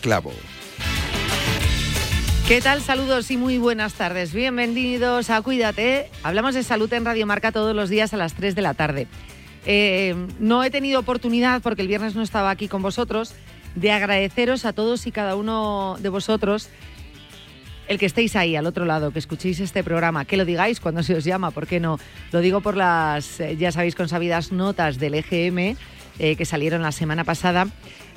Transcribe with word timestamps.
Clavo. 0.00 0.32
¿Qué 2.48 2.60
tal? 2.60 2.80
Saludos 2.80 3.30
y 3.30 3.36
muy 3.36 3.58
buenas 3.58 3.94
tardes. 3.94 4.32
Bienvenidos 4.32 5.30
a 5.30 5.40
Cuídate. 5.40 6.10
Hablamos 6.22 6.54
de 6.54 6.62
salud 6.62 6.92
en 6.92 7.04
Radio 7.04 7.26
Marca 7.26 7.52
todos 7.52 7.76
los 7.76 7.88
días 7.90 8.12
a 8.12 8.16
las 8.16 8.34
3 8.34 8.54
de 8.54 8.62
la 8.62 8.74
tarde. 8.74 9.06
Eh, 9.66 10.16
no 10.40 10.64
he 10.64 10.70
tenido 10.70 10.98
oportunidad, 10.98 11.62
porque 11.62 11.82
el 11.82 11.88
viernes 11.88 12.16
no 12.16 12.22
estaba 12.22 12.50
aquí 12.50 12.66
con 12.66 12.82
vosotros, 12.82 13.34
de 13.76 13.92
agradeceros 13.92 14.64
a 14.64 14.72
todos 14.72 15.06
y 15.06 15.12
cada 15.12 15.36
uno 15.36 15.96
de 16.00 16.08
vosotros 16.08 16.70
el 17.86 17.98
que 17.98 18.06
estéis 18.06 18.36
ahí 18.36 18.54
al 18.56 18.66
otro 18.66 18.84
lado, 18.84 19.12
que 19.12 19.18
escuchéis 19.18 19.58
este 19.60 19.82
programa, 19.82 20.24
que 20.24 20.36
lo 20.36 20.44
digáis 20.44 20.78
cuando 20.80 21.02
se 21.02 21.14
os 21.14 21.24
llama, 21.24 21.50
¿por 21.50 21.66
qué 21.66 21.80
no? 21.80 21.98
Lo 22.30 22.40
digo 22.40 22.60
por 22.60 22.76
las, 22.76 23.40
eh, 23.40 23.56
ya 23.56 23.72
sabéis, 23.72 23.96
consabidas 23.96 24.52
notas 24.52 24.98
del 24.98 25.14
EGM 25.14 25.76
eh, 26.20 26.36
que 26.36 26.44
salieron 26.44 26.82
la 26.82 26.92
semana 26.92 27.24
pasada 27.24 27.66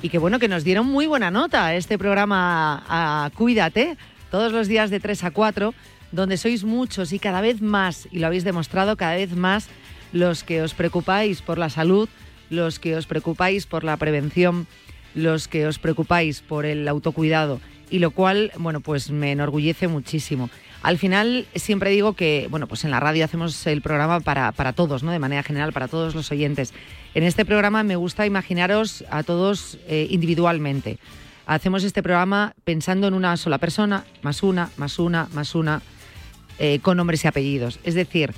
y 0.04 0.10
que 0.10 0.18
bueno, 0.18 0.38
que 0.38 0.48
nos 0.48 0.64
dieron 0.64 0.86
muy 0.86 1.06
buena 1.06 1.30
nota 1.30 1.74
este 1.74 1.96
programa 1.96 2.84
a 2.86 3.30
Cuídate, 3.34 3.96
todos 4.30 4.52
los 4.52 4.68
días 4.68 4.90
de 4.90 5.00
3 5.00 5.24
a 5.24 5.30
4, 5.30 5.72
donde 6.12 6.36
sois 6.36 6.62
muchos 6.62 7.14
y 7.14 7.18
cada 7.18 7.40
vez 7.40 7.62
más, 7.62 8.06
y 8.12 8.18
lo 8.18 8.26
habéis 8.26 8.44
demostrado 8.44 8.98
cada 8.98 9.14
vez 9.14 9.34
más, 9.34 9.66
los 10.12 10.44
que 10.44 10.60
os 10.60 10.74
preocupáis 10.74 11.40
por 11.40 11.56
la 11.56 11.70
salud, 11.70 12.10
los 12.50 12.78
que 12.78 12.96
os 12.96 13.06
preocupáis 13.06 13.64
por 13.64 13.82
la 13.82 13.96
prevención, 13.96 14.66
los 15.14 15.48
que 15.48 15.66
os 15.66 15.78
preocupáis 15.78 16.42
por 16.42 16.66
el 16.66 16.86
autocuidado 16.86 17.58
y 17.88 17.98
lo 17.98 18.10
cual, 18.10 18.52
bueno, 18.58 18.80
pues 18.80 19.10
me 19.10 19.32
enorgullece 19.32 19.88
muchísimo. 19.88 20.50
Al 20.84 20.98
final 20.98 21.46
siempre 21.54 21.88
digo 21.88 22.12
que, 22.12 22.46
bueno, 22.50 22.66
pues 22.66 22.84
en 22.84 22.90
la 22.90 23.00
radio 23.00 23.24
hacemos 23.24 23.66
el 23.66 23.80
programa 23.80 24.20
para, 24.20 24.52
para 24.52 24.74
todos, 24.74 25.02
¿no? 25.02 25.12
De 25.12 25.18
manera 25.18 25.42
general, 25.42 25.72
para 25.72 25.88
todos 25.88 26.14
los 26.14 26.30
oyentes. 26.30 26.74
En 27.14 27.22
este 27.22 27.46
programa 27.46 27.82
me 27.82 27.96
gusta 27.96 28.26
imaginaros 28.26 29.02
a 29.08 29.22
todos 29.22 29.78
eh, 29.88 30.06
individualmente. 30.10 30.98
Hacemos 31.46 31.84
este 31.84 32.02
programa 32.02 32.52
pensando 32.64 33.08
en 33.08 33.14
una 33.14 33.34
sola 33.38 33.56
persona, 33.56 34.04
más 34.20 34.42
una, 34.42 34.68
más 34.76 34.98
una, 34.98 35.26
más 35.32 35.54
una, 35.54 35.80
eh, 36.58 36.80
con 36.80 36.98
nombres 36.98 37.24
y 37.24 37.28
apellidos. 37.28 37.80
Es 37.82 37.94
decir, 37.94 38.34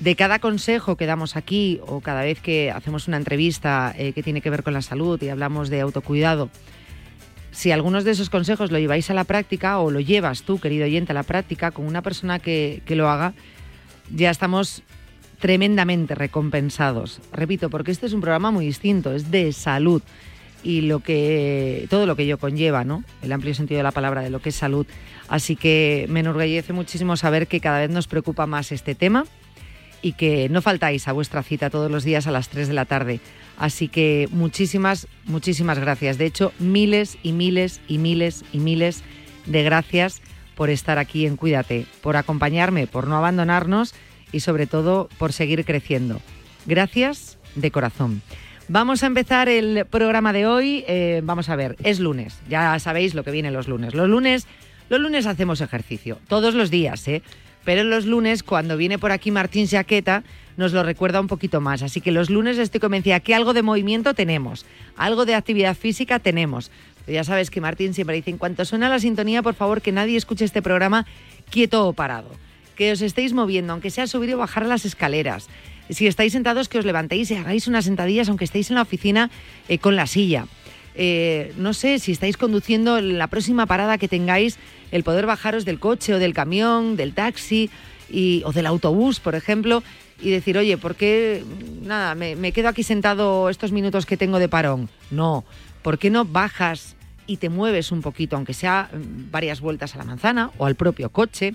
de 0.00 0.16
cada 0.16 0.40
consejo 0.40 0.96
que 0.96 1.06
damos 1.06 1.36
aquí 1.36 1.78
o 1.86 2.00
cada 2.00 2.22
vez 2.22 2.40
que 2.40 2.72
hacemos 2.72 3.06
una 3.06 3.16
entrevista 3.16 3.94
eh, 3.96 4.12
que 4.12 4.24
tiene 4.24 4.40
que 4.40 4.50
ver 4.50 4.64
con 4.64 4.74
la 4.74 4.82
salud 4.82 5.22
y 5.22 5.28
hablamos 5.28 5.70
de 5.70 5.82
autocuidado, 5.82 6.50
si 7.58 7.72
algunos 7.72 8.04
de 8.04 8.12
esos 8.12 8.30
consejos 8.30 8.70
lo 8.70 8.78
lleváis 8.78 9.10
a 9.10 9.14
la 9.14 9.24
práctica 9.24 9.80
o 9.80 9.90
lo 9.90 9.98
llevas 9.98 10.44
tú, 10.44 10.60
querido 10.60 10.84
oyente, 10.84 11.10
a 11.10 11.14
la 11.14 11.24
práctica 11.24 11.72
con 11.72 11.86
una 11.86 12.02
persona 12.02 12.38
que, 12.38 12.80
lo 12.86 13.10
haga, 13.10 13.34
ya 14.14 14.30
estamos 14.30 14.84
tremendamente 15.40 16.14
recompensados. 16.14 17.20
Repito, 17.32 17.68
porque 17.68 17.90
este 17.90 18.06
es 18.06 18.12
un 18.12 18.20
programa 18.20 18.52
muy 18.52 18.64
distinto, 18.64 19.12
es 19.12 19.32
de 19.32 19.52
salud 19.52 20.02
y 20.62 20.82
lo 20.82 21.00
que 21.00 21.88
todo 21.90 22.06
lo 22.06 22.14
que 22.14 22.22
ello 22.22 22.38
conlleva, 22.38 22.84
¿no? 22.84 23.02
El 23.22 23.32
amplio 23.32 23.52
sentido 23.54 23.78
de 23.78 23.82
la 23.82 23.90
palabra 23.90 24.22
de 24.22 24.30
lo 24.30 24.40
que 24.40 24.50
es 24.50 24.54
salud. 24.54 24.86
Así 25.26 25.56
que 25.56 26.06
me 26.08 26.20
enorgullece 26.20 26.72
muchísimo 26.72 27.16
saber 27.16 27.48
que 27.48 27.58
cada 27.58 27.80
vez 27.80 27.90
nos 27.90 28.06
preocupa 28.06 28.46
más 28.46 28.70
este 28.70 28.94
tema 28.94 29.24
y 30.02 30.12
que 30.12 30.48
no 30.48 30.62
faltáis 30.62 31.08
a 31.08 31.12
vuestra 31.12 31.42
cita 31.42 31.70
todos 31.70 31.90
los 31.90 32.04
días 32.04 32.26
a 32.26 32.30
las 32.30 32.48
3 32.48 32.68
de 32.68 32.74
la 32.74 32.84
tarde. 32.84 33.20
Así 33.56 33.88
que 33.88 34.28
muchísimas, 34.30 35.08
muchísimas 35.24 35.78
gracias. 35.78 36.18
De 36.18 36.26
hecho, 36.26 36.52
miles 36.58 37.18
y 37.22 37.32
miles 37.32 37.80
y 37.88 37.98
miles 37.98 38.44
y 38.52 38.58
miles 38.58 39.02
de 39.46 39.62
gracias 39.62 40.22
por 40.54 40.70
estar 40.70 40.98
aquí 40.98 41.26
en 41.26 41.36
Cuídate, 41.36 41.86
por 42.02 42.16
acompañarme, 42.16 42.86
por 42.86 43.06
no 43.06 43.16
abandonarnos 43.16 43.94
y 44.32 44.40
sobre 44.40 44.66
todo 44.66 45.08
por 45.18 45.32
seguir 45.32 45.64
creciendo. 45.64 46.20
Gracias 46.66 47.38
de 47.54 47.70
corazón. 47.70 48.22
Vamos 48.68 49.02
a 49.02 49.06
empezar 49.06 49.48
el 49.48 49.86
programa 49.86 50.32
de 50.32 50.46
hoy. 50.46 50.84
Eh, 50.86 51.22
vamos 51.24 51.48
a 51.48 51.56
ver, 51.56 51.76
es 51.82 52.00
lunes. 52.00 52.38
Ya 52.48 52.78
sabéis 52.78 53.14
lo 53.14 53.24
que 53.24 53.30
viene 53.30 53.50
los 53.50 53.66
lunes. 53.66 53.94
Los 53.94 54.08
lunes, 54.08 54.46
los 54.90 55.00
lunes 55.00 55.26
hacemos 55.26 55.60
ejercicio, 55.60 56.18
todos 56.28 56.54
los 56.54 56.70
días, 56.70 57.08
¿eh? 57.08 57.22
Pero 57.64 57.84
los 57.84 58.06
lunes, 58.06 58.42
cuando 58.42 58.76
viene 58.76 58.98
por 58.98 59.12
aquí 59.12 59.30
Martín 59.30 59.66
Jaqueta, 59.66 60.24
nos 60.56 60.72
lo 60.72 60.82
recuerda 60.82 61.20
un 61.20 61.28
poquito 61.28 61.60
más. 61.60 61.82
Así 61.82 62.00
que 62.00 62.12
los 62.12 62.30
lunes 62.30 62.58
estoy 62.58 62.80
convencida 62.80 63.20
que 63.20 63.34
algo 63.34 63.54
de 63.54 63.62
movimiento 63.62 64.14
tenemos, 64.14 64.66
algo 64.96 65.24
de 65.24 65.34
actividad 65.34 65.76
física 65.76 66.18
tenemos. 66.18 66.70
ya 67.06 67.24
sabes 67.24 67.50
que 67.50 67.60
Martín 67.60 67.94
siempre 67.94 68.16
dice, 68.16 68.30
en 68.30 68.38
cuanto 68.38 68.64
suena 68.64 68.88
la 68.88 68.98
sintonía, 68.98 69.42
por 69.42 69.54
favor, 69.54 69.80
que 69.80 69.92
nadie 69.92 70.16
escuche 70.16 70.44
este 70.44 70.60
programa 70.60 71.06
quieto 71.50 71.86
o 71.86 71.92
parado. 71.92 72.30
Que 72.76 72.92
os 72.92 73.00
estéis 73.00 73.32
moviendo, 73.32 73.72
aunque 73.72 73.90
sea 73.90 74.06
subir 74.06 74.34
o 74.34 74.38
bajar 74.38 74.66
las 74.66 74.84
escaleras. 74.84 75.48
Si 75.90 76.06
estáis 76.06 76.32
sentados, 76.32 76.68
que 76.68 76.78
os 76.78 76.84
levantéis 76.84 77.30
y 77.30 77.36
hagáis 77.36 77.66
unas 77.66 77.86
sentadillas, 77.86 78.28
aunque 78.28 78.44
estéis 78.44 78.70
en 78.70 78.76
la 78.76 78.82
oficina 78.82 79.30
eh, 79.68 79.78
con 79.78 79.96
la 79.96 80.06
silla. 80.06 80.46
Eh, 81.00 81.52
no 81.56 81.74
sé, 81.74 82.00
si 82.00 82.10
estáis 82.10 82.36
conduciendo 82.36 83.00
la 83.00 83.28
próxima 83.28 83.66
parada 83.66 83.98
que 83.98 84.08
tengáis, 84.08 84.58
el 84.90 85.04
poder 85.04 85.26
bajaros 85.26 85.64
del 85.64 85.78
coche 85.78 86.12
o 86.12 86.18
del 86.18 86.34
camión, 86.34 86.96
del 86.96 87.14
taxi 87.14 87.70
o 88.44 88.52
del 88.52 88.66
autobús, 88.66 89.20
por 89.20 89.36
ejemplo, 89.36 89.84
y 90.20 90.30
decir, 90.30 90.58
oye, 90.58 90.76
¿por 90.76 90.96
qué 90.96 91.44
nada, 91.82 92.16
me, 92.16 92.52
quedo 92.52 92.68
aquí 92.68 92.82
sentado 92.82 93.48
estos 93.48 93.70
minutos 93.70 94.06
que 94.06 94.16
tengo 94.16 94.40
de 94.40 94.48
parón? 94.48 94.88
No, 95.12 95.44
¿por 95.82 95.98
qué 95.98 96.10
no 96.10 96.24
bajas 96.24 96.96
y 97.28 97.36
te 97.36 97.48
mueves 97.48 97.92
un 97.92 98.02
poquito, 98.02 98.34
aunque 98.34 98.54
sea 98.54 98.90
mm, 98.92 99.30
varias 99.30 99.60
vueltas 99.60 99.94
a 99.94 99.98
la 99.98 100.04
manzana 100.04 100.50
o 100.58 100.66
al 100.66 100.74
propio 100.74 101.10
coche, 101.10 101.54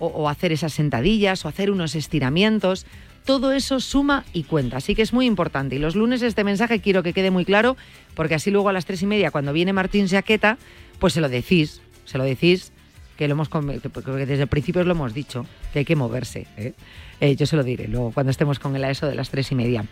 o, 0.00 0.28
hacer 0.28 0.52
esas 0.52 0.72
sentadillas 0.72 1.44
o 1.44 1.48
hacer 1.48 1.70
unos 1.70 1.94
estiramientos? 1.94 2.86
Todo 3.28 3.52
eso 3.52 3.78
suma 3.78 4.24
y 4.32 4.44
cuenta, 4.44 4.78
así 4.78 4.94
que 4.94 5.02
es 5.02 5.12
muy 5.12 5.26
importante. 5.26 5.76
Y 5.76 5.78
los 5.78 5.94
lunes 5.94 6.22
este 6.22 6.44
mensaje 6.44 6.80
quiero 6.80 7.02
que 7.02 7.12
quede 7.12 7.30
muy 7.30 7.44
claro, 7.44 7.76
porque 8.14 8.34
así 8.34 8.50
luego 8.50 8.70
a 8.70 8.72
las 8.72 8.86
tres 8.86 9.02
y 9.02 9.06
media, 9.06 9.30
cuando 9.30 9.52
viene 9.52 9.74
Martín 9.74 10.08
Jaqueta, 10.08 10.56
pues 10.98 11.12
se 11.12 11.20
lo 11.20 11.28
decís, 11.28 11.82
se 12.06 12.16
lo 12.16 12.24
decís 12.24 12.72
que 13.18 13.28
lo 13.28 13.32
hemos 13.32 13.50
porque 13.50 14.24
desde 14.24 14.44
el 14.44 14.48
principio 14.48 14.80
os 14.80 14.86
lo 14.86 14.94
hemos 14.94 15.12
dicho, 15.12 15.44
que 15.74 15.80
hay 15.80 15.84
que 15.84 15.94
moverse. 15.94 16.46
¿eh? 16.56 16.72
Eh, 17.20 17.36
yo 17.36 17.44
se 17.44 17.56
lo 17.56 17.64
diré 17.64 17.86
luego 17.86 18.12
cuando 18.12 18.30
estemos 18.30 18.58
con 18.58 18.74
el 18.74 18.82
a 18.82 18.90
eso 18.90 19.06
de 19.06 19.14
las 19.14 19.28
tres 19.28 19.52
y 19.52 19.54
media. 19.54 19.84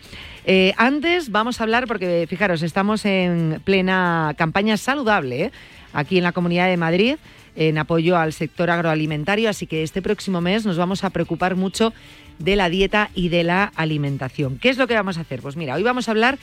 Eh, 0.43 0.73
antes 0.75 1.29
vamos 1.29 1.61
a 1.61 1.63
hablar, 1.63 1.85
porque 1.85 2.25
fijaros, 2.27 2.63
estamos 2.63 3.05
en 3.05 3.61
plena 3.63 4.33
campaña 4.35 4.77
saludable 4.77 5.51
aquí 5.93 6.17
en 6.17 6.23
la 6.23 6.31
Comunidad 6.31 6.69
de 6.69 6.77
Madrid 6.77 7.17
en 7.57 7.77
apoyo 7.79 8.17
al 8.17 8.31
sector 8.31 8.69
agroalimentario, 8.69 9.49
así 9.49 9.65
que 9.67 9.83
este 9.83 10.01
próximo 10.01 10.39
mes 10.39 10.65
nos 10.65 10.77
vamos 10.77 11.03
a 11.03 11.09
preocupar 11.09 11.55
mucho 11.55 11.91
de 12.37 12.55
la 12.55 12.69
dieta 12.69 13.09
y 13.15 13.29
de 13.29 13.43
la 13.43 13.65
alimentación. 13.75 14.59
¿Qué 14.59 14.69
es 14.69 14.77
lo 14.77 14.87
que 14.87 14.93
vamos 14.93 15.17
a 15.17 15.21
hacer? 15.21 15.41
Pues 15.41 15.57
mira, 15.57 15.73
hoy 15.73 15.83
vamos 15.83 16.07
a 16.07 16.11
hablar 16.11 16.37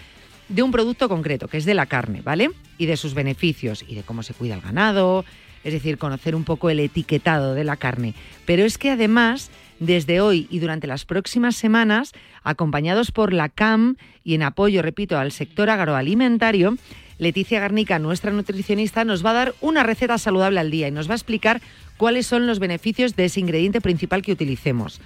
de 0.49 0.63
un 0.63 0.73
producto 0.73 1.09
concreto, 1.09 1.47
que 1.49 1.57
es 1.57 1.65
de 1.65 1.75
la 1.75 1.87
carne, 1.87 2.21
¿vale? 2.23 2.51
Y 2.79 2.87
de 2.87 2.97
sus 2.97 3.15
beneficios 3.15 3.85
y 3.87 3.95
de 3.95 4.03
cómo 4.03 4.25
se 4.25 4.35
cuida 4.35 4.55
el 4.55 4.61
ganado, 4.61 5.25
es 5.63 5.73
decir, 5.73 5.99
conocer 5.99 6.35
un 6.35 6.45
poco 6.45 6.69
el 6.69 6.81
etiquetado 6.81 7.55
de 7.55 7.65
la 7.65 7.77
carne. 7.77 8.15
Pero 8.45 8.65
es 8.65 8.77
que 8.77 8.91
además, 8.91 9.51
desde 9.79 10.21
hoy 10.21 10.49
y 10.51 10.59
durante 10.59 10.89
las 10.89 11.05
próximas 11.05 11.55
semanas, 11.55 12.13
acompañados 12.43 13.13
por 13.13 13.33
la 13.33 13.49
CAM 13.49 13.97
y 14.25 14.35
en 14.35 14.43
apoyo, 14.43 14.83
repito, 14.83 15.17
al 15.17 15.31
sector 15.31 15.71
agroalimentario, 15.71 16.77
Leticia 17.19 17.61
Garnica, 17.61 17.99
nuestra 17.99 18.31
nutricionista, 18.31 19.05
nos 19.05 19.25
va 19.25 19.31
a 19.31 19.35
dar 19.35 19.55
una 19.61 19.83
receta 19.83 20.19
saludable 20.19 20.61
al 20.61 20.71
día 20.71 20.89
y 20.89 20.91
nos 20.91 21.09
va 21.09 21.13
a 21.13 21.17
explicar 21.17 21.61
cuáles 21.97 22.27
son 22.27 22.47
los 22.47 22.59
beneficios 22.59 23.17
de 23.17 23.27
ese 23.27 23.41
ingrediente 23.41 23.81
principal 23.81 24.23
que 24.23 24.33
utilicemos. 24.33 25.01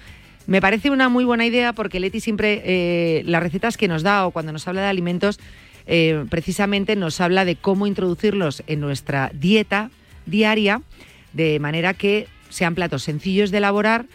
Me 0.47 0.61
parece 0.61 0.89
una 0.89 1.09
muy 1.09 1.25
buena 1.25 1.45
idea 1.45 1.73
porque 1.73 1.99
Leti 1.99 2.19
siempre 2.19 2.61
eh, 2.65 3.23
las 3.25 3.43
recetas 3.43 3.77
que 3.77 3.87
nos 3.87 4.01
da 4.01 4.25
o 4.25 4.31
cuando 4.31 4.51
nos 4.51 4.67
habla 4.67 4.81
de 4.81 4.87
alimentos 4.87 5.39
eh, 5.85 6.25
precisamente 6.29 6.95
nos 6.95 7.21
habla 7.21 7.45
de 7.45 7.55
cómo 7.55 7.87
introducirlos 7.87 8.63
en 8.67 8.79
nuestra 8.79 9.31
dieta 9.33 9.91
diaria 10.25 10.81
de 11.33 11.59
manera 11.59 11.93
que 11.93 12.27
sean 12.49 12.75
platos 12.75 13.03
sencillos 13.03 13.51
de 13.51 13.57
elaborar, 13.59 14.05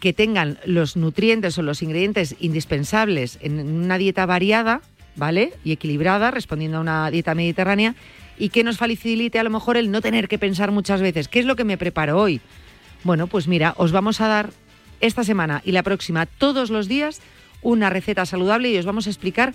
que 0.00 0.12
tengan 0.12 0.58
los 0.64 0.96
nutrientes 0.96 1.56
o 1.58 1.62
los 1.62 1.82
ingredientes 1.82 2.34
indispensables 2.40 3.38
en 3.40 3.60
una 3.60 3.98
dieta 3.98 4.26
variada, 4.26 4.82
¿vale? 5.16 5.52
Y 5.64 5.72
equilibrada, 5.72 6.30
respondiendo 6.30 6.78
a 6.78 6.80
una 6.80 7.10
dieta 7.10 7.34
mediterránea 7.34 7.94
y 8.38 8.48
que 8.48 8.64
nos 8.64 8.78
facilite 8.78 9.38
a 9.38 9.44
lo 9.44 9.50
mejor 9.50 9.76
el 9.76 9.90
no 9.90 10.00
tener 10.00 10.28
que 10.28 10.38
pensar 10.38 10.70
muchas 10.70 11.00
veces, 11.00 11.28
¿qué 11.28 11.40
es 11.40 11.46
lo 11.46 11.56
que 11.56 11.64
me 11.64 11.78
preparo 11.78 12.18
hoy? 12.18 12.40
Bueno, 13.04 13.26
pues 13.26 13.48
mira, 13.48 13.74
os 13.76 13.92
vamos 13.92 14.20
a 14.20 14.28
dar 14.28 14.50
esta 15.00 15.24
semana 15.24 15.62
y 15.64 15.72
la 15.72 15.82
próxima, 15.82 16.26
todos 16.26 16.70
los 16.70 16.88
días, 16.88 17.20
una 17.60 17.90
receta 17.90 18.26
saludable 18.26 18.70
y 18.70 18.78
os 18.78 18.86
vamos 18.86 19.06
a 19.06 19.10
explicar 19.10 19.54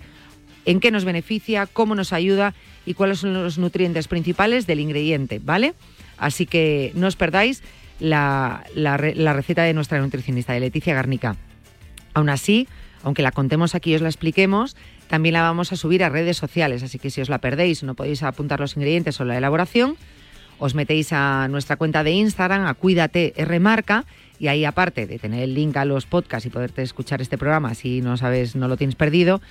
en 0.65 0.80
qué 0.80 0.92
nos 0.92 1.06
beneficia, 1.06 1.65
cómo 1.65 1.95
nos 1.95 2.12
ayuda 2.12 2.53
y 2.86 2.94
cuáles 2.94 3.19
son 3.19 3.33
los 3.33 3.57
nutrientes 3.57 4.07
principales 4.07 4.68
del 4.68 4.81
ingrediente, 4.81 5.39
¿vale? 5.44 5.74
Así 6.18 6.45
que 6.45 6.92
no 6.94 7.07
os 7.07 7.15
perdáis 7.15 7.63
la, 8.00 8.63
receta 9.33 9.63
de 9.63 9.74
nuestra 9.74 10.00
nutricionista, 10.00 10.53
de 10.53 10.60
Leticia 10.60 10.94
Garnica. 10.94 11.38
Aún 12.13 12.30
así, 12.30 12.68
aunque 13.04 13.22
la 13.22 13.32
contemos 13.32 13.76
aquí 13.76 13.92
y 13.92 13.96
os 13.96 14.02
la 14.02 14.10
expliquemos, 14.10 14.76
también 15.08 15.34
la 15.34 15.42
vamos 15.42 15.72
a 15.72 15.76
subir 15.76 16.04
a 16.04 16.10
redes 16.10 16.38
sociales, 16.38 16.84
así 16.84 17.00
que 17.00 17.10
si 17.10 17.22
os 17.22 17.30
la 17.30 17.40
perdéis 17.40 17.84
no 17.84 17.96
podéis 17.96 18.24
apuntar 18.24 18.60
los 18.60 18.76
ingredientes 18.76 19.20
o 19.20 19.26
la 19.26 19.38
elaboración, 19.38 19.98
os 20.60 20.74
metéis 20.74 21.14
a 21.14 21.48
nuestra 21.50 21.76
cuenta 21.76 22.04
de 22.04 22.12
Instagram, 22.12 22.66
a 22.66 22.74
Cuídate 22.74 23.34
Rmarca, 23.38 24.06
y 24.40 24.48
ahí 24.48 24.66
aparte 24.66 25.08
de 25.08 25.20
tener 25.20 25.44
el 25.44 25.54
link 25.54 25.78
a 25.78 25.86
los 25.86 26.06
podcasts 26.06 26.46
y 26.46 26.50
poderte 26.50 26.82
escuchar 26.82 27.22
este 27.22 27.38
programa 27.38 27.74
si 27.74 28.02
no 28.02 28.18
sabes, 28.18 28.56
no 28.56 28.68
lo 28.68 28.78
tienes 28.78 28.96
perdido, 28.96 29.42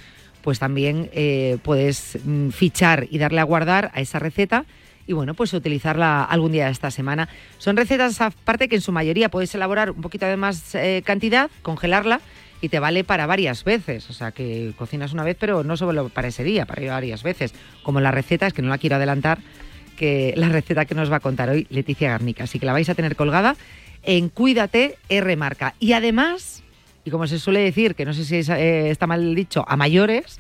pues 0.43 0.59
también 0.59 1.11
eh, 1.13 1.59
puedes 1.63 2.19
mm, 2.25 2.51
fichar 2.51 3.07
y 3.11 3.19
darle 3.19 3.41
a 3.41 3.45
guardar 3.45 3.91
a 3.95 4.01
esa 4.01 4.19
receta 4.19 4.65
y 5.07 5.13
bueno, 5.13 5.35
pues 5.35 5.53
utilizarla 5.53 6.25
algún 6.25 6.53
día 6.53 6.67
de 6.67 6.73
esta 6.73 6.91
semana. 6.91 7.29
Son 7.59 7.77
recetas 7.77 8.21
aparte 8.21 8.69
que 8.69 8.77
en 8.77 8.81
su 8.81 8.93
mayoría 8.93 9.29
puedes 9.29 9.55
elaborar 9.55 9.91
un 9.91 10.03
poquito 10.03 10.27
de 10.27 10.37
más 10.37 10.75
eh, 10.75 11.03
cantidad, 11.05 11.51
congelarla 11.63 12.21
y 12.61 12.69
te 12.69 12.81
vale 12.81 13.05
para 13.05 13.27
varias 13.27 13.65
veces. 13.65 14.09
O 14.11 14.13
sea, 14.13 14.33
que 14.33 14.73
cocinas 14.77 15.13
una 15.13 15.25
vez, 15.25 15.37
pero 15.39 15.65
no 15.65 15.77
solo 15.77 16.09
para 16.09 16.29
ese 16.29 16.45
día, 16.45 16.67
para 16.67 16.87
varias 16.93 17.23
veces. 17.23 17.55
Como 17.83 18.01
la 18.01 18.11
receta, 18.11 18.47
es 18.47 18.53
que 18.53 18.63
no 18.63 18.69
la 18.69 18.79
quiero 18.79 18.97
adelantar, 18.97 19.39
que 19.97 20.35
la 20.37 20.49
receta 20.49 20.85
que 20.85 20.95
nos 20.95 21.11
va 21.11 21.17
a 21.17 21.21
contar 21.21 21.51
hoy 21.51 21.67
Leticia 21.71 22.11
Garnica. 22.11 22.45
Así 22.45 22.59
que 22.59 22.67
la 22.67 22.73
vais 22.73 22.89
a 22.89 22.95
tener 22.95 23.17
colgada 23.17 23.57
en 24.03 24.29
Cuídate 24.29 24.99
R 25.09 25.37
Marca. 25.37 25.75
Y 25.79 25.93
además, 25.93 26.63
y 27.05 27.11
como 27.11 27.27
se 27.27 27.39
suele 27.39 27.61
decir, 27.61 27.95
que 27.95 28.05
no 28.05 28.13
sé 28.13 28.25
si 28.25 28.53
eh, 28.53 28.91
está 28.91 29.07
mal 29.07 29.35
dicho, 29.35 29.65
a 29.67 29.77
mayores, 29.77 30.39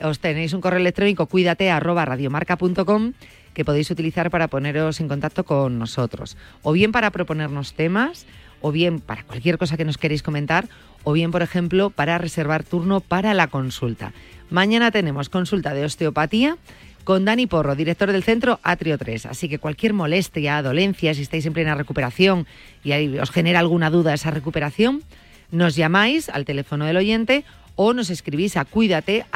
os 0.00 0.18
tenéis 0.18 0.52
un 0.52 0.60
correo 0.60 0.80
electrónico 0.80 1.26
cuídate 1.26 1.70
arroba 1.70 2.04
radiomarca.com 2.04 3.12
que 3.54 3.64
podéis 3.64 3.90
utilizar 3.90 4.30
para 4.30 4.48
poneros 4.48 5.00
en 5.00 5.08
contacto 5.08 5.44
con 5.44 5.78
nosotros. 5.78 6.36
O 6.62 6.72
bien 6.72 6.92
para 6.92 7.10
proponernos 7.10 7.74
temas, 7.74 8.26
o 8.60 8.72
bien 8.72 8.98
para 8.98 9.22
cualquier 9.22 9.58
cosa 9.58 9.76
que 9.76 9.84
nos 9.84 9.96
queréis 9.96 10.22
comentar, 10.22 10.68
o 11.04 11.12
bien, 11.12 11.30
por 11.30 11.42
ejemplo, 11.42 11.90
para 11.90 12.18
reservar 12.18 12.64
turno 12.64 13.00
para 13.00 13.34
la 13.34 13.46
consulta. 13.46 14.12
Mañana 14.50 14.90
tenemos 14.90 15.28
consulta 15.28 15.74
de 15.74 15.84
osteopatía 15.84 16.56
con 17.04 17.24
Dani 17.24 17.46
Porro, 17.46 17.76
director 17.76 18.10
del 18.10 18.24
centro 18.24 18.58
Atrio 18.62 18.98
3. 18.98 19.26
Así 19.26 19.48
que 19.48 19.58
cualquier 19.58 19.92
molestia, 19.92 20.62
dolencia, 20.62 21.14
si 21.14 21.22
estáis 21.22 21.46
en 21.46 21.52
plena 21.52 21.74
recuperación 21.74 22.46
y 22.82 23.18
os 23.18 23.30
genera 23.30 23.60
alguna 23.60 23.90
duda 23.90 24.14
esa 24.14 24.30
recuperación, 24.30 25.02
nos 25.50 25.76
llamáis 25.76 26.28
al 26.30 26.44
teléfono 26.44 26.86
del 26.86 26.96
oyente 26.96 27.44
o 27.76 27.92
nos 27.92 28.10
escribís 28.10 28.56
a 28.56 28.64
cuídate 28.64 29.26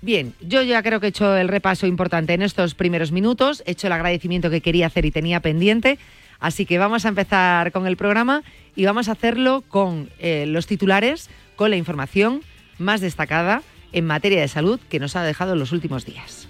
Bien, 0.00 0.32
yo 0.40 0.62
ya 0.62 0.82
creo 0.82 1.00
que 1.00 1.06
he 1.06 1.08
hecho 1.08 1.36
el 1.36 1.48
repaso 1.48 1.86
importante 1.86 2.32
en 2.32 2.42
estos 2.42 2.74
primeros 2.74 3.10
minutos, 3.10 3.64
he 3.66 3.72
hecho 3.72 3.88
el 3.88 3.92
agradecimiento 3.92 4.48
que 4.48 4.60
quería 4.60 4.86
hacer 4.86 5.04
y 5.04 5.10
tenía 5.10 5.40
pendiente, 5.40 5.98
así 6.40 6.66
que 6.66 6.78
vamos 6.78 7.04
a 7.04 7.08
empezar 7.08 7.72
con 7.72 7.86
el 7.86 7.96
programa 7.96 8.42
y 8.76 8.84
vamos 8.84 9.08
a 9.08 9.12
hacerlo 9.12 9.62
con 9.68 10.10
eh, 10.18 10.46
los 10.46 10.66
titulares, 10.66 11.30
con 11.56 11.70
la 11.70 11.76
información 11.76 12.42
más 12.78 13.00
destacada 13.00 13.62
en 13.92 14.06
materia 14.06 14.40
de 14.40 14.48
salud 14.48 14.80
que 14.88 15.00
nos 15.00 15.16
ha 15.16 15.22
dejado 15.22 15.54
en 15.54 15.58
los 15.58 15.72
últimos 15.72 16.04
días. 16.04 16.48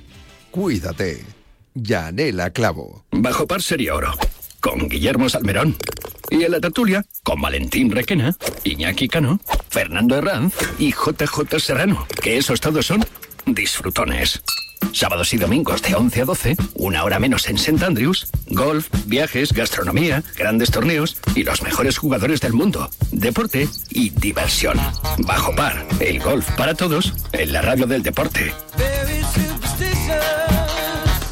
Cuídate. 0.50 1.24
Yanela 1.74 2.50
Clavo. 2.50 3.04
Bajo 3.12 3.46
par 3.46 3.62
sería 3.62 3.94
oro. 3.94 4.12
Con 4.60 4.88
Guillermo 4.88 5.28
Salmerón. 5.28 5.76
Y 6.30 6.42
en 6.42 6.52
la 6.52 6.60
tertulia, 6.60 7.04
con 7.22 7.40
Valentín 7.40 7.90
Requena, 7.90 8.34
Iñaki 8.64 9.08
Cano, 9.08 9.40
Fernando 9.70 10.16
Herranz 10.16 10.54
y 10.78 10.90
JJ 10.90 11.58
Serrano. 11.58 12.06
Que 12.20 12.36
esos 12.36 12.60
todos 12.60 12.86
son 12.86 13.04
disfrutones. 13.46 14.42
Sábados 14.92 15.32
y 15.34 15.36
domingos 15.36 15.82
de 15.82 15.94
11 15.94 16.22
a 16.22 16.24
12, 16.24 16.56
una 16.74 17.04
hora 17.04 17.18
menos 17.18 17.48
en 17.48 17.56
St. 17.56 17.84
Andrews, 17.84 18.28
golf, 18.48 18.88
viajes, 19.06 19.52
gastronomía, 19.52 20.22
grandes 20.36 20.70
torneos 20.70 21.16
y 21.34 21.44
los 21.44 21.62
mejores 21.62 21.98
jugadores 21.98 22.40
del 22.40 22.52
mundo, 22.52 22.90
deporte 23.12 23.68
y 23.90 24.10
diversión. 24.10 24.78
Bajo 25.18 25.54
par, 25.54 25.86
el 26.00 26.20
golf 26.20 26.50
para 26.52 26.74
todos 26.74 27.12
en 27.32 27.52
la 27.52 27.62
radio 27.62 27.86
del 27.86 28.02
deporte. 28.02 28.52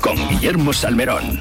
Con 0.01 0.29
Guillermo 0.29 0.73
Salmerón. 0.73 1.41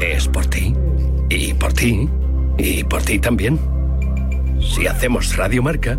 es 0.00 0.28
por 0.28 0.46
ti, 0.46 0.74
y 1.28 1.52
por 1.54 1.72
ti, 1.72 2.08
y 2.58 2.84
por 2.84 3.02
ti 3.02 3.18
también. 3.18 3.58
Si 4.60 4.86
hacemos 4.86 5.36
Radio 5.36 5.60
Marca, 5.62 5.98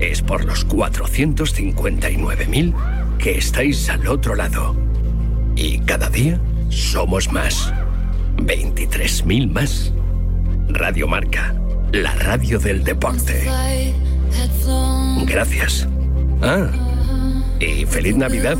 es 0.00 0.22
por 0.22 0.44
los 0.44 0.66
459.000 0.68 2.74
que 3.18 3.38
estáis 3.38 3.88
al 3.88 4.06
otro 4.06 4.34
lado. 4.34 4.76
Y 5.56 5.78
cada 5.80 6.10
día 6.10 6.38
somos 6.68 7.32
más. 7.32 7.72
23.000 8.38 9.50
más. 9.50 9.92
Radio 10.68 11.06
Marca, 11.06 11.54
la 11.92 12.14
radio 12.16 12.58
del 12.58 12.82
deporte. 12.84 13.46
Gracias. 15.26 15.88
Ah, 16.42 16.68
y 17.60 17.86
feliz 17.86 18.16
Navidad. 18.16 18.58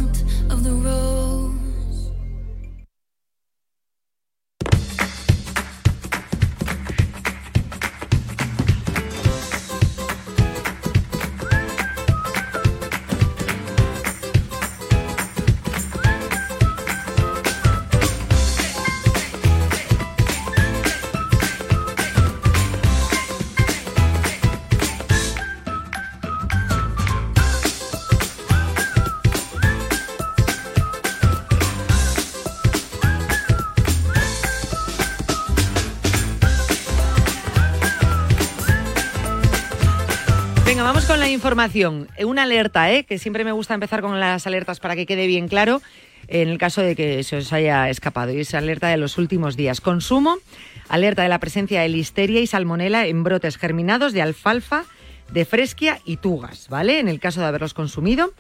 Información. 41.45 42.09
Una 42.25 42.45
alerta, 42.45 42.91
¿eh? 42.91 43.05
que 43.05 43.19
siempre 43.19 43.45
me 43.45 43.53
gusta 43.53 43.75
empezar 43.75 44.01
con 44.01 44.19
las 44.19 44.47
alertas 44.47 44.81
para 44.81 44.97
que 44.97 45.05
quede 45.05 45.27
bien 45.27 45.47
claro 45.47 45.83
en 46.27 46.49
el 46.49 46.57
caso 46.57 46.81
de 46.81 46.97
que 46.97 47.23
se 47.23 47.37
os 47.37 47.53
haya 47.53 47.91
escapado. 47.91 48.33
Y 48.33 48.41
es 48.41 48.55
alerta 48.55 48.89
de 48.89 48.97
los 48.97 49.19
últimos 49.19 49.55
días. 49.55 49.83
Consumo, 49.83 50.39
alerta 50.89 51.23
de 51.23 51.29
la 51.29 51.41
presencia 51.41 51.83
de 51.83 51.91
listeria 51.91 52.41
y 52.41 52.47
salmonela 52.47 53.07
en 53.07 53.25
brotes 53.25 53.59
germinados 53.59 54.15
de 54.15 54.23
alfalfa, 54.23 54.85
de 55.35 55.45
fresquia 55.45 56.01
y 56.07 56.17
tugas, 56.17 56.71
¿vale? 56.71 56.99
En 56.99 57.09
el 57.09 57.21
caso 57.21 57.41
de 57.41 57.47
haberlos 57.47 57.75
consumido 57.75 58.33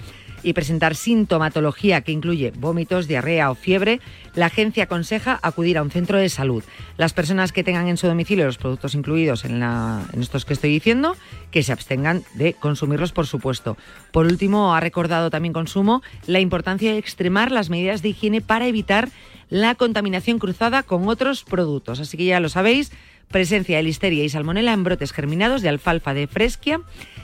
y 0.45 0.53
presentar 0.53 0.95
sintomatología 0.95 2.03
que 2.03 2.13
incluye 2.13 2.53
vómitos, 2.57 3.09
diarrea 3.09 3.51
o 3.51 3.55
fiebre, 3.55 4.01
la 4.35 4.47
agencia 4.47 4.85
aconseja 4.85 5.41
acudir 5.43 5.79
a 5.79 5.83
un 5.83 5.91
centro 5.91 6.19
de 6.19 6.29
salud. 6.29 6.63
Las 6.97 7.13
personas 7.13 7.51
que 7.51 7.65
tengan 7.65 7.89
en 7.89 7.97
su 7.97 8.07
domicilio 8.07 8.45
los 8.45 8.59
productos 8.59 8.95
incluidos 8.95 9.45
en, 9.45 9.63
en 9.63 10.21
estos 10.21 10.45
que 10.45 10.53
estoy 10.53 10.71
diciendo, 10.71 11.17
que 11.51 11.63
se 11.63 11.73
abstengan 11.73 12.23
de 12.35 12.53
consumirlos, 12.53 13.13
por 13.13 13.27
supuesto. 13.27 13.77
Por 14.13 14.27
último, 14.27 14.75
ha 14.75 14.81
recordado 14.81 15.31
también 15.31 15.55
Consumo 15.55 16.03
la 16.27 16.41
importancia 16.41 16.93
de 16.93 16.99
extremar 16.99 17.51
las 17.51 17.71
medidas 17.71 18.03
de 18.03 18.11
higiene 18.11 18.41
para 18.41 18.67
evitar 18.67 19.09
la 19.51 19.75
contaminación 19.75 20.39
cruzada 20.39 20.83
con 20.83 21.09
otros 21.09 21.45
productos. 21.45 22.01
Así 22.01 22.17
que 22.17 22.25
ya 22.25 22.41
lo 22.41 22.49
sabéis, 22.49 22.93
presencia 23.28 23.76
de 23.76 23.83
listeria 23.83 24.25
y 24.25 24.28
salmonela 24.28 24.73
en 24.73 24.85
brotes 24.85 25.12
germinados 25.12 25.62
de 25.62 25.69
alfalfa 25.69 26.14
de 26.14 26.26
fresquia 26.26 26.81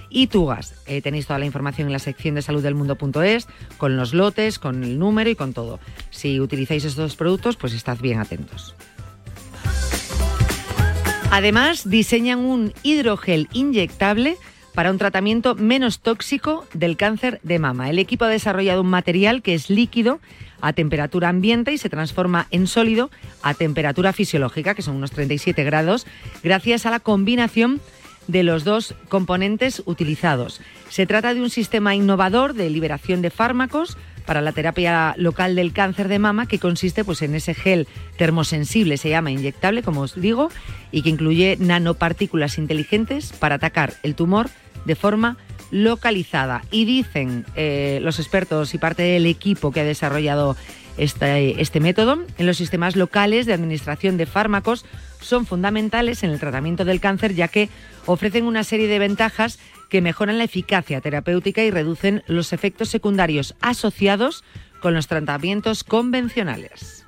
y 0.09 0.26
Tugas. 0.26 0.75
Eh, 0.87 1.00
tenéis 1.02 1.26
toda 1.26 1.38
la 1.38 1.47
información 1.47 1.88
en 1.88 1.92
la 1.92 1.99
sección 1.99 2.35
de 2.35 2.42
salud 2.42 2.62
del 2.62 2.75
mundo.es, 2.75 3.47
con 3.78 3.97
los 3.97 4.12
lotes, 4.12 4.59
con 4.59 4.83
el 4.83 4.99
número 4.99 5.30
y 5.30 5.37
con 5.37 5.52
todo. 5.52 5.80
Si 6.11 6.40
utilizáis 6.40 6.85
estos 6.85 7.16
productos, 7.16 7.57
pues 7.57 7.73
estad 7.73 7.99
bien 7.99 8.19
atentos. 8.19 8.75
Además, 11.30 11.88
diseñan 11.88 12.40
un 12.40 12.73
hidrogel 12.83 13.49
inyectable 13.52 14.37
para 14.75 14.90
un 14.90 14.99
tratamiento 14.99 15.54
menos 15.54 16.00
tóxico 16.00 16.66
del 16.75 16.97
cáncer 16.97 17.40
de 17.42 17.59
mama. 17.59 17.88
El 17.88 17.99
equipo 17.99 18.25
ha 18.25 18.28
desarrollado 18.28 18.80
un 18.80 18.88
material 18.88 19.42
que 19.42 19.54
es 19.54 19.71
líquido 19.71 20.21
a 20.61 20.73
temperatura 20.73 21.29
ambiente 21.29 21.73
y 21.73 21.79
se 21.79 21.88
transforma 21.88 22.47
en 22.50 22.67
sólido 22.67 23.11
a 23.43 23.55
temperatura 23.55 24.12
fisiológica, 24.12 24.75
que 24.75 24.83
son 24.83 24.97
unos 24.97 25.11
37 25.11 25.64
grados, 25.64 26.07
gracias 26.43 26.87
a 26.87 26.90
la 26.90 27.00
combinación 27.00 27.81
de 28.26 28.43
los 28.43 28.64
dos 28.64 28.95
componentes 29.09 29.83
utilizados. 29.87 30.61
Se 30.88 31.07
trata 31.07 31.35
de 31.35 31.40
un 31.40 31.50
sistema 31.50 31.95
innovador 31.95 32.55
de 32.55 32.71
liberación 32.71 33.23
de 33.23 33.31
fármacos 33.31 33.97
para 34.26 34.40
la 34.43 34.52
terapia 34.52 35.14
local 35.17 35.57
del 35.57 35.73
cáncer 35.73 36.07
de 36.09 36.19
mama 36.19 36.47
que 36.47 36.59
consiste 36.59 37.05
pues, 37.05 37.23
en 37.23 37.35
ese 37.35 37.55
gel 37.55 37.88
termosensible, 38.17 38.97
se 38.97 39.09
llama 39.09 39.33
inyectable, 39.33 39.83
como 39.83 40.02
os 40.02 40.21
digo, 40.21 40.50
y 40.93 41.02
que 41.02 41.11
incluye 41.11 41.57
nanopartículas 41.59 42.59
inteligentes 42.59 43.33
para 43.33 43.57
atacar 43.57 43.95
el 44.02 44.14
tumor 44.14 44.49
de 44.85 44.95
forma 44.95 45.37
localizada. 45.71 46.62
Y 46.71 46.85
dicen 46.85 47.45
eh, 47.57 47.99
los 48.03 48.19
expertos 48.19 48.75
y 48.75 48.79
parte 48.79 49.03
del 49.03 49.27
equipo 49.27 49.73
que 49.73 49.81
ha 49.81 49.85
desarrollado 49.85 50.57
este, 50.97 51.61
este 51.61 51.81
método, 51.81 52.19
en 52.37 52.47
los 52.47 52.57
sistemas 52.57 52.97
locales 52.97 53.47
de 53.47 53.55
administración 53.55 54.17
de 54.17 54.27
fármacos 54.27 54.85
son 55.21 55.47
fundamentales 55.47 56.23
en 56.23 56.31
el 56.31 56.41
tratamiento 56.41 56.85
del 56.85 57.00
cáncer 57.00 57.35
ya 57.35 57.49
que 57.49 57.69
ofrecen 58.07 58.45
una 58.45 58.65
serie 58.65 58.89
de 58.89 58.99
ventajas 58.99 59.59
que 59.89 60.00
mejoran 60.00 60.39
la 60.39 60.45
eficacia 60.45 61.00
terapéutica 61.00 61.62
y 61.62 61.71
reducen 61.71 62.23
los 62.27 62.53
efectos 62.53 62.89
secundarios 62.89 63.55
asociados 63.61 64.45
con 64.81 64.95
los 64.95 65.07
tratamientos 65.07 65.85
convencionales. 65.85 67.05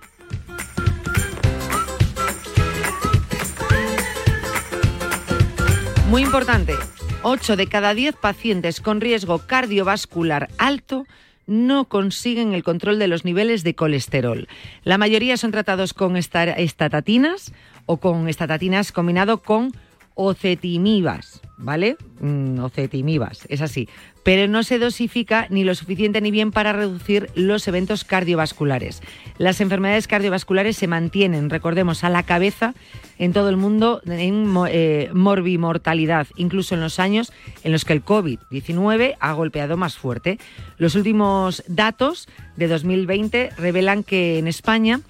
Muy 6.08 6.22
importante, 6.22 6.74
8 7.24 7.54
de 7.56 7.68
cada 7.68 7.94
10 7.94 8.16
pacientes 8.16 8.80
con 8.80 9.00
riesgo 9.00 9.38
cardiovascular 9.38 10.48
alto 10.58 11.06
no 11.46 11.84
consiguen 11.84 12.52
el 12.52 12.64
control 12.64 12.98
de 12.98 13.06
los 13.06 13.24
niveles 13.24 13.62
de 13.62 13.76
colesterol. 13.76 14.48
La 14.82 14.98
mayoría 14.98 15.36
son 15.36 15.52
tratados 15.52 15.94
con 15.94 16.16
estatatinas 16.16 17.52
o 17.86 17.98
con 17.98 18.28
estatatinas 18.28 18.90
combinado 18.90 19.38
con 19.38 19.70
ocetimibas, 20.14 21.40
¿vale? 21.58 21.96
Mm, 22.20 22.58
ocetimibas, 22.58 23.46
es 23.48 23.60
así. 23.60 23.88
Pero 24.22 24.46
no 24.46 24.62
se 24.62 24.78
dosifica 24.78 25.46
ni 25.50 25.64
lo 25.64 25.74
suficiente 25.74 26.20
ni 26.20 26.30
bien 26.30 26.52
para 26.52 26.72
reducir 26.72 27.30
los 27.34 27.66
eventos 27.66 28.04
cardiovasculares. 28.04 29.02
Las 29.38 29.60
enfermedades 29.60 30.06
cardiovasculares 30.06 30.76
se 30.76 30.86
mantienen, 30.86 31.50
recordemos, 31.50 32.04
a 32.04 32.10
la 32.10 32.22
cabeza 32.22 32.74
en 33.18 33.32
todo 33.32 33.48
el 33.48 33.56
mundo 33.56 34.00
en 34.06 34.54
eh, 34.68 35.10
morbimortalidad, 35.12 36.26
incluso 36.36 36.74
en 36.74 36.80
los 36.80 36.98
años 36.98 37.32
en 37.64 37.72
los 37.72 37.84
que 37.84 37.92
el 37.92 38.04
COVID-19 38.04 39.16
ha 39.18 39.32
golpeado 39.32 39.76
más 39.76 39.96
fuerte. 39.96 40.38
Los 40.78 40.94
últimos 40.94 41.62
datos 41.66 42.28
de 42.56 42.68
2020 42.68 43.50
revelan 43.56 44.02
que 44.02 44.38
en 44.38 44.48
España 44.48 45.00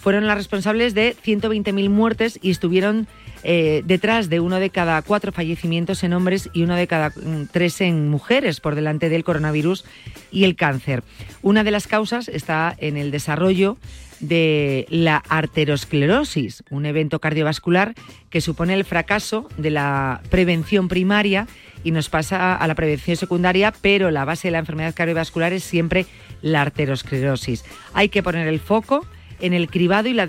fueron 0.00 0.26
las 0.26 0.36
responsables 0.36 0.94
de 0.94 1.14
120.000 1.24 1.90
muertes 1.90 2.38
y 2.42 2.50
estuvieron 2.50 3.06
eh, 3.42 3.82
detrás 3.84 4.28
de 4.28 4.40
uno 4.40 4.60
de 4.60 4.70
cada 4.70 5.00
cuatro 5.02 5.32
fallecimientos 5.32 6.02
en 6.04 6.12
hombres 6.12 6.50
y 6.52 6.62
uno 6.62 6.76
de 6.76 6.86
cada 6.86 7.10
mm, 7.10 7.48
tres 7.50 7.80
en 7.80 8.08
mujeres 8.08 8.60
por 8.60 8.74
delante 8.74 9.08
del 9.08 9.24
coronavirus 9.24 9.84
y 10.30 10.44
el 10.44 10.56
cáncer. 10.56 11.02
Una 11.42 11.64
de 11.64 11.70
las 11.70 11.86
causas 11.86 12.28
está 12.28 12.74
en 12.78 12.96
el 12.96 13.10
desarrollo 13.10 13.78
de 14.20 14.86
la 14.90 15.22
arteriosclerosis, 15.28 16.62
un 16.70 16.84
evento 16.84 17.18
cardiovascular 17.20 17.94
que 18.28 18.42
supone 18.42 18.74
el 18.74 18.84
fracaso 18.84 19.48
de 19.56 19.70
la 19.70 20.20
prevención 20.28 20.88
primaria 20.88 21.46
y 21.82 21.90
nos 21.90 22.10
pasa 22.10 22.54
a 22.54 22.66
la 22.66 22.74
prevención 22.74 23.16
secundaria, 23.16 23.72
pero 23.80 24.10
la 24.10 24.26
base 24.26 24.48
de 24.48 24.52
la 24.52 24.58
enfermedad 24.58 24.94
cardiovascular 24.94 25.54
es 25.54 25.64
siempre 25.64 26.04
la 26.42 26.60
arteriosclerosis. 26.60 27.64
Hay 27.94 28.10
que 28.10 28.22
poner 28.22 28.46
el 28.46 28.60
foco 28.60 29.06
en 29.40 29.52
el 29.52 29.68
cribado 29.68 30.08
y 30.08 30.14
la, 30.14 30.26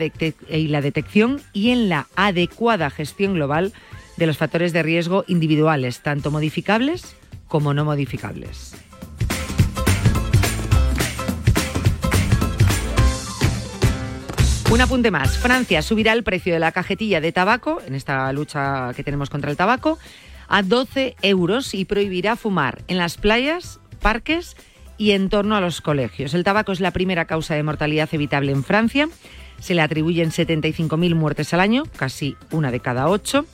y 0.49 0.67
la 0.67 0.81
detección 0.81 1.41
y 1.53 1.71
en 1.71 1.89
la 1.89 2.07
adecuada 2.15 2.89
gestión 2.89 3.33
global 3.33 3.73
de 4.17 4.27
los 4.27 4.37
factores 4.37 4.73
de 4.73 4.83
riesgo 4.83 5.25
individuales, 5.27 6.01
tanto 6.01 6.31
modificables 6.31 7.15
como 7.47 7.73
no 7.73 7.85
modificables. 7.85 8.75
Un 14.71 14.79
apunte 14.79 15.11
más. 15.11 15.37
Francia 15.37 15.81
subirá 15.81 16.13
el 16.13 16.23
precio 16.23 16.53
de 16.53 16.59
la 16.59 16.71
cajetilla 16.71 17.19
de 17.19 17.33
tabaco, 17.33 17.81
en 17.85 17.93
esta 17.93 18.31
lucha 18.31 18.93
que 18.95 19.03
tenemos 19.03 19.29
contra 19.29 19.51
el 19.51 19.57
tabaco, 19.57 19.99
a 20.47 20.63
12 20.63 21.17
euros 21.21 21.73
y 21.73 21.83
prohibirá 21.83 22.37
fumar 22.37 22.81
en 22.87 22.97
las 22.97 23.17
playas, 23.17 23.81
parques 24.01 24.55
y 25.01 25.13
en 25.13 25.29
torno 25.29 25.55
a 25.55 25.61
los 25.61 25.81
colegios. 25.81 26.35
El 26.35 26.43
tabaco 26.43 26.71
es 26.71 26.79
la 26.79 26.91
primera 26.91 27.25
causa 27.25 27.55
de 27.55 27.63
mortalidad 27.63 28.07
evitable 28.11 28.51
en 28.51 28.63
Francia. 28.63 29.09
Se 29.59 29.73
le 29.73 29.81
atribuyen 29.81 30.29
75.000 30.29 31.15
muertes 31.15 31.55
al 31.55 31.59
año, 31.59 31.85
casi 31.95 32.35
una 32.51 32.69
de 32.69 32.81
cada 32.81 33.07
ocho. 33.07 33.47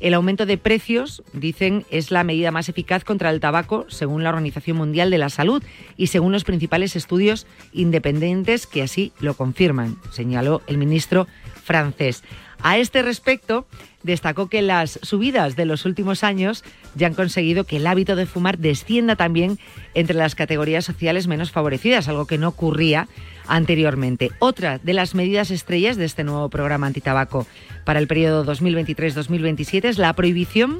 El 0.00 0.14
aumento 0.14 0.46
de 0.46 0.56
precios, 0.56 1.22
dicen, 1.34 1.84
es 1.90 2.10
la 2.10 2.24
medida 2.24 2.50
más 2.52 2.70
eficaz 2.70 3.04
contra 3.04 3.28
el 3.28 3.40
tabaco 3.40 3.84
según 3.90 4.22
la 4.22 4.30
Organización 4.30 4.78
Mundial 4.78 5.10
de 5.10 5.18
la 5.18 5.28
Salud 5.28 5.62
y 5.98 6.06
según 6.06 6.32
los 6.32 6.44
principales 6.44 6.96
estudios 6.96 7.46
independientes 7.74 8.66
que 8.66 8.82
así 8.82 9.12
lo 9.20 9.34
confirman, 9.34 9.98
señaló 10.10 10.62
el 10.68 10.78
ministro 10.78 11.26
francés. 11.62 12.24
A 12.62 12.78
este 12.78 13.02
respecto, 13.02 13.66
destacó 14.02 14.48
que 14.48 14.62
las 14.62 14.98
subidas 15.02 15.54
de 15.54 15.66
los 15.66 15.84
últimos 15.84 16.24
años 16.24 16.64
ya 16.94 17.06
han 17.06 17.14
conseguido 17.14 17.64
que 17.64 17.76
el 17.76 17.86
hábito 17.86 18.16
de 18.16 18.26
fumar 18.26 18.58
descienda 18.58 19.16
también 19.16 19.58
entre 19.94 20.16
las 20.16 20.34
categorías 20.34 20.84
sociales 20.84 21.26
menos 21.26 21.50
favorecidas, 21.50 22.08
algo 22.08 22.26
que 22.26 22.38
no 22.38 22.48
ocurría 22.48 23.08
anteriormente. 23.46 24.30
Otra 24.38 24.78
de 24.78 24.94
las 24.94 25.14
medidas 25.14 25.50
estrellas 25.50 25.96
de 25.96 26.04
este 26.04 26.24
nuevo 26.24 26.48
programa 26.48 26.86
antitabaco 26.86 27.46
para 27.84 27.98
el 27.98 28.06
periodo 28.06 28.44
2023-2027 28.44 29.84
es 29.84 29.98
la 29.98 30.12
prohibición 30.12 30.78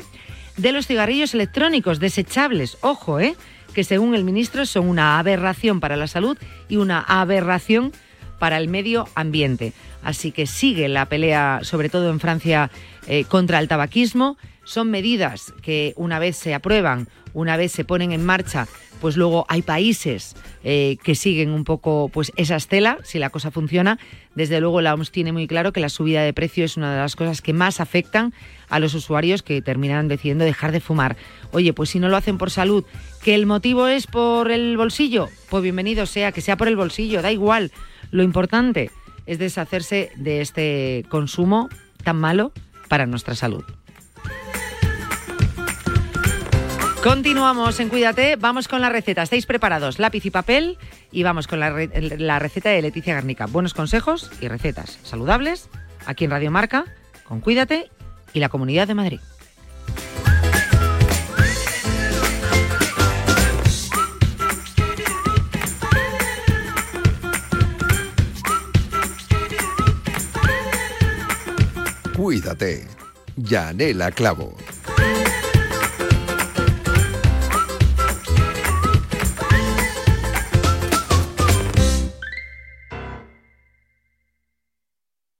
de 0.57 0.73
los 0.73 0.87
cigarrillos 0.87 1.35
electrónicos 1.35 2.01
desechables. 2.01 2.79
Ojo, 2.81 3.21
¿eh? 3.21 3.37
que 3.75 3.85
según 3.85 4.15
el 4.15 4.25
ministro 4.25 4.65
son 4.67 4.89
una 4.89 5.19
aberración 5.19 5.81
para 5.81 5.97
la 5.97 6.07
salud 6.07 6.39
y 6.69 6.77
una 6.77 7.01
aberración 7.01 7.93
para 8.39 8.57
el 8.59 8.69
medio 8.69 9.09
ambiente. 9.15 9.73
Así 10.03 10.33
que 10.33 10.47
sigue 10.47 10.89
la 10.89 11.07
pelea, 11.07 11.61
sobre 11.63 11.89
todo 11.89 12.11
en 12.11 12.21
Francia, 12.21 12.71
eh, 13.07 13.25
contra 13.25 13.59
el 13.59 13.69
tabaquismo. 13.69 14.37
Son 14.65 14.91
medidas 14.91 15.53
que 15.63 15.93
una 15.97 16.19
vez 16.19 16.37
se 16.37 16.55
aprueban, 16.55 17.09
una 17.35 17.57
vez 17.57 17.73
se 17.73 17.85
ponen 17.85 18.13
en 18.13 18.25
marcha, 18.25 18.67
pues 19.01 19.17
luego 19.17 19.45
hay 19.49 19.61
países 19.61 20.35
eh, 20.63 20.97
que 21.03 21.15
siguen 21.15 21.51
un 21.51 21.65
poco 21.65 22.09
pues 22.11 22.33
esa 22.37 22.57
estela, 22.57 22.97
si 23.03 23.19
la 23.19 23.29
cosa 23.29 23.51
funciona. 23.51 23.99
Desde 24.35 24.61
luego 24.61 24.81
la 24.81 24.95
OMS 24.95 25.11
tiene 25.11 25.33
muy 25.33 25.47
claro 25.47 25.73
que 25.73 25.81
la 25.81 25.91
subida 25.91 26.23
de 26.23 26.33
precio 26.33 26.65
es 26.65 26.79
una 26.79 26.93
de 26.95 27.01
las 27.01 27.15
cosas 27.15 27.43
que 27.43 27.53
más 27.53 27.81
afectan 27.81 28.33
a 28.71 28.79
los 28.79 28.95
usuarios 28.95 29.43
que 29.43 29.61
terminan 29.61 30.09
decidiendo 30.09 30.45
dejar 30.45 30.73
de 30.73 30.81
fumar. 30.81 31.17
Oye, 31.53 31.75
pues 31.75 31.91
si 31.91 31.99
no 31.99 32.09
lo 32.09 32.17
hacen 32.17 32.39
por 32.39 32.51
salud, 32.51 32.85
que 33.23 33.35
el 33.35 33.45
motivo 33.45 33.89
es 33.89 34.07
por 34.07 34.51
el 34.51 34.77
bolsillo, 34.79 35.29
pues 35.51 35.63
bienvenido 35.63 36.07
sea, 36.07 36.33
que 36.33 36.41
sea 36.41 36.57
por 36.57 36.69
el 36.69 36.77
bolsillo, 36.77 37.21
da 37.21 37.31
igual. 37.31 37.73
Lo 38.11 38.23
importante 38.23 38.91
es 39.27 39.39
deshacerse 39.39 40.11
de 40.17 40.41
este 40.41 41.05
consumo 41.11 41.69
tan 42.05 42.17
malo 42.17 42.53
para 42.89 43.05
nuestra 43.07 43.35
salud. 43.35 43.65
Continuamos 47.05 47.81
en 47.81 47.91
Cuídate, 47.91 48.37
vamos 48.37 48.67
con 48.67 48.81
la 48.81 48.89
receta. 48.89 49.23
¿Estáis 49.23 49.45
preparados? 49.45 49.99
Lápiz 49.99 50.25
y 50.25 50.31
papel 50.31 50.79
y 51.13 51.23
vamos 51.23 51.47
con 51.47 51.61
la, 51.61 51.69
re- 51.69 51.91
la 52.19 52.39
receta 52.39 52.71
de 52.71 52.81
Leticia 52.81 53.13
Garnica. 53.13 53.45
Buenos 53.45 53.75
consejos 53.75 54.31
y 54.41 54.49
recetas 54.49 54.99
saludables 55.03 55.69
aquí 56.07 56.25
en 56.25 56.31
Radio 56.31 56.51
Marca, 56.51 56.87
con 57.25 57.43
Cuídate 57.43 57.91
y 58.33 58.41
la 58.41 58.49
Comunidad 58.49 58.89
de 58.89 58.95
Madrid. 58.95 59.21
Cuídate. 72.17 72.87
Yanela 73.37 74.11
Clavo. 74.13 74.57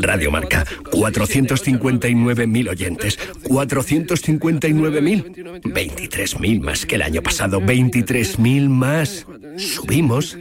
Radio 0.00 0.32
Marca, 0.32 0.64
459.000 0.64 2.68
oyentes. 2.68 3.16
459.000. 3.44 5.62
23.000 5.62 6.60
más 6.60 6.84
que 6.84 6.96
el 6.96 7.02
año 7.02 7.22
pasado. 7.22 7.60
23.000 7.60 8.68
más. 8.68 9.24
Subimos. 9.56 10.36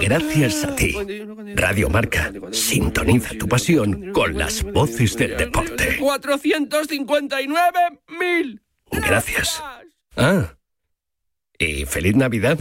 Gracias 0.00 0.64
a 0.64 0.74
ti. 0.74 0.96
Radio 1.54 1.88
Marca, 1.88 2.32
sintoniza 2.50 3.38
tu 3.38 3.46
pasión 3.46 4.10
con 4.12 4.36
las 4.36 4.64
voces 4.64 5.16
del 5.16 5.36
deporte. 5.36 6.00
459.000. 6.00 8.60
Gracias. 8.90 9.62
Ah. 10.16 10.56
Y 11.58 11.84
feliz 11.84 12.16
Navidad. 12.16 12.58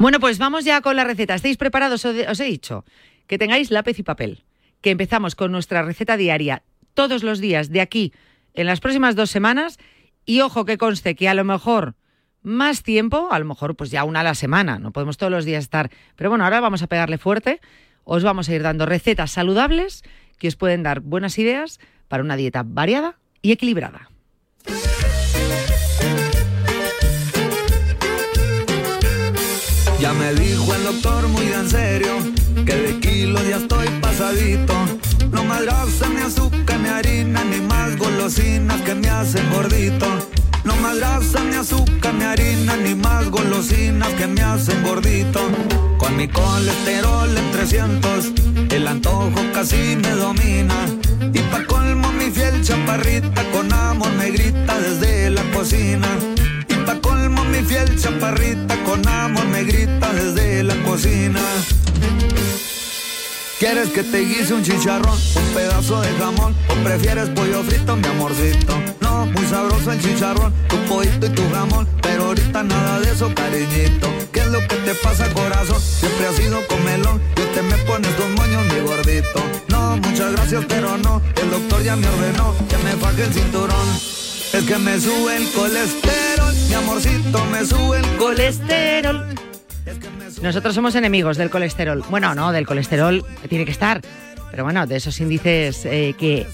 Bueno, 0.00 0.18
pues 0.18 0.38
vamos 0.38 0.64
ya 0.64 0.80
con 0.80 0.96
la 0.96 1.04
receta. 1.04 1.34
¿Estáis 1.34 1.58
preparados? 1.58 2.02
Os 2.06 2.40
he- 2.40 2.44
dicho 2.44 2.86
que 3.26 3.36
tengáis 3.36 3.70
lápiz 3.70 3.98
y 3.98 4.02
papel, 4.02 4.44
que 4.80 4.90
empezamos 4.92 5.34
con 5.34 5.52
nuestra 5.52 5.82
receta 5.82 6.16
diaria 6.16 6.62
todos 6.94 7.22
los 7.22 7.38
días 7.38 7.68
de 7.68 7.82
aquí 7.82 8.14
en 8.54 8.66
las 8.66 8.80
próximas 8.80 9.14
dos 9.14 9.28
semanas 9.30 9.76
y 10.24 10.40
ojo 10.40 10.64
que 10.64 10.78
conste 10.78 11.14
que 11.14 11.28
a 11.28 11.34
lo 11.34 11.44
mejor 11.44 11.96
más 12.42 12.82
tiempo, 12.82 13.28
a 13.30 13.38
lo 13.38 13.44
mejor 13.44 13.76
pues 13.76 13.90
ya 13.90 14.04
una 14.04 14.20
a 14.20 14.24
la 14.24 14.34
semana, 14.34 14.78
no 14.78 14.90
podemos 14.90 15.18
todos 15.18 15.30
los 15.30 15.44
días 15.44 15.64
estar, 15.64 15.90
pero 16.16 16.30
bueno, 16.30 16.44
ahora 16.44 16.60
vamos 16.60 16.82
a 16.82 16.86
pegarle 16.86 17.18
fuerte, 17.18 17.60
os 18.04 18.24
vamos 18.24 18.48
a 18.48 18.54
ir 18.54 18.62
dando 18.62 18.86
recetas 18.86 19.32
saludables 19.32 20.02
que 20.38 20.48
os 20.48 20.56
pueden 20.56 20.82
dar 20.82 21.00
buenas 21.00 21.38
ideas 21.38 21.78
para 22.08 22.22
una 22.22 22.36
dieta 22.36 22.62
variada 22.66 23.18
y 23.42 23.52
equilibrada. 23.52 24.08
Me 30.18 30.34
dijo 30.34 30.74
el 30.74 30.82
doctor 30.82 31.28
muy 31.28 31.46
en 31.52 31.70
serio 31.70 32.10
que 32.66 32.74
de 32.74 33.00
kilos 33.00 33.46
ya 33.48 33.58
estoy 33.58 33.88
pasadito. 34.00 34.74
No 35.30 35.44
más 35.44 35.62
grasa, 35.62 36.08
ni 36.08 36.20
azúcar, 36.20 36.80
ni 36.80 36.88
harina, 36.88 37.44
ni 37.44 37.60
más 37.60 37.96
golosinas 37.96 38.80
que 38.82 38.94
me 38.96 39.08
hacen 39.08 39.48
gordito. 39.52 40.06
No 40.64 40.74
más 40.76 40.96
grasa, 40.96 41.44
ni 41.44 41.54
azúcar, 41.54 42.14
ni 42.14 42.24
harina, 42.24 42.76
ni 42.76 42.96
más 42.96 43.30
golosinas 43.30 44.08
que 44.14 44.26
me 44.26 44.42
hacen 44.42 44.82
gordito. 44.82 45.40
Con 45.96 46.16
mi 46.16 46.26
colesterol 46.26 47.28
en 47.36 47.50
300, 47.52 48.32
el 48.72 48.88
antojo 48.88 49.40
casi 49.54 49.96
me 49.96 50.10
domina. 50.10 50.86
Y 51.32 51.38
pa' 51.38 51.64
colmo 51.66 52.10
mi 52.12 52.32
fiel 52.32 52.62
chaparrita 52.62 53.44
con 53.52 53.72
amor 53.72 54.10
me 54.18 54.30
grita 54.30 54.78
desde 54.80 55.30
la 55.30 55.42
cocina. 55.52 56.08
Y 56.90 56.92
pa' 56.92 57.00
colmo 57.02 57.44
mi 57.44 57.62
fiel 57.62 58.00
chaparrita 58.00 58.76
con 58.84 59.06
amor 59.06 59.46
me 59.46 59.62
grita 59.62 60.12
desde 60.12 60.64
la 60.64 60.74
cocina. 60.82 61.40
¿Quieres 63.60 63.90
que 63.90 64.02
te 64.02 64.20
guise 64.20 64.54
un 64.54 64.62
chicharrón, 64.62 65.16
un 65.36 65.54
pedazo 65.54 66.00
de 66.00 66.08
jamón 66.14 66.54
o 66.68 66.74
prefieres 66.82 67.28
pollo 67.28 67.62
frito, 67.62 67.94
mi 67.94 68.08
amorcito? 68.08 68.74
No, 69.00 69.26
muy 69.26 69.46
sabroso 69.46 69.92
el 69.92 70.00
chicharrón, 70.00 70.52
tu 70.68 70.76
pollito 70.88 71.26
y 71.26 71.28
tu 71.30 71.48
jamón, 71.50 71.86
pero 72.02 72.24
ahorita 72.24 72.62
nada 72.64 72.98
de 73.00 73.12
eso, 73.12 73.32
cariñito. 73.34 74.08
¿Qué 74.32 74.40
es 74.40 74.46
lo 74.48 74.60
que 74.60 74.76
te 74.76 74.94
pasa, 74.94 75.32
corazón? 75.32 75.80
Siempre 75.80 76.26
has 76.26 76.34
sido 76.34 76.66
comelón 76.66 77.20
y 77.36 77.54
te 77.54 77.62
me 77.62 77.76
pones 77.84 78.16
dos 78.18 78.30
moños, 78.30 78.64
mi 78.72 78.80
gordito. 78.80 79.40
No, 79.68 79.96
muchas 79.98 80.32
gracias, 80.32 80.64
pero 80.66 80.98
no, 80.98 81.22
el 81.40 81.50
doctor 81.50 81.82
ya 81.84 81.94
me 81.94 82.08
ordenó 82.08 82.54
que 82.68 82.78
me 82.78 82.92
faje 82.92 83.24
el 83.24 83.32
cinturón. 83.32 84.10
Es 84.52 84.64
que 84.64 84.78
me 84.78 84.98
sube 84.98 85.36
el 85.36 85.48
colesterol, 85.52 86.29
mi 86.68 86.74
amorcito, 86.74 87.44
me 87.46 87.64
sube 87.64 87.98
el 87.98 88.16
Colesterol. 88.16 89.26
Nosotros 90.42 90.74
somos 90.74 90.94
enemigos 90.94 91.36
del 91.36 91.50
colesterol. 91.50 92.02
Bueno, 92.08 92.34
no, 92.34 92.52
del 92.52 92.66
colesterol 92.66 93.24
tiene 93.48 93.64
que 93.64 93.72
estar. 93.72 94.00
Pero 94.50 94.64
bueno, 94.64 94.86
de 94.86 94.96
esos 94.96 95.20
índices 95.20 95.84
eh, 95.84 96.14
que 96.18 96.46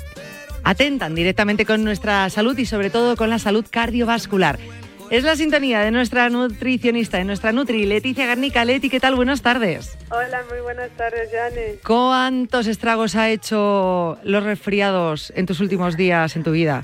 atentan 0.65 1.15
directamente 1.15 1.65
con 1.65 1.85
nuestra 1.85 2.29
salud 2.31 2.59
y 2.59 2.67
sobre 2.67 2.91
todo 2.91 3.17
con 3.17 3.31
la 3.31 3.39
salud 3.39 3.65
cardiovascular. 3.71 4.59
Es 5.09 5.23
la 5.23 5.37
sintonía 5.37 5.81
de 5.83 5.93
nuestra 5.93 6.29
nutricionista, 6.31 7.19
de 7.19 7.25
nuestra 7.25 7.53
Nutri, 7.53 7.87
Leticia 7.87 8.27
Garnica. 8.27 8.65
Leti, 8.65 8.91
¿qué 8.91 8.99
tal? 8.99 9.15
Buenas 9.15 9.41
tardes. 9.41 9.97
Hola, 10.11 10.43
muy 10.51 10.61
buenas 10.61 10.91
tardes, 10.97 11.31
Jane. 11.31 11.77
¿Cuántos 11.87 12.67
estragos 12.67 13.15
ha 13.15 13.31
hecho 13.31 14.19
los 14.25 14.43
resfriados 14.43 15.33
en 15.37 15.47
tus 15.47 15.61
últimos 15.61 15.97
días 15.97 16.35
en 16.35 16.43
tu 16.43 16.51
vida? 16.51 16.83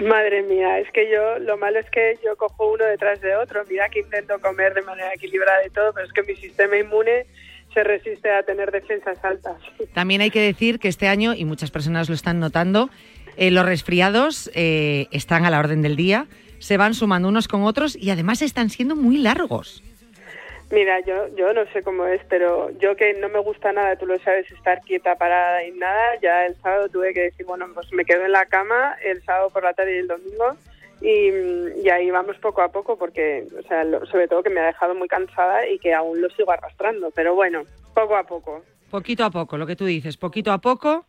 Madre 0.00 0.42
mía, 0.42 0.80
es 0.80 0.90
que 0.92 1.10
yo, 1.10 1.38
lo 1.38 1.56
malo 1.56 1.78
es 1.78 1.88
que 1.90 2.18
yo 2.22 2.36
cojo 2.36 2.72
uno 2.72 2.84
detrás 2.84 3.22
de 3.22 3.36
otro. 3.36 3.62
Mira 3.68 3.88
que 3.88 4.00
intento 4.00 4.38
comer 4.40 4.74
de 4.74 4.82
manera 4.82 5.12
equilibrada 5.14 5.66
y 5.66 5.70
todo, 5.70 5.94
pero 5.94 6.06
es 6.06 6.12
que 6.12 6.22
mi 6.24 6.36
sistema 6.36 6.76
inmune 6.76 7.26
se 7.72 7.82
resiste 7.84 8.30
a 8.30 8.42
tener 8.42 8.70
defensas 8.70 9.16
altas. 9.24 9.56
También 9.94 10.20
hay 10.20 10.30
que 10.30 10.42
decir 10.42 10.78
que 10.78 10.88
este 10.88 11.08
año, 11.08 11.32
y 11.32 11.46
muchas 11.46 11.70
personas 11.70 12.10
lo 12.10 12.14
están 12.14 12.38
notando, 12.38 12.90
eh, 13.38 13.50
los 13.50 13.64
resfriados 13.64 14.50
eh, 14.54 15.06
están 15.10 15.46
a 15.46 15.50
la 15.50 15.58
orden 15.58 15.80
del 15.80 15.96
día, 15.96 16.26
se 16.62 16.76
van 16.76 16.94
sumando 16.94 17.28
unos 17.28 17.48
con 17.48 17.64
otros 17.64 17.96
y 17.96 18.10
además 18.10 18.40
están 18.40 18.70
siendo 18.70 18.94
muy 18.96 19.18
largos. 19.18 19.82
Mira, 20.70 21.00
yo, 21.00 21.26
yo 21.36 21.52
no 21.52 21.66
sé 21.72 21.82
cómo 21.82 22.06
es, 22.06 22.22
pero 22.30 22.70
yo 22.78 22.96
que 22.96 23.12
no 23.14 23.28
me 23.28 23.40
gusta 23.40 23.72
nada, 23.72 23.96
tú 23.96 24.06
lo 24.06 24.18
sabes, 24.20 24.50
estar 24.52 24.80
quieta, 24.82 25.16
parada 25.16 25.62
y 25.66 25.72
nada, 25.72 26.02
ya 26.22 26.46
el 26.46 26.54
sábado 26.62 26.88
tuve 26.88 27.12
que 27.12 27.20
decir, 27.24 27.44
bueno, 27.44 27.66
pues 27.74 27.92
me 27.92 28.04
quedo 28.06 28.24
en 28.24 28.32
la 28.32 28.46
cama 28.46 28.96
el 29.04 29.22
sábado 29.24 29.50
por 29.50 29.64
la 29.64 29.74
tarde 29.74 29.96
y 29.96 29.98
el 29.98 30.06
domingo 30.08 30.56
y, 31.02 31.82
y 31.84 31.90
ahí 31.90 32.10
vamos 32.10 32.38
poco 32.38 32.62
a 32.62 32.68
poco 32.72 32.96
porque, 32.96 33.44
o 33.58 33.68
sea, 33.68 33.84
lo- 33.84 34.06
sobre 34.06 34.28
todo 34.28 34.42
que 34.42 34.48
me 34.50 34.60
ha 34.60 34.66
dejado 34.66 34.94
muy 34.94 35.08
cansada 35.08 35.68
y 35.68 35.78
que 35.78 35.92
aún 35.92 36.22
lo 36.22 36.30
sigo 36.30 36.52
arrastrando, 36.52 37.10
pero 37.10 37.34
bueno, 37.34 37.64
poco 37.92 38.16
a 38.16 38.22
poco. 38.22 38.62
Poquito 38.90 39.24
a 39.24 39.30
poco, 39.30 39.58
lo 39.58 39.66
que 39.66 39.76
tú 39.76 39.84
dices, 39.84 40.16
poquito 40.16 40.52
a 40.52 40.58
poco 40.58 41.04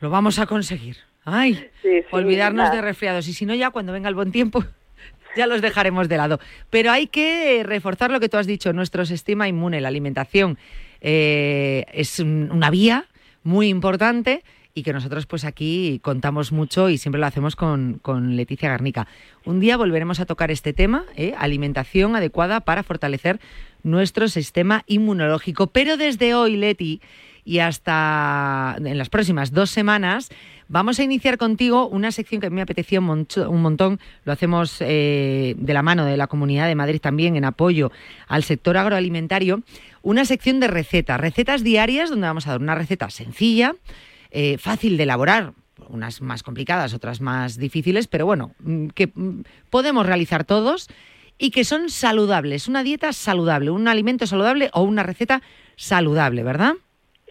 lo 0.00 0.10
vamos 0.10 0.38
a 0.38 0.44
conseguir. 0.46 0.96
Ay, 1.24 1.54
Sí, 1.82 1.88
sí, 2.00 2.04
olvidarnos 2.10 2.70
de 2.72 2.80
resfriados 2.82 3.28
y 3.28 3.32
si 3.32 3.46
no 3.46 3.54
ya 3.54 3.70
cuando 3.70 3.92
venga 3.92 4.08
el 4.08 4.14
buen 4.14 4.32
tiempo 4.32 4.64
ya 5.36 5.46
los 5.46 5.62
dejaremos 5.62 6.08
de 6.08 6.16
lado. 6.16 6.40
Pero 6.70 6.90
hay 6.90 7.06
que 7.06 7.62
reforzar 7.64 8.10
lo 8.10 8.20
que 8.20 8.28
tú 8.28 8.36
has 8.38 8.46
dicho, 8.46 8.72
nuestro 8.72 9.06
sistema 9.06 9.48
inmune, 9.48 9.80
la 9.80 9.88
alimentación 9.88 10.58
eh, 11.00 11.84
es 11.92 12.18
un- 12.20 12.50
una 12.52 12.70
vía 12.70 13.06
muy 13.42 13.68
importante 13.68 14.42
y 14.74 14.82
que 14.84 14.92
nosotros 14.92 15.26
pues 15.26 15.44
aquí 15.44 15.98
contamos 16.02 16.50
mucho 16.52 16.88
y 16.88 16.96
siempre 16.96 17.20
lo 17.20 17.26
hacemos 17.26 17.56
con, 17.56 17.98
con 18.00 18.36
Leticia 18.36 18.70
Garnica. 18.70 19.06
Un 19.44 19.60
día 19.60 19.76
volveremos 19.76 20.18
a 20.20 20.26
tocar 20.26 20.50
este 20.50 20.72
tema, 20.72 21.04
¿eh? 21.16 21.34
alimentación 21.36 22.16
adecuada 22.16 22.60
para 22.60 22.82
fortalecer 22.82 23.38
nuestro 23.82 24.28
sistema 24.28 24.84
inmunológico. 24.86 25.66
Pero 25.66 25.96
desde 25.98 26.34
hoy, 26.34 26.56
Leti, 26.56 27.00
y 27.44 27.58
hasta 27.58 28.76
en 28.78 28.98
las 28.98 29.08
próximas 29.08 29.52
dos 29.52 29.70
semanas 29.70 30.28
vamos 30.68 30.98
a 30.98 31.02
iniciar 31.02 31.38
contigo 31.38 31.88
una 31.88 32.12
sección 32.12 32.40
que 32.40 32.46
a 32.46 32.50
mí 32.50 32.56
me 32.56 32.62
apetecía 32.62 33.00
un, 33.00 33.26
un 33.36 33.62
montón. 33.62 34.00
Lo 34.24 34.32
hacemos 34.32 34.76
eh, 34.80 35.54
de 35.58 35.74
la 35.74 35.82
mano 35.82 36.04
de 36.04 36.16
la 36.16 36.28
Comunidad 36.28 36.66
de 36.66 36.74
Madrid 36.74 37.00
también 37.00 37.36
en 37.36 37.44
apoyo 37.44 37.90
al 38.26 38.42
sector 38.44 38.76
agroalimentario. 38.76 39.62
Una 40.02 40.24
sección 40.24 40.60
de 40.60 40.68
recetas, 40.68 41.20
recetas 41.20 41.62
diarias 41.62 42.10
donde 42.10 42.26
vamos 42.26 42.46
a 42.46 42.52
dar 42.52 42.60
una 42.60 42.74
receta 42.74 43.10
sencilla, 43.10 43.74
eh, 44.30 44.56
fácil 44.58 44.96
de 44.96 45.02
elaborar, 45.02 45.52
unas 45.88 46.22
más 46.22 46.42
complicadas, 46.42 46.94
otras 46.94 47.20
más 47.20 47.58
difíciles, 47.58 48.06
pero 48.06 48.24
bueno, 48.24 48.54
mm, 48.60 48.88
que 48.88 49.08
mm, 49.08 49.42
podemos 49.68 50.06
realizar 50.06 50.44
todos 50.44 50.88
y 51.38 51.50
que 51.50 51.64
son 51.64 51.90
saludables, 51.90 52.68
una 52.68 52.82
dieta 52.82 53.12
saludable, 53.12 53.70
un 53.70 53.88
alimento 53.88 54.26
saludable 54.26 54.70
o 54.72 54.82
una 54.82 55.02
receta 55.02 55.42
saludable, 55.76 56.42
¿verdad? 56.44 56.74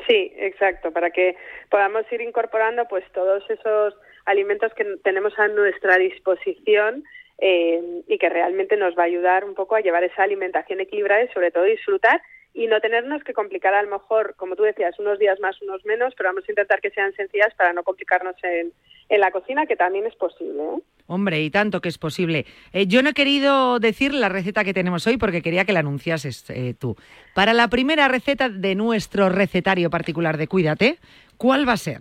Sí, 0.08 0.34
exacto, 0.38 0.92
para 0.92 1.12
que 1.12 1.36
podamos 1.70 2.10
ir 2.12 2.22
incorporando 2.22 2.86
pues 2.88 3.04
todos 3.14 3.48
esos 3.50 3.96
alimentos 4.26 4.74
que 4.74 4.86
tenemos 5.04 5.38
a 5.38 5.48
nuestra 5.48 5.98
disposición 5.98 7.04
eh, 7.40 8.04
y 8.08 8.18
que 8.18 8.30
realmente 8.30 8.78
nos 8.78 8.98
va 8.98 9.04
a 9.04 9.08
ayudar 9.08 9.44
un 9.44 9.56
poco 9.56 9.76
a 9.76 9.82
llevar 9.82 10.04
esa 10.04 10.24
alimentación 10.24 10.80
equilibrada 10.80 11.24
y 11.24 11.28
sobre 11.30 11.52
todo 11.52 11.64
disfrutar 11.64 12.22
y 12.54 12.68
no 12.68 12.82
tenernos 12.82 13.24
que 13.24 13.34
complicar 13.34 13.74
a 13.74 13.84
lo 13.84 13.90
mejor, 13.90 14.36
como 14.36 14.56
tú 14.56 14.64
decías, 14.64 15.00
unos 15.00 15.20
días 15.20 15.40
más, 15.40 15.62
unos 15.62 15.86
menos, 15.86 16.14
pero 16.16 16.30
vamos 16.30 16.44
a 16.48 16.52
intentar 16.52 16.82
que 16.82 16.92
sean 16.92 17.14
sencillas 17.14 17.54
para 17.56 17.72
no 17.72 17.84
complicarnos 17.84 18.36
en, 18.44 18.74
en 19.10 19.20
la 19.20 19.32
cocina, 19.32 19.66
que 19.66 19.76
también 19.76 20.06
es 20.06 20.16
posible. 20.16 20.62
¿eh? 20.62 20.82
Hombre, 21.08 21.42
y 21.42 21.50
tanto 21.50 21.82
que 21.82 21.90
es 21.90 21.98
posible. 21.98 22.46
Eh, 22.74 22.88
yo 22.88 23.04
no 23.04 23.10
he 23.10 23.14
querido 23.14 23.80
decir 23.80 24.14
la 24.14 24.30
receta 24.30 24.64
que 24.64 24.74
tenemos 24.74 25.08
hoy 25.08 25.18
porque 25.18 25.42
quería 25.42 25.66
que 25.66 25.74
la 25.74 25.80
anunciases 25.80 26.50
eh, 26.50 26.74
tú. 26.78 26.96
Para 27.36 27.54
la 27.54 27.68
primera 27.70 28.08
receta 28.08 28.50
de 28.50 28.76
nuestro 28.76 29.30
recetario 29.30 29.90
particular 29.90 30.38
de 30.38 30.48
Cuídate, 30.48 30.98
¿cuál 31.38 31.68
va 31.68 31.74
a 31.74 31.78
ser? 31.78 32.00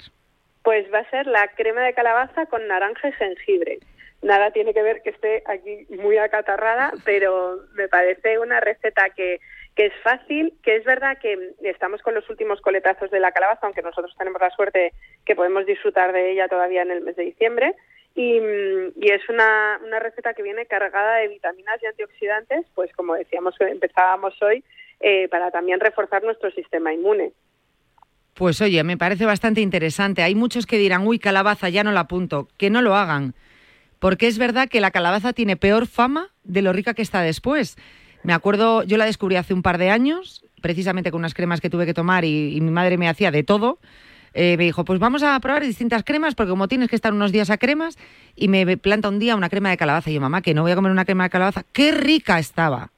Pues 0.62 0.86
va 0.92 0.98
a 0.98 1.10
ser 1.10 1.26
la 1.26 1.48
crema 1.56 1.82
de 1.82 1.94
calabaza 1.94 2.46
con 2.46 2.66
naranja 2.66 3.08
y 3.08 3.12
jengibre. 3.12 3.78
Nada 4.22 4.50
tiene 4.50 4.74
que 4.74 4.82
ver 4.82 5.00
que 5.02 5.10
esté 5.10 5.42
aquí 5.46 5.86
muy 5.90 6.18
acatarrada, 6.18 6.92
pero 7.04 7.60
me 7.74 7.88
parece 7.88 8.38
una 8.38 8.60
receta 8.60 9.10
que, 9.10 9.40
que 9.74 9.86
es 9.86 9.92
fácil, 10.02 10.54
que 10.62 10.76
es 10.76 10.84
verdad 10.84 11.18
que 11.18 11.54
estamos 11.62 12.02
con 12.02 12.14
los 12.14 12.28
últimos 12.28 12.60
coletazos 12.60 13.10
de 13.10 13.20
la 13.20 13.32
calabaza, 13.32 13.66
aunque 13.66 13.82
nosotros 13.82 14.14
tenemos 14.18 14.40
la 14.40 14.50
suerte 14.50 14.92
que 15.24 15.36
podemos 15.36 15.66
disfrutar 15.66 16.12
de 16.12 16.32
ella 16.32 16.48
todavía 16.48 16.82
en 16.82 16.90
el 16.90 17.02
mes 17.02 17.16
de 17.16 17.24
diciembre. 17.24 17.74
Y, 18.14 18.40
mm, 18.40 18.92
y 19.00 19.10
es 19.12 19.28
una, 19.28 19.80
una 19.84 20.00
receta 20.00 20.34
que 20.34 20.42
viene 20.42 20.66
cargada 20.66 21.16
de 21.16 21.28
vitaminas 21.28 21.80
y 21.82 21.86
antioxidantes, 21.86 22.66
pues 22.74 22.92
como 22.94 23.14
decíamos, 23.14 23.54
empezábamos 23.60 24.34
hoy, 24.42 24.64
eh, 25.00 25.28
para 25.28 25.50
también 25.50 25.80
reforzar 25.80 26.22
nuestro 26.22 26.50
sistema 26.50 26.92
inmune. 26.92 27.32
Pues 28.34 28.60
oye, 28.60 28.82
me 28.84 28.96
parece 28.96 29.24
bastante 29.24 29.60
interesante. 29.60 30.22
Hay 30.22 30.34
muchos 30.34 30.66
que 30.66 30.78
dirán, 30.78 31.06
uy, 31.06 31.18
calabaza, 31.18 31.68
ya 31.68 31.84
no 31.84 31.92
la 31.92 32.00
apunto. 32.00 32.48
Que 32.56 32.70
no 32.70 32.82
lo 32.82 32.94
hagan. 32.94 33.34
Porque 33.98 34.26
es 34.26 34.38
verdad 34.38 34.68
que 34.68 34.80
la 34.80 34.90
calabaza 34.90 35.32
tiene 35.32 35.56
peor 35.56 35.86
fama 35.86 36.30
de 36.42 36.62
lo 36.62 36.72
rica 36.72 36.94
que 36.94 37.02
está 37.02 37.22
después. 37.22 37.76
Me 38.22 38.32
acuerdo, 38.32 38.82
yo 38.82 38.96
la 38.96 39.06
descubrí 39.06 39.36
hace 39.36 39.54
un 39.54 39.62
par 39.62 39.78
de 39.78 39.90
años, 39.90 40.44
precisamente 40.60 41.10
con 41.10 41.20
unas 41.20 41.34
cremas 41.34 41.60
que 41.60 41.70
tuve 41.70 41.86
que 41.86 41.94
tomar 41.94 42.24
y, 42.24 42.58
mi 42.60 42.70
madre 42.70 42.98
me 42.98 43.08
hacía 43.08 43.30
de 43.30 43.42
todo. 43.42 43.78
Eh, 44.34 44.56
me 44.56 44.64
dijo, 44.64 44.84
pues 44.84 45.00
vamos 45.00 45.24
a 45.24 45.38
probar 45.40 45.62
distintas 45.62 46.04
cremas 46.04 46.34
porque 46.36 46.50
como 46.50 46.68
tienes 46.68 46.88
que 46.88 46.94
estar 46.94 47.12
unos 47.12 47.32
días 47.32 47.50
a 47.50 47.58
cremas 47.58 47.98
y 48.36 48.46
me 48.46 48.76
planta 48.76 49.08
un 49.08 49.18
día 49.18 49.34
una 49.34 49.48
crema 49.48 49.70
de 49.70 49.76
calabaza 49.76 50.10
y 50.10 50.14
yo, 50.14 50.20
mamá, 50.20 50.42
que 50.42 50.54
no 50.54 50.62
voy 50.62 50.70
a 50.70 50.76
comer 50.76 50.92
una 50.92 51.04
crema 51.04 51.24
de 51.24 51.30
calabaza. 51.30 51.64
¡Qué 51.72 51.90
rica 51.92 52.38
estaba! 52.38 52.90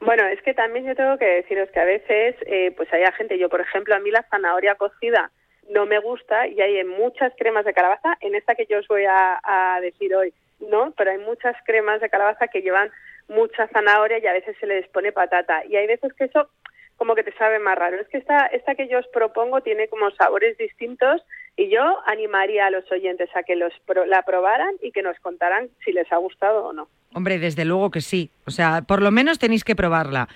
Bueno, 0.00 0.24
es 0.26 0.40
que 0.42 0.54
también 0.54 0.86
yo 0.86 0.94
tengo 0.94 1.18
que 1.18 1.26
deciros 1.26 1.68
que 1.70 1.80
a 1.80 1.84
veces, 1.84 2.36
eh, 2.46 2.72
pues 2.76 2.90
hay 2.92 3.02
gente, 3.18 3.38
yo 3.38 3.48
por 3.48 3.60
ejemplo, 3.60 3.94
a 3.94 3.98
mí 3.98 4.10
la 4.10 4.24
zanahoria 4.30 4.76
cocida 4.76 5.30
no 5.70 5.86
me 5.86 5.98
gusta 5.98 6.46
y 6.46 6.60
hay 6.60 6.84
muchas 6.84 7.32
cremas 7.36 7.64
de 7.64 7.74
calabaza, 7.74 8.16
en 8.20 8.34
esta 8.34 8.54
que 8.54 8.66
yo 8.66 8.78
os 8.78 8.88
voy 8.88 9.04
a 9.06 9.78
decir 9.82 10.14
hoy, 10.14 10.32
no, 10.60 10.92
pero 10.96 11.10
hay 11.10 11.18
muchas 11.18 11.56
cremas 11.64 12.00
de 12.00 12.08
calabaza 12.08 12.48
que 12.48 12.62
llevan 12.62 12.90
mucha 13.30 13.66
zanahoria 13.68 14.18
y 14.18 14.26
a 14.26 14.32
veces 14.32 14.54
se 14.60 14.66
les 14.66 14.86
pone 14.88 15.12
patata 15.12 15.64
y 15.66 15.76
hay 15.76 15.86
veces 15.86 16.12
que 16.14 16.24
eso 16.24 16.50
como 16.96 17.14
que 17.14 17.22
te 17.22 17.32
sabe 17.38 17.58
más 17.58 17.78
raro. 17.78 17.96
Es 17.98 18.06
que 18.08 18.18
esta, 18.18 18.44
esta 18.48 18.74
que 18.74 18.86
yo 18.86 18.98
os 18.98 19.06
propongo 19.08 19.62
tiene 19.62 19.88
como 19.88 20.10
sabores 20.10 20.58
distintos 20.58 21.22
y 21.56 21.70
yo 21.70 21.80
animaría 22.06 22.66
a 22.66 22.70
los 22.70 22.84
oyentes 22.92 23.30
a 23.34 23.42
que 23.42 23.56
los 23.56 23.72
pro- 23.86 24.04
la 24.04 24.22
probaran 24.22 24.74
y 24.82 24.92
que 24.92 25.02
nos 25.02 25.18
contaran 25.20 25.70
si 25.82 25.92
les 25.92 26.12
ha 26.12 26.16
gustado 26.18 26.66
o 26.66 26.72
no. 26.74 26.88
Hombre, 27.14 27.38
desde 27.38 27.64
luego 27.64 27.90
que 27.90 28.02
sí. 28.02 28.30
O 28.46 28.50
sea, 28.50 28.82
por 28.82 29.00
lo 29.00 29.10
menos 29.10 29.38
tenéis 29.38 29.64
que 29.64 29.74
probarla. 29.74 30.28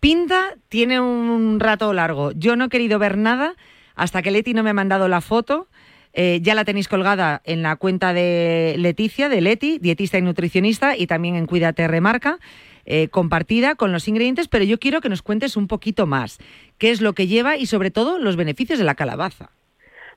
Pinta 0.00 0.54
tiene 0.68 1.00
un 1.00 1.58
rato 1.60 1.92
largo. 1.92 2.30
Yo 2.36 2.56
no 2.56 2.66
he 2.66 2.68
querido 2.68 2.98
ver 2.98 3.16
nada 3.16 3.54
hasta 3.96 4.22
que 4.22 4.30
Leti 4.30 4.54
no 4.54 4.62
me 4.62 4.70
ha 4.70 4.74
mandado 4.74 5.08
la 5.08 5.20
foto. 5.20 5.66
Eh, 6.16 6.38
ya 6.42 6.54
la 6.54 6.64
tenéis 6.64 6.86
colgada 6.88 7.42
en 7.44 7.62
la 7.62 7.74
cuenta 7.76 8.14
de 8.14 8.76
Leticia, 8.78 9.28
de 9.28 9.40
Leti, 9.40 9.78
dietista 9.80 10.16
y 10.16 10.22
nutricionista, 10.22 10.96
y 10.96 11.06
también 11.08 11.34
en 11.34 11.46
Cuídate 11.46 11.88
Remarca, 11.88 12.38
eh, 12.86 13.08
compartida 13.08 13.74
con 13.74 13.90
los 13.92 14.06
ingredientes, 14.06 14.46
pero 14.46 14.64
yo 14.64 14.78
quiero 14.78 15.00
que 15.00 15.08
nos 15.08 15.22
cuentes 15.22 15.56
un 15.56 15.66
poquito 15.66 16.06
más 16.06 16.38
qué 16.78 16.90
es 16.90 17.00
lo 17.00 17.14
que 17.14 17.26
lleva 17.26 17.56
y 17.56 17.66
sobre 17.66 17.90
todo 17.90 18.18
los 18.18 18.36
beneficios 18.36 18.78
de 18.78 18.84
la 18.84 18.94
calabaza. 18.94 19.50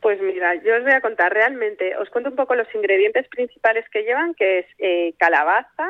Pues 0.02 0.22
mira, 0.22 0.54
yo 0.64 0.76
os 0.76 0.84
voy 0.84 0.92
a 0.92 1.02
contar 1.02 1.34
realmente, 1.34 1.98
os 1.98 2.10
cuento 2.12 2.30
un 2.30 2.36
poco 2.36 2.54
los 2.54 2.68
ingredientes 2.76 3.28
principales 3.30 3.84
que 3.90 4.04
llevan, 4.04 4.36
que 4.36 4.60
es 4.60 4.66
eh, 4.78 5.14
calabaza, 5.18 5.88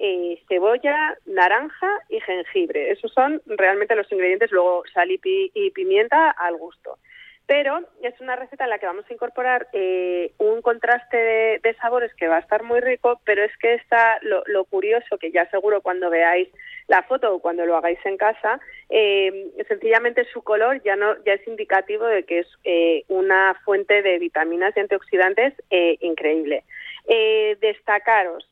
eh, 0.00 0.42
cebolla, 0.48 1.16
naranja 1.26 1.86
y 2.08 2.18
jengibre. 2.20 2.90
Esos 2.90 3.12
son 3.12 3.40
realmente 3.46 3.94
los 3.94 4.10
ingredientes, 4.10 4.50
luego 4.50 4.82
sal 4.92 5.12
y, 5.12 5.18
pi- 5.18 5.52
y 5.54 5.70
pimienta 5.70 6.30
al 6.30 6.56
gusto. 6.56 6.98
Pero 7.46 7.80
es 8.02 8.18
una 8.20 8.36
receta 8.36 8.64
en 8.64 8.70
la 8.70 8.78
que 8.78 8.86
vamos 8.86 9.04
a 9.08 9.12
incorporar 9.12 9.68
eh, 9.74 10.32
un 10.38 10.62
contraste 10.62 11.16
de, 11.16 11.60
de 11.62 11.74
sabores 11.74 12.14
que 12.14 12.26
va 12.26 12.36
a 12.36 12.40
estar 12.40 12.62
muy 12.62 12.80
rico, 12.80 13.20
pero 13.24 13.44
es 13.44 13.54
que 13.58 13.74
está 13.74 14.18
lo, 14.22 14.64
curioso, 14.64 15.18
que 15.18 15.30
ya 15.30 15.48
seguro 15.50 15.82
cuando 15.82 16.08
veáis 16.08 16.48
la 16.86 17.02
foto 17.02 17.34
o 17.34 17.40
cuando 17.40 17.66
lo 17.66 17.76
hagáis 17.76 17.98
en 18.04 18.16
casa, 18.16 18.60
eh, 18.88 19.50
sencillamente 19.68 20.24
su 20.32 20.42
color 20.42 20.82
ya 20.82 20.96
no 20.96 21.22
ya 21.24 21.34
es 21.34 21.46
indicativo 21.46 22.06
de 22.06 22.24
que 22.24 22.40
es 22.40 22.48
eh, 22.64 23.04
una 23.08 23.54
fuente 23.64 24.00
de 24.00 24.18
vitaminas 24.18 24.74
y 24.76 24.80
antioxidantes 24.80 25.52
eh, 25.68 25.98
increíble. 26.00 26.64
Eh, 27.06 27.58
destacaros 27.60 28.48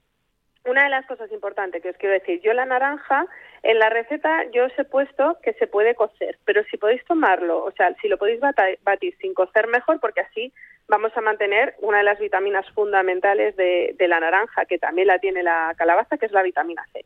una 0.64 0.84
de 0.84 0.90
las 0.90 1.06
cosas 1.06 1.30
importantes 1.32 1.82
que 1.82 1.90
os 1.90 1.96
quiero 1.96 2.14
decir, 2.14 2.40
yo 2.40 2.52
la 2.52 2.66
naranja 2.66 3.26
en 3.62 3.78
la 3.78 3.90
receta 3.90 4.44
yo 4.52 4.66
os 4.66 4.78
he 4.78 4.84
puesto 4.84 5.38
que 5.42 5.52
se 5.54 5.66
puede 5.66 5.94
cocer, 5.94 6.38
pero 6.44 6.64
si 6.64 6.76
podéis 6.76 7.04
tomarlo, 7.04 7.64
o 7.64 7.70
sea, 7.72 7.94
si 8.00 8.08
lo 8.08 8.18
podéis 8.18 8.40
batir 8.82 9.16
sin 9.18 9.34
cocer 9.34 9.68
mejor, 9.68 10.00
porque 10.00 10.20
así 10.20 10.52
vamos 10.88 11.16
a 11.16 11.20
mantener 11.20 11.74
una 11.78 11.98
de 11.98 12.04
las 12.04 12.18
vitaminas 12.18 12.68
fundamentales 12.70 13.54
de, 13.56 13.94
de 13.96 14.08
la 14.08 14.18
naranja, 14.18 14.64
que 14.64 14.78
también 14.78 15.06
la 15.06 15.20
tiene 15.20 15.44
la 15.44 15.74
calabaza, 15.76 16.18
que 16.18 16.26
es 16.26 16.32
la 16.32 16.42
vitamina 16.42 16.84
C. 16.92 17.04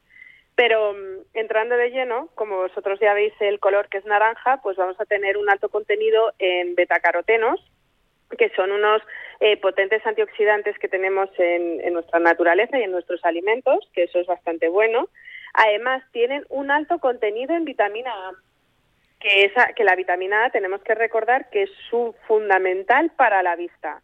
Pero 0.54 0.94
mm, 0.94 1.24
entrando 1.34 1.76
de 1.76 1.90
lleno, 1.90 2.30
como 2.34 2.56
vosotros 2.56 2.98
ya 3.00 3.12
veis 3.12 3.34
el 3.40 3.60
color 3.60 3.88
que 3.88 3.98
es 3.98 4.06
naranja, 4.06 4.60
pues 4.62 4.78
vamos 4.78 4.98
a 4.98 5.04
tener 5.04 5.36
un 5.36 5.50
alto 5.50 5.68
contenido 5.68 6.32
en 6.38 6.74
betacarotenos, 6.74 7.60
que 8.38 8.48
son 8.56 8.72
unos 8.72 9.02
eh, 9.40 9.58
potentes 9.58 10.04
antioxidantes 10.06 10.78
que 10.78 10.88
tenemos 10.88 11.28
en, 11.38 11.80
en 11.82 11.92
nuestra 11.92 12.18
naturaleza 12.18 12.78
y 12.78 12.82
en 12.82 12.90
nuestros 12.90 13.22
alimentos, 13.24 13.88
que 13.92 14.04
eso 14.04 14.18
es 14.18 14.26
bastante 14.26 14.68
bueno. 14.68 15.08
Además, 15.56 16.02
tienen 16.12 16.44
un 16.50 16.70
alto 16.70 16.98
contenido 16.98 17.56
en 17.56 17.64
vitamina 17.64 18.10
A, 18.10 18.32
que, 19.18 19.46
esa, 19.46 19.72
que 19.72 19.84
la 19.84 19.96
vitamina 19.96 20.44
A 20.44 20.50
tenemos 20.50 20.82
que 20.82 20.94
recordar 20.94 21.48
que 21.48 21.62
es 21.62 21.70
fundamental 22.26 23.10
para 23.16 23.42
la 23.42 23.56
vista. 23.56 24.02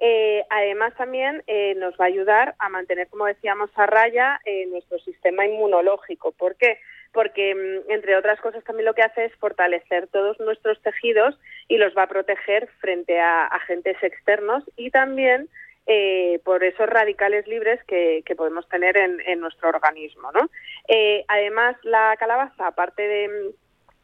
Eh, 0.00 0.44
además, 0.48 0.94
también 0.96 1.42
eh, 1.46 1.74
nos 1.76 1.94
va 2.00 2.06
a 2.06 2.08
ayudar 2.08 2.54
a 2.58 2.70
mantener, 2.70 3.08
como 3.08 3.26
decíamos, 3.26 3.70
a 3.74 3.86
raya 3.86 4.40
eh, 4.46 4.66
nuestro 4.66 4.98
sistema 5.00 5.46
inmunológico. 5.46 6.32
¿Por 6.32 6.56
qué? 6.56 6.78
Porque, 7.12 7.54
mm, 7.54 7.90
entre 7.92 8.16
otras 8.16 8.40
cosas, 8.40 8.64
también 8.64 8.86
lo 8.86 8.94
que 8.94 9.02
hace 9.02 9.26
es 9.26 9.34
fortalecer 9.36 10.06
todos 10.08 10.40
nuestros 10.40 10.80
tejidos 10.80 11.38
y 11.68 11.76
los 11.76 11.94
va 11.94 12.04
a 12.04 12.08
proteger 12.08 12.66
frente 12.80 13.20
a 13.20 13.44
agentes 13.46 14.02
externos 14.02 14.64
y 14.76 14.90
también 14.90 15.50
eh, 15.86 16.40
por 16.44 16.64
esos 16.64 16.88
radicales 16.88 17.46
libres 17.46 17.82
que, 17.84 18.22
podemos 18.36 18.68
tener 18.68 18.96
en, 18.96 19.20
en 19.26 19.40
nuestro 19.40 19.68
organismo. 19.68 20.32
¿no? 20.32 20.50
Eh, 20.88 21.24
además, 21.28 21.76
la 21.82 22.16
calabaza, 22.18 22.66
aparte 22.66 23.02
de, 23.02 23.52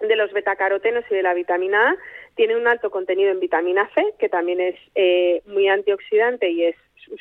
de 0.00 0.16
los 0.16 0.32
betacarotenos 0.32 1.04
y 1.10 1.14
de 1.14 1.22
la 1.22 1.34
vitamina 1.34 1.90
A, 1.90 1.96
tiene 2.34 2.56
un 2.56 2.66
alto 2.66 2.90
contenido 2.90 3.30
en 3.30 3.40
vitamina 3.40 3.90
C, 3.94 4.14
que 4.18 4.28
también 4.28 4.60
es 4.60 4.76
eh, 4.94 5.42
muy 5.46 5.68
antioxidante 5.68 6.50
y 6.50 6.64
es 6.64 6.76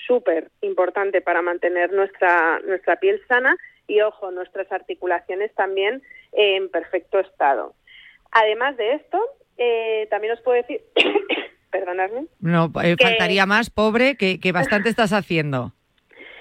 súper 0.07 0.49
importante 0.61 1.21
para 1.21 1.41
mantener 1.41 1.91
nuestra, 1.91 2.59
nuestra 2.59 2.97
piel 2.97 3.21
sana 3.27 3.55
y, 3.87 4.01
ojo, 4.01 4.31
nuestras 4.31 4.71
articulaciones 4.71 5.53
también 5.55 6.03
en 6.31 6.69
perfecto 6.69 7.19
estado. 7.19 7.73
Además 8.31 8.77
de 8.77 8.93
esto, 8.93 9.19
eh, 9.57 10.07
también 10.09 10.33
os 10.33 10.41
puedo 10.41 10.57
decir, 10.57 10.81
perdonadme, 11.71 12.25
No, 12.39 12.71
eh, 12.83 12.95
Que- 12.97 13.03
faltaría 13.05 13.45
más, 13.45 13.69
pobre, 13.69 14.15
que, 14.17 14.39
que 14.39 14.51
bastante 14.51 14.89
estás 14.89 15.13
haciendo. 15.13 15.73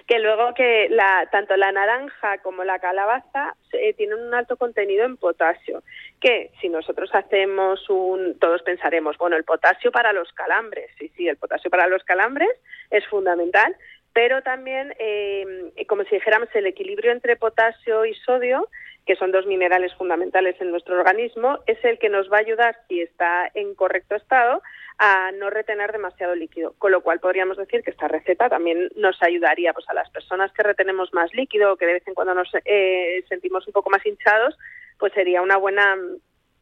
que 0.07 0.19
luego 0.21 0.55
que 0.55 0.89
la, 0.91 1.29
tanto 1.31 1.55
la 1.59 1.71
naranja 1.71 2.39
como 2.39 2.65
la 2.65 2.79
calabaza 2.79 3.55
eh, 3.73 3.93
tienen 3.93 4.19
un 4.19 4.33
alto 4.35 4.57
contenido 4.57 5.05
en 5.05 5.19
potasio, 5.19 5.83
que 6.19 6.51
si 6.63 6.71
nosotros 6.71 7.11
hacemos 7.13 7.89
un, 7.91 8.39
todos 8.39 8.63
pensaremos, 8.63 9.19
bueno, 9.19 9.37
el 9.37 9.45
potasio 9.45 9.93
para 9.93 10.15
los 10.15 10.33
calambres, 10.33 10.91
sí, 10.99 11.13
sí, 11.15 11.29
el 11.29 11.37
potasio 11.37 11.71
para 11.71 11.89
los 11.89 12.03
calambres 12.05 12.49
es 12.91 13.07
fundamental, 13.09 13.77
pero 14.15 14.41
también, 14.43 14.95
eh, 14.99 15.45
como 15.87 16.05
si 16.05 16.15
dijéramos, 16.15 16.49
el 16.55 16.67
equilibrio 16.67 17.13
entre 17.13 17.37
potasio 17.37 18.07
y 18.07 18.15
sodio, 18.15 18.67
que 19.05 19.15
son 19.17 19.31
dos 19.31 19.45
minerales 19.47 19.93
fundamentales 19.95 20.57
en 20.61 20.71
nuestro 20.71 20.99
organismo, 20.99 21.59
es 21.67 21.83
el 21.85 21.99
que 21.99 22.09
nos 22.09 22.31
va 22.33 22.39
a 22.39 22.41
ayudar, 22.41 22.77
si 22.89 23.03
está 23.03 23.51
en 23.55 23.75
correcto 23.75 24.17
estado, 24.17 24.63
a 24.99 25.31
no 25.33 25.49
retener 25.51 25.93
demasiado 25.93 26.35
líquido. 26.35 26.75
Con 26.79 26.93
lo 26.93 27.03
cual 27.03 27.21
podríamos 27.21 27.57
decir 27.57 27.83
que 27.83 27.91
esta 27.91 28.09
receta 28.09 28.49
también 28.49 28.91
nos 28.97 29.23
ayudaría 29.23 29.73
pues, 29.73 29.89
a 29.89 29.95
las 29.95 30.11
personas 30.11 30.53
que 30.53 30.63
retenemos 30.63 31.13
más 31.15 31.33
líquido 31.35 31.73
o 31.73 31.77
que 31.77 31.87
de 31.87 31.95
vez 31.95 32.09
en 32.09 32.15
cuando 32.15 32.35
nos 32.35 32.51
eh, 32.65 33.25
sentimos 33.29 33.67
un 33.67 33.73
poco 33.73 33.91
más 33.91 34.05
hinchados, 34.05 34.59
pues 34.99 35.13
sería 35.13 35.43
una 35.43 35.57
buena 35.57 35.97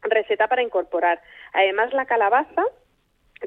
receta 0.02 0.48
para 0.48 0.62
incorporar. 0.62 1.20
Además, 1.52 1.92
la 1.94 2.06
calabaza 2.06 2.64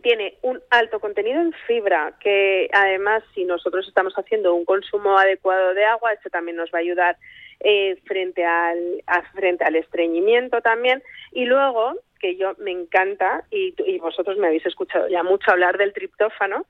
tiene 0.01 0.37
un 0.41 0.61
alto 0.69 0.99
contenido 0.99 1.41
en 1.41 1.53
fibra, 1.67 2.13
que 2.19 2.69
además 2.73 3.23
si 3.33 3.43
nosotros 3.43 3.87
estamos 3.87 4.13
haciendo 4.15 4.53
un 4.53 4.65
consumo 4.65 5.17
adecuado 5.17 5.73
de 5.73 5.85
agua, 5.85 6.13
esto 6.13 6.29
también 6.29 6.57
nos 6.57 6.71
va 6.71 6.79
a 6.79 6.81
ayudar 6.81 7.17
eh, 7.59 7.99
frente, 8.05 8.45
al, 8.45 9.03
frente 9.33 9.63
al 9.63 9.75
estreñimiento 9.75 10.61
también. 10.61 11.03
Y 11.31 11.45
luego, 11.45 11.95
que 12.19 12.35
yo 12.35 12.53
me 12.59 12.71
encanta, 12.71 13.43
y, 13.51 13.73
y 13.85 13.99
vosotros 13.99 14.37
me 14.37 14.47
habéis 14.47 14.65
escuchado 14.65 15.07
ya 15.07 15.23
mucho 15.23 15.51
hablar 15.51 15.77
del 15.77 15.93
triptófano, 15.93 16.65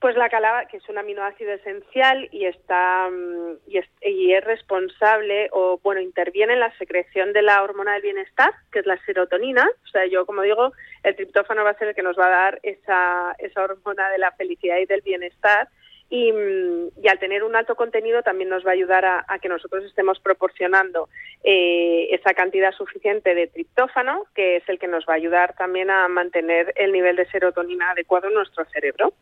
pues 0.00 0.16
la 0.16 0.28
calabaza, 0.28 0.68
que 0.68 0.76
es 0.76 0.88
un 0.88 0.98
aminoácido 0.98 1.52
esencial 1.52 2.28
y 2.30 2.44
está 2.46 3.08
mm, 3.10 3.58
y 3.66 3.78
es, 3.78 3.86
y 4.02 4.32
es, 4.32 4.44
responsable 4.44 5.48
o 5.52 5.80
bueno 5.82 6.00
interviene 6.00 6.52
en 6.52 6.60
la 6.60 6.76
secreción 6.78 7.32
de 7.32 7.42
la 7.42 7.62
hormona 7.62 7.94
del 7.94 8.02
bienestar, 8.02 8.52
que 8.70 8.78
es 8.78 8.86
la 8.86 8.96
serotonina. 9.04 9.68
O 9.84 9.88
sea, 9.88 10.06
yo 10.06 10.24
como 10.24 10.42
digo, 10.42 10.72
el 11.02 11.16
triptófano 11.16 11.64
va 11.64 11.70
a 11.70 11.78
ser 11.78 11.88
el 11.88 11.94
que 11.94 12.02
nos 12.02 12.18
va 12.18 12.26
a 12.26 12.30
dar 12.30 12.60
esa 12.62 13.34
esa 13.38 13.62
hormona 13.62 14.08
de 14.10 14.18
la 14.18 14.32
felicidad 14.32 14.78
y 14.78 14.86
del 14.86 15.02
bienestar. 15.02 15.68
Y, 16.10 16.32
mm, 16.32 17.02
y 17.02 17.08
al 17.08 17.18
tener 17.18 17.44
un 17.44 17.54
alto 17.54 17.74
contenido 17.74 18.22
también 18.22 18.48
nos 18.48 18.64
va 18.64 18.70
a 18.70 18.74
ayudar 18.74 19.04
a, 19.04 19.24
a 19.28 19.38
que 19.38 19.48
nosotros 19.48 19.84
estemos 19.84 20.18
proporcionando 20.20 21.08
eh, 21.44 22.08
esa 22.12 22.34
cantidad 22.34 22.72
suficiente 22.72 23.34
de 23.34 23.46
triptófano, 23.46 24.24
que 24.34 24.56
es 24.56 24.68
el 24.68 24.78
que 24.78 24.88
nos 24.88 25.04
va 25.06 25.12
a 25.12 25.16
ayudar 25.16 25.54
también 25.54 25.90
a 25.90 26.08
mantener 26.08 26.72
el 26.76 26.92
nivel 26.92 27.16
de 27.16 27.26
serotonina 27.26 27.90
adecuado 27.90 28.28
en 28.28 28.34
nuestro 28.34 28.64
cerebro. 28.66 29.12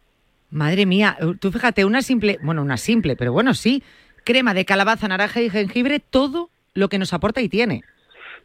Madre 0.51 0.87
mía, 0.87 1.17
tú 1.41 1.51
fíjate, 1.51 1.85
una 1.85 2.03
simple, 2.03 2.39
bueno, 2.41 2.63
una 2.63 2.77
simple, 2.77 3.17
pero 3.17 3.33
bueno, 3.33 3.53
sí, 3.53 3.83
crema 4.25 4.55
de 4.55 4.65
calabaza, 4.65 5.09
naranja 5.09 5.41
y 5.41 5.51
jengibre, 5.51 6.01
todo 6.01 6.51
lo 6.75 6.89
que 6.89 6.99
nos 6.99 7.13
aporta 7.13 7.41
y 7.41 7.49
tiene. 7.49 7.83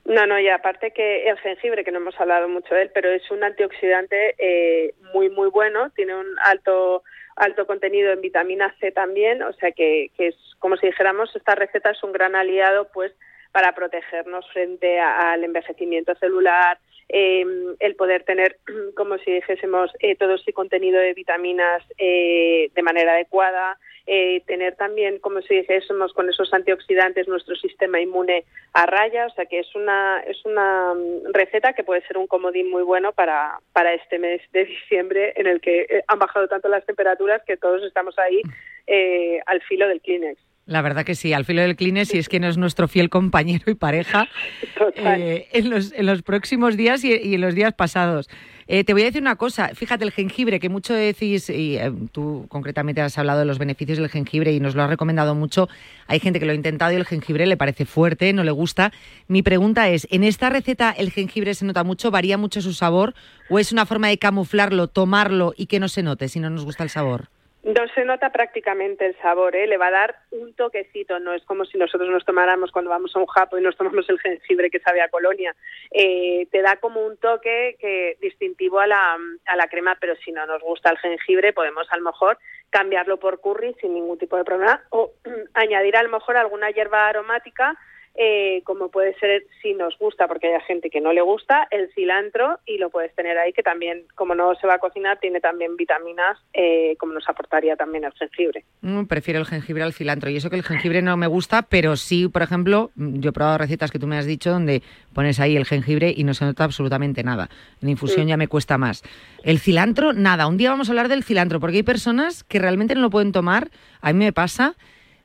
No, 0.06 0.25
no, 0.25 0.39
y 0.39 0.49
aparte 0.49 0.91
que 0.91 1.30
el 1.30 1.38
jengibre, 1.38 1.84
que 1.84 1.91
no 1.91 1.99
hemos 1.99 2.19
hablado 2.19 2.49
mucho 2.49 2.73
de 2.73 2.84
él, 2.84 2.91
pero 2.93 3.10
es 3.12 3.30
un 3.30 3.43
antioxidante 3.43 4.36
eh, 4.39 4.93
muy, 5.13 5.30
muy 5.30 5.49
bueno, 5.49 5.91
tiene 5.91 6.15
un 6.15 6.25
alto 6.43 7.04
alto 7.36 7.65
contenido 7.65 8.12
en 8.12 8.22
vitamina 8.22 8.76
C 8.80 8.91
también, 8.91 9.41
o 9.44 9.54
sea 9.54 9.72
que, 9.72 10.12
que 10.17 10.28
es 10.28 10.36
como 10.60 10.78
si 10.78 10.88
dijéramos, 10.88 11.36
esta 11.36 11.56
receta 11.56 11.91
es 11.91 12.04
un 12.04 12.12
gran 12.12 12.36
aliado 12.36 12.89
pues 12.94 13.13
para 13.52 13.74
protegernos 13.74 14.50
frente 14.52 15.00
al 15.00 15.44
envejecimiento 15.44 16.15
celular, 16.15 16.78
eh, 17.10 17.46
el 17.80 17.96
poder 17.96 18.24
tener, 18.24 18.58
como 18.96 19.17
si 19.17 19.32
dijésemos, 19.32 19.91
eh, 20.00 20.15
todo 20.15 20.36
ese 20.36 20.54
contenido 20.54 21.00
de 21.00 21.13
vitaminas 21.13 21.84
eh, 21.98 22.70
de 22.74 22.82
manera 22.84 23.13
adecuada, 23.13 23.78
eh, 24.08 24.42
tener 24.48 24.76
también, 24.76 25.20
como 25.20 25.42
si 25.42 25.56
dijésemos, 25.56 26.14
con 26.14 26.30
esos 26.30 26.54
antioxidantes 26.54 27.28
nuestro 27.28 27.56
sistema 27.56 28.02
inmune 28.02 28.46
a 28.74 28.86
raya, 28.86 29.28
o 29.28 29.30
sea 29.32 29.46
que 29.46 29.60
es 29.60 29.76
una, 29.76 30.22
es 30.22 30.44
una 30.46 30.94
mm, 30.94 31.34
receta 31.34 31.74
que 31.74 31.84
puede 31.84 32.06
ser 32.08 32.18
un 32.18 32.28
comodín 32.28 32.70
muy 32.70 32.84
bueno 32.84 33.12
para, 33.12 33.60
para 33.74 33.94
este 33.94 34.20
mes 34.20 34.42
de 34.52 34.66
diciembre 34.66 35.34
en 35.36 35.48
el 35.48 35.62
que 35.62 35.82
eh, 35.82 36.04
han 36.08 36.20
bajado 36.20 36.48
tanto 36.48 36.68
las 36.68 36.86
temperaturas 36.86 37.42
que 37.46 37.58
todos 37.58 37.84
estamos 37.84 38.18
ahí 38.18 38.42
eh, 38.88 39.40
al 39.46 39.62
filo 39.62 39.88
del 39.88 40.02
Kleenex. 40.02 40.40
La 40.66 40.82
verdad 40.82 41.04
que 41.04 41.16
sí, 41.16 41.34
al 41.34 41.44
filo 41.44 41.62
del 41.62 41.76
Kleenex, 41.76 42.14
y 42.14 42.20
es 42.20 42.30
que 42.30 42.40
no 42.40 42.48
es 42.48 42.58
nuestro 42.58 42.88
fiel 42.88 43.10
compañero 43.10 43.66
y 43.68 43.76
pareja 43.76 44.28
eh, 44.96 45.48
en, 45.52 45.70
los, 45.70 45.92
en, 45.92 46.06
los, 46.06 46.22
próximos 46.22 46.78
días 46.78 47.04
y, 47.04 47.14
y 47.14 47.36
en 47.36 47.42
los 47.42 47.56
días 47.56 47.74
pasados. 47.74 48.30
Eh, 48.74 48.86
te 48.86 48.94
voy 48.94 49.02
a 49.02 49.06
decir 49.08 49.22
una 49.22 49.36
cosa, 49.36 49.72
fíjate, 49.76 50.06
el 50.06 50.12
jengibre, 50.12 50.62
que 50.62 50.70
mucho 50.70 50.94
decís, 50.94 51.50
y 51.50 51.76
eh, 51.76 51.92
tú 52.14 52.46
concretamente 52.48 53.02
has 53.02 53.18
hablado 53.18 53.40
de 53.40 53.46
los 53.46 53.60
beneficios 53.60 53.98
del 53.98 54.08
jengibre 54.08 54.54
y 54.54 54.62
nos 54.62 54.76
lo 54.76 54.84
has 54.84 54.90
recomendado 54.90 55.36
mucho, 55.36 55.68
hay 56.08 56.22
gente 56.22 56.40
que 56.40 56.46
lo 56.46 56.54
ha 56.54 56.56
intentado 56.56 56.94
y 56.94 56.96
el 56.96 57.06
jengibre 57.06 57.46
le 57.48 57.58
parece 57.58 57.86
fuerte, 57.86 58.32
no 58.32 58.46
le 58.46 58.52
gusta. 58.52 58.94
Mi 59.28 59.42
pregunta 59.42 59.90
es, 59.90 60.08
¿en 60.10 60.24
esta 60.24 60.50
receta 60.50 60.92
el 60.92 61.12
jengibre 61.12 61.54
se 61.54 61.66
nota 61.66 61.84
mucho, 61.84 62.12
varía 62.12 62.38
mucho 62.38 62.62
su 62.62 62.72
sabor 62.72 63.14
o 63.50 63.60
es 63.60 63.74
una 63.74 63.86
forma 63.86 64.08
de 64.08 64.18
camuflarlo, 64.18 64.88
tomarlo 64.88 65.54
y 65.58 65.66
que 65.66 65.82
no 65.82 65.90
se 65.90 66.02
note 66.02 66.30
si 66.30 66.40
no 66.40 66.50
nos 66.50 66.64
gusta 66.64 66.86
el 66.86 66.90
sabor? 66.90 67.28
No 67.63 67.88
se 67.93 68.06
nota 68.06 68.32
prácticamente 68.32 69.06
el 69.06 69.15
sabor, 69.21 69.56
¿eh? 69.56 69.67
le 69.67 69.78
va 69.78 69.88
a 69.88 69.91
dar 69.91 70.15
un 70.32 70.54
toquecito, 70.56 71.19
no 71.19 71.34
es 71.34 71.43
como 71.45 71.63
si 71.65 71.78
nosotros 71.78 72.10
nos 72.10 72.26
tomáramos 72.26 72.71
cuando 72.71 72.89
vamos 72.89 73.15
a 73.15 73.19
un 73.19 73.28
japo 73.28 73.58
y 73.58 73.62
nos 73.62 73.78
tomamos 73.78 74.10
el 74.10 74.19
jengibre 74.19 74.71
que 74.71 74.80
sabe 74.80 75.00
a 75.00 75.10
colonia. 75.10 75.56
Eh, 75.91 76.47
te 76.52 76.63
da 76.63 76.78
como 76.78 77.06
un 77.06 77.17
toque 77.17 77.78
que 77.80 78.17
distintivo 78.19 78.80
a 78.80 78.88
la, 78.88 79.15
a 79.45 79.56
la 79.56 79.67
crema, 79.67 79.95
pero 80.02 80.15
si 80.15 80.32
no 80.32 80.43
nos 80.47 80.63
gusta 80.63 80.89
el 80.89 80.97
jengibre 80.97 81.54
podemos 81.54 81.86
a 81.91 81.97
lo 81.97 82.04
mejor 82.04 82.39
cambiarlo 82.71 83.17
por 83.17 83.39
curry 83.41 83.76
sin 83.80 83.93
ningún 83.93 84.17
tipo 84.17 84.38
de 84.38 84.43
problema 84.43 84.82
o 84.89 85.12
añadir 85.54 85.95
a 85.97 86.04
lo 86.04 86.10
mejor 86.10 86.38
alguna 86.38 86.71
hierba 86.71 87.10
aromática 87.10 87.78
eh, 88.15 88.62
como 88.65 88.89
puede 88.89 89.17
ser 89.19 89.43
si 89.62 89.74
nos 89.74 89.97
gusta, 89.97 90.28
porque 90.28 90.54
hay 90.54 90.62
gente 90.62 90.89
que 90.89 91.02
no 91.02 91.13
le 91.13 91.21
gusta, 91.21 91.67
el 91.71 91.91
cilantro 91.93 92.60
y 92.65 92.78
lo 92.78 92.89
puedes 92.89 93.13
tener 93.15 93.38
ahí, 93.38 93.54
que 93.54 93.63
también, 93.63 94.04
como 94.15 94.36
no 94.36 94.54
se 94.56 94.67
va 94.67 94.76
a 94.76 94.80
cocinar, 94.80 95.19
tiene 95.19 95.39
también 95.39 95.78
vitaminas, 95.78 96.38
eh, 96.54 96.95
como 97.00 97.13
nos 97.13 97.28
aportaría 97.30 97.76
también 97.76 98.04
el 98.04 98.12
jengibre. 98.13 98.65
Mm, 98.82 99.06
prefiero 99.06 99.39
el 99.39 99.45
jengibre 99.45 99.84
al 99.84 99.93
cilantro. 99.93 100.30
Y 100.30 100.38
eso 100.38 100.50
que 100.50 100.58
el 100.58 100.63
jengibre 100.63 101.02
no 101.02 101.15
me 101.15 101.28
gusta, 101.28 101.63
pero 101.63 101.95
sí, 101.95 102.28
por 102.28 102.41
ejemplo, 102.41 102.91
yo 102.95 103.30
he 103.30 103.34
probado 103.34 103.58
recetas 103.58 103.91
que 103.91 104.00
tú 104.00 104.08
me 104.08 104.17
has 104.17 104.26
dicho 104.26 104.52
donde 104.52 104.82
pones 105.13 105.39
ahí 105.39 105.56
el 105.56 105.65
jengibre 105.65 106.13
y 106.15 106.24
no 106.24 106.34
se 106.34 106.45
nota 106.45 106.63
absolutamente 106.63 107.24
nada. 107.24 107.50
En 107.82 107.89
infusión 107.89 108.26
mm. 108.26 108.30
ya 108.30 108.38
me 108.38 108.47
cuesta 108.47 108.78
más. 108.78 109.04
El 109.43 109.60
cilantro, 109.60 110.13
nada. 110.13 110.47
Un 110.47 110.58
día 110.58 110.69
vamos 110.69 110.89
a 110.89 110.91
hablar 110.91 111.08
del 111.08 111.24
cilantro, 111.24 111.60
porque 111.60 111.78
hay 111.78 111.84
personas 111.84 112.43
que 112.43 112.60
realmente 112.60 112.93
no 112.95 113.02
lo 113.02 113.10
pueden 113.10 113.32
tomar. 113.32 113.69
A 114.02 114.12
mí 114.13 114.19
me 114.19 114.34
pasa 114.34 114.76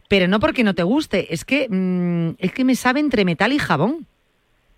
pero 0.09 0.29
no 0.29 0.41
porque 0.41 0.65
no 0.65 0.75
te 0.75 0.83
guste, 0.83 1.33
es 1.33 1.45
que 1.45 1.69
mm, 1.69 2.37
es 2.39 2.53
que 2.53 2.65
me 2.65 2.75
sabe 2.75 3.01
entre 3.01 3.25
metal 3.25 3.53
y 3.53 3.59
jabón. 3.59 4.07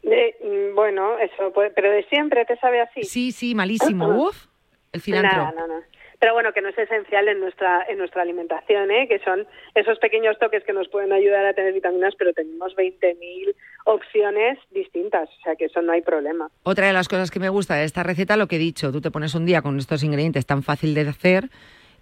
De, 0.03 0.37
mm, 0.43 0.75
bueno, 0.75 1.19
eso 1.19 1.53
puede, 1.53 1.71
pero 1.71 1.91
de 1.91 2.05
siempre 2.05 2.45
te 2.45 2.57
sabe 2.57 2.81
así. 2.81 3.03
Sí, 3.03 3.33
sí, 3.33 3.55
malísimo. 3.55 4.09
Uf, 4.09 4.47
el 4.93 5.01
cilantro. 5.01 5.53
No, 5.53 5.67
no. 5.67 5.83
Pero 6.21 6.33
bueno, 6.35 6.53
que 6.53 6.61
no 6.61 6.69
es 6.69 6.79
esencial 6.79 7.29
en 7.29 7.39
nuestra 7.39 7.87
en 7.89 7.99
nuestra 7.99 8.23
alimentación, 8.23 8.91
¿eh? 8.91 9.07
que 9.07 9.21
son 9.21 9.47
esos 9.75 9.99
pequeños 9.99 10.37
toques 10.39 10.65
que 10.65 10.73
nos 10.73 10.89
pueden 10.89 11.13
ayudar 11.13 11.47
a 11.47 11.55
tener 11.55 11.73
vitaminas, 11.73 12.15
pero 12.19 12.33
tenemos 12.33 12.75
20.000 12.75 13.55
opciones 13.85 14.59
distintas, 14.71 15.29
o 15.29 15.43
sea 15.45 15.55
que 15.55 15.67
eso 15.67 15.81
no 15.81 15.93
hay 15.93 16.03
problema. 16.03 16.51
Otra 16.65 16.89
de 16.89 16.93
las 16.93 17.09
cosas 17.09 17.31
que 17.31 17.39
me 17.39 17.49
gusta 17.49 17.77
de 17.77 17.85
esta 17.85 18.03
receta, 18.03 18.37
lo 18.37 18.49
que 18.49 18.57
he 18.57 18.59
dicho, 18.59 18.91
tú 18.91 19.01
te 19.01 19.13
pones 19.13 19.35
un 19.37 19.47
día 19.47 19.63
con 19.63 19.79
estos 19.79 20.03
ingredientes 20.03 20.45
tan 20.45 20.65
fácil 20.65 20.93
de 20.95 21.03
hacer, 21.03 21.51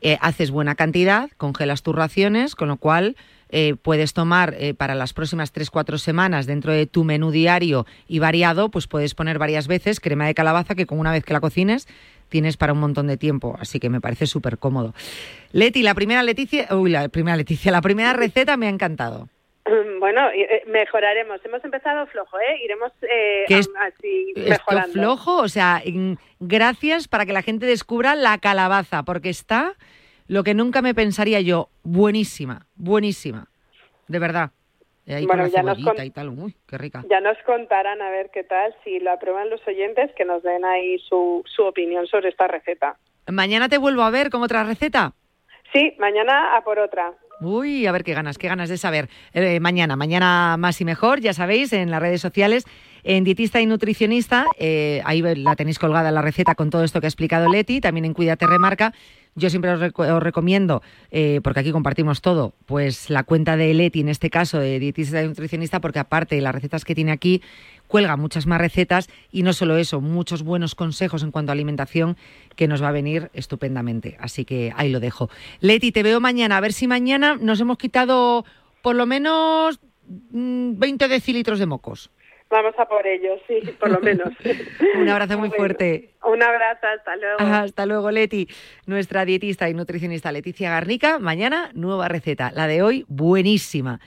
eh, 0.00 0.18
haces 0.20 0.50
buena 0.50 0.74
cantidad, 0.74 1.30
congelas 1.36 1.82
tus 1.82 1.94
raciones, 1.94 2.54
con 2.54 2.68
lo 2.68 2.76
cual 2.76 3.16
eh, 3.48 3.76
puedes 3.80 4.12
tomar 4.12 4.54
eh, 4.58 4.74
para 4.74 4.94
las 4.94 5.12
próximas 5.12 5.54
3-4 5.54 5.98
semanas 5.98 6.46
dentro 6.46 6.72
de 6.72 6.86
tu 6.86 7.04
menú 7.04 7.30
diario 7.30 7.86
y 8.08 8.18
variado, 8.18 8.70
pues 8.70 8.88
puedes 8.88 9.14
poner 9.14 9.38
varias 9.38 9.68
veces 9.68 10.00
crema 10.00 10.26
de 10.26 10.34
calabaza 10.34 10.74
que 10.74 10.86
con 10.86 10.98
una 10.98 11.12
vez 11.12 11.24
que 11.24 11.32
la 11.32 11.40
cocines 11.40 11.86
tienes 12.28 12.56
para 12.56 12.72
un 12.72 12.80
montón 12.80 13.06
de 13.06 13.16
tiempo, 13.16 13.56
así 13.60 13.78
que 13.78 13.88
me 13.88 14.00
parece 14.00 14.26
súper 14.26 14.58
cómodo. 14.58 14.94
Leti, 15.52 15.82
la 15.82 15.94
primera 15.94 16.24
Leticia, 16.24 16.66
uy, 16.72 16.90
la 16.90 17.08
primera 17.08 17.36
Leticia, 17.36 17.70
la 17.70 17.80
primera 17.82 18.12
receta 18.14 18.56
me 18.56 18.66
ha 18.66 18.70
encantado. 18.70 19.28
Bueno, 19.98 20.28
eh, 20.30 20.62
mejoraremos. 20.66 21.44
Hemos 21.44 21.64
empezado 21.64 22.06
flojo, 22.06 22.38
¿eh? 22.38 22.64
Iremos 22.64 22.92
eh, 23.02 23.44
es, 23.48 23.68
así 23.80 24.32
mejorando. 24.36 24.92
flojo? 24.92 25.38
O 25.38 25.48
sea, 25.48 25.82
gracias 26.38 27.08
para 27.08 27.26
que 27.26 27.32
la 27.32 27.42
gente 27.42 27.66
descubra 27.66 28.14
la 28.14 28.38
calabaza, 28.38 29.02
porque 29.02 29.28
está 29.28 29.74
lo 30.28 30.44
que 30.44 30.54
nunca 30.54 30.82
me 30.82 30.94
pensaría 30.94 31.40
yo, 31.40 31.68
buenísima, 31.82 32.66
buenísima, 32.74 33.48
de 34.08 34.18
verdad. 34.18 34.50
Y 35.06 35.12
ahí 35.12 35.26
bueno, 35.26 35.44
con 35.44 35.52
la 35.52 35.56
ya 35.56 35.62
nos 35.62 36.04
y 36.04 36.10
tal, 36.10 36.28
uy, 36.30 36.56
qué 36.68 36.78
rica. 36.78 37.04
Ya 37.08 37.20
nos 37.20 37.38
contarán 37.44 38.02
a 38.02 38.10
ver 38.10 38.30
qué 38.32 38.42
tal, 38.42 38.74
si 38.82 38.98
lo 38.98 39.12
aprueban 39.12 39.50
los 39.50 39.66
oyentes, 39.68 40.10
que 40.16 40.24
nos 40.24 40.42
den 40.42 40.64
ahí 40.64 40.98
su, 40.98 41.44
su 41.46 41.62
opinión 41.62 42.08
sobre 42.08 42.30
esta 42.30 42.48
receta. 42.48 42.96
¿Mañana 43.28 43.68
te 43.68 43.78
vuelvo 43.78 44.02
a 44.02 44.10
ver 44.10 44.30
con 44.30 44.42
otra 44.42 44.64
receta? 44.64 45.12
Sí, 45.72 45.94
mañana 45.98 46.56
a 46.56 46.64
por 46.64 46.78
otra. 46.80 47.12
Uy, 47.40 47.86
a 47.86 47.92
ver 47.92 48.02
qué 48.02 48.14
ganas, 48.14 48.38
qué 48.38 48.48
ganas 48.48 48.70
de 48.70 48.78
saber. 48.78 49.10
Eh, 49.34 49.60
mañana, 49.60 49.94
mañana 49.94 50.56
más 50.58 50.80
y 50.80 50.86
mejor, 50.86 51.20
ya 51.20 51.34
sabéis, 51.34 51.72
en 51.74 51.90
las 51.90 52.00
redes 52.00 52.22
sociales, 52.22 52.64
en 53.04 53.24
Dietista 53.24 53.60
y 53.60 53.66
Nutricionista, 53.66 54.46
eh, 54.58 55.02
ahí 55.04 55.20
la 55.20 55.54
tenéis 55.54 55.78
colgada 55.78 56.10
la 56.10 56.22
receta 56.22 56.54
con 56.54 56.70
todo 56.70 56.82
esto 56.82 57.00
que 57.00 57.06
ha 57.06 57.08
explicado 57.08 57.50
Leti, 57.50 57.80
también 57.80 58.06
en 58.06 58.14
Cuídate 58.14 58.46
Remarca. 58.46 58.94
Yo 59.38 59.50
siempre 59.50 59.70
os, 59.70 59.78
reco- 59.80 60.10
os 60.16 60.22
recomiendo, 60.22 60.82
eh, 61.10 61.40
porque 61.44 61.60
aquí 61.60 61.70
compartimos 61.70 62.22
todo, 62.22 62.54
pues 62.64 63.10
la 63.10 63.22
cuenta 63.22 63.56
de 63.56 63.72
Leti, 63.74 64.00
en 64.00 64.08
este 64.08 64.30
caso 64.30 64.58
de 64.58 64.78
dietista 64.80 65.22
y 65.22 65.28
nutricionista, 65.28 65.80
porque 65.80 65.98
aparte 65.98 66.36
de 66.36 66.40
las 66.40 66.54
recetas 66.54 66.84
que 66.86 66.94
tiene 66.94 67.12
aquí, 67.12 67.42
cuelga 67.86 68.16
muchas 68.16 68.46
más 68.46 68.58
recetas 68.60 69.08
y 69.30 69.42
no 69.42 69.52
solo 69.52 69.76
eso, 69.76 70.00
muchos 70.00 70.42
buenos 70.42 70.74
consejos 70.74 71.22
en 71.22 71.30
cuanto 71.30 71.52
a 71.52 71.54
alimentación 71.54 72.16
que 72.56 72.66
nos 72.66 72.82
va 72.82 72.88
a 72.88 72.92
venir 72.92 73.30
estupendamente. 73.34 74.16
Así 74.20 74.44
que 74.46 74.72
ahí 74.74 74.90
lo 74.90 75.00
dejo. 75.00 75.28
Leti, 75.60 75.92
te 75.92 76.02
veo 76.02 76.18
mañana. 76.18 76.56
A 76.56 76.60
ver 76.60 76.72
si 76.72 76.88
mañana 76.88 77.36
nos 77.40 77.60
hemos 77.60 77.76
quitado 77.78 78.44
por 78.82 78.96
lo 78.96 79.04
menos 79.06 79.78
mm, 80.30 80.78
20 80.78 81.08
decilitros 81.08 81.58
de 81.58 81.66
mocos. 81.66 82.10
Vamos 82.48 82.74
a 82.78 82.86
por 82.86 83.04
ello, 83.06 83.36
sí, 83.48 83.60
por 83.80 83.90
lo 83.90 84.00
menos. 84.00 84.28
Un 84.96 85.08
abrazo 85.08 85.36
muy 85.38 85.48
Bueno, 85.48 85.60
fuerte. 85.62 86.10
Un 86.24 86.42
abrazo, 86.42 86.86
hasta 86.86 87.16
luego. 87.16 87.36
Hasta 87.40 87.86
luego, 87.86 88.10
Leti. 88.10 88.48
Nuestra 88.86 89.24
dietista 89.24 89.68
y 89.68 89.74
nutricionista 89.74 90.30
Leticia 90.30 90.70
Garnica. 90.70 91.18
Mañana, 91.18 91.70
nueva 91.74 92.08
receta. 92.08 92.52
La 92.54 92.68
de 92.68 92.82
hoy, 92.82 93.04
buenísima. 93.08 94.00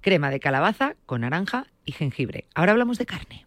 Crema 0.00 0.30
de 0.30 0.40
calabaza 0.40 0.94
con 1.06 1.20
naranja 1.20 1.66
y 1.84 1.92
jengibre. 1.92 2.46
Ahora 2.54 2.72
hablamos 2.72 2.98
de 2.98 3.06
carne. 3.06 3.46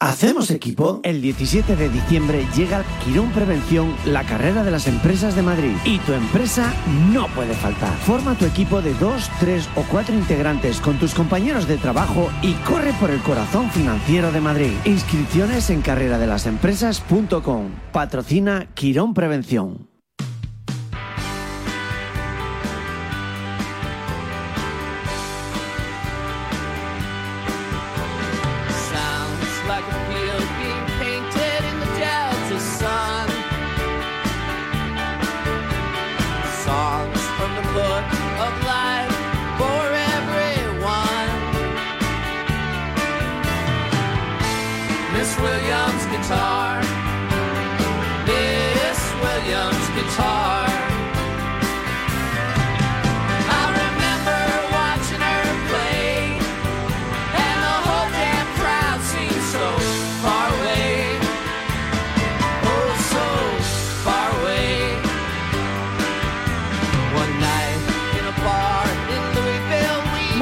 ¿Hacemos 0.00 0.50
equipo? 0.50 1.00
El 1.02 1.22
17 1.22 1.76
de 1.76 1.88
diciembre 1.88 2.46
llega 2.54 2.84
Quirón 3.04 3.30
Prevención, 3.32 3.94
la 4.04 4.24
carrera 4.24 4.62
de 4.64 4.70
las 4.70 4.86
empresas 4.86 5.36
de 5.36 5.42
Madrid. 5.42 5.72
Y 5.84 5.98
tu 6.00 6.12
empresa 6.12 6.72
no 7.12 7.28
puede 7.28 7.54
faltar. 7.54 7.96
Forma 7.98 8.36
tu 8.36 8.44
equipo 8.44 8.82
de 8.82 8.94
dos, 8.94 9.30
tres 9.40 9.68
o 9.76 9.82
cuatro 9.90 10.14
integrantes 10.14 10.80
con 10.80 10.98
tus 10.98 11.14
compañeros 11.14 11.66
de 11.68 11.78
trabajo 11.78 12.30
y 12.42 12.52
corre 12.54 12.92
por 13.00 13.10
el 13.10 13.20
corazón 13.22 13.70
financiero 13.70 14.32
de 14.32 14.40
Madrid. 14.40 14.72
Inscripciones 14.84 15.70
en 15.70 15.80
carreradelasempresas.com. 15.82 17.70
Patrocina 17.92 18.68
Quirón 18.74 19.14
Prevención. 19.14 19.93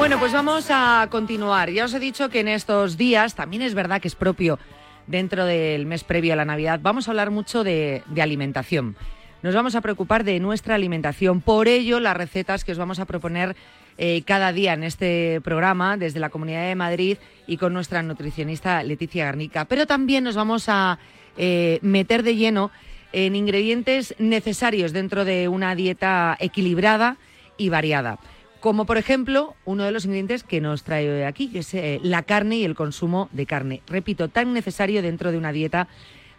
Bueno, 0.03 0.19
pues 0.19 0.33
vamos 0.33 0.65
a 0.69 1.07
continuar. 1.09 1.69
Ya 1.69 1.85
os 1.85 1.93
he 1.93 1.99
dicho 1.99 2.27
que 2.27 2.41
en 2.41 2.49
estos 2.49 2.97
días, 2.97 3.35
también 3.35 3.61
es 3.61 3.73
verdad 3.73 4.01
que 4.01 4.09
es 4.09 4.15
propio 4.15 4.59
dentro 5.07 5.45
del 5.45 5.85
mes 5.85 6.03
previo 6.03 6.33
a 6.33 6.35
la 6.35 6.43
Navidad, 6.43 6.81
vamos 6.83 7.07
a 7.07 7.11
hablar 7.11 7.31
mucho 7.31 7.63
de, 7.63 8.03
alimentación. 8.19 8.97
Nos 9.43 9.55
vamos 9.55 9.75
a 9.75 9.81
preocupar 9.81 10.25
de 10.25 10.41
nuestra 10.41 10.75
alimentación. 10.75 11.39
Por 11.39 11.69
ello, 11.69 12.01
las 12.01 12.17
recetas 12.17 12.65
que 12.65 12.73
os 12.73 12.77
vamos 12.77 12.99
a 12.99 13.05
proponer 13.05 13.55
eh, 13.97 14.23
cada 14.25 14.51
día 14.51 14.73
en 14.73 14.83
este 14.83 15.39
programa 15.41 15.95
desde 15.95 16.19
la 16.19 16.29
Comunidad 16.29 16.67
de 16.67 16.75
Madrid 16.75 17.17
y 17.47 17.55
con 17.55 17.71
nuestra 17.71 18.03
nutricionista 18.03 18.83
Leticia 18.83 19.23
Garnica. 19.23 19.63
Pero 19.63 19.87
también 19.87 20.25
nos 20.25 20.35
vamos 20.35 20.67
a 20.67 20.99
eh, 21.37 21.79
meter 21.81 22.23
de 22.23 22.35
lleno 22.35 22.71
en 23.13 23.37
ingredientes 23.37 24.15
necesarios 24.19 24.91
dentro 24.91 25.23
de 25.23 25.47
una 25.47 25.75
dieta 25.75 26.35
equilibrada 26.41 27.15
y 27.55 27.69
variada. 27.69 28.19
Como 28.63 28.85
por 28.85 28.97
ejemplo, 28.97 29.55
uno 29.65 29.83
de 29.83 29.91
los 29.91 30.05
ingredientes 30.05 30.45
que 30.45 30.61
nos 30.61 30.83
trae 30.83 31.11
hoy 31.11 31.23
aquí, 31.23 31.49
que 31.49 31.59
es 31.59 31.73
eh, 31.73 31.99
la 32.01 32.23
carne 32.23 32.55
y 32.55 32.63
el 32.63 32.75
consumo 32.75 33.27
de 33.33 33.45
carne. 33.45 33.81
Repito, 33.87 34.29
tan 34.29 34.53
necesario 34.53 35.01
dentro 35.01 35.33
de 35.33 35.37
una 35.37 35.51
dieta 35.51 35.89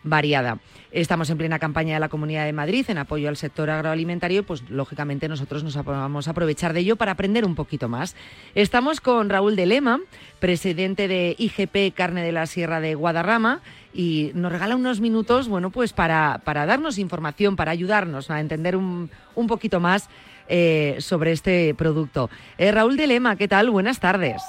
variada. 0.04 0.58
Estamos 0.90 1.28
en 1.28 1.36
plena 1.36 1.58
campaña 1.58 1.92
de 1.92 2.00
la 2.00 2.08
Comunidad 2.08 2.46
de 2.46 2.54
Madrid 2.54 2.86
en 2.88 2.96
apoyo 2.96 3.28
al 3.28 3.36
sector 3.36 3.68
agroalimentario 3.68 4.40
y 4.40 4.42
pues 4.42 4.62
lógicamente 4.70 5.28
nosotros 5.28 5.64
nos 5.64 5.74
vamos 5.84 6.26
a 6.26 6.30
aprovechar 6.30 6.72
de 6.72 6.80
ello 6.80 6.96
para 6.96 7.12
aprender 7.12 7.44
un 7.44 7.54
poquito 7.54 7.90
más. 7.90 8.16
Estamos 8.54 9.02
con 9.02 9.28
Raúl 9.28 9.54
de 9.54 9.66
Lema, 9.66 10.00
presidente 10.38 11.08
de 11.08 11.36
IGP 11.38 11.94
Carne 11.94 12.22
de 12.22 12.32
la 12.32 12.46
Sierra 12.46 12.80
de 12.80 12.94
Guadarrama 12.94 13.60
y 13.92 14.30
nos 14.34 14.50
regala 14.50 14.76
unos 14.76 15.00
minutos, 15.00 15.48
bueno, 15.48 15.68
pues 15.68 15.92
para, 15.92 16.40
para 16.42 16.64
darnos 16.64 16.96
información, 16.96 17.54
para 17.54 17.72
ayudarnos 17.72 18.30
a 18.30 18.40
entender 18.40 18.76
un, 18.76 19.10
un 19.34 19.46
poquito 19.46 19.78
más 19.78 20.08
eh, 20.48 20.96
sobre 21.00 21.32
este 21.32 21.74
producto. 21.74 22.30
Eh, 22.58 22.72
Raúl 22.72 22.96
de 22.96 23.06
Lema, 23.06 23.36
¿qué 23.36 23.48
tal? 23.48 23.70
Buenas 23.70 24.00
tardes. 24.00 24.42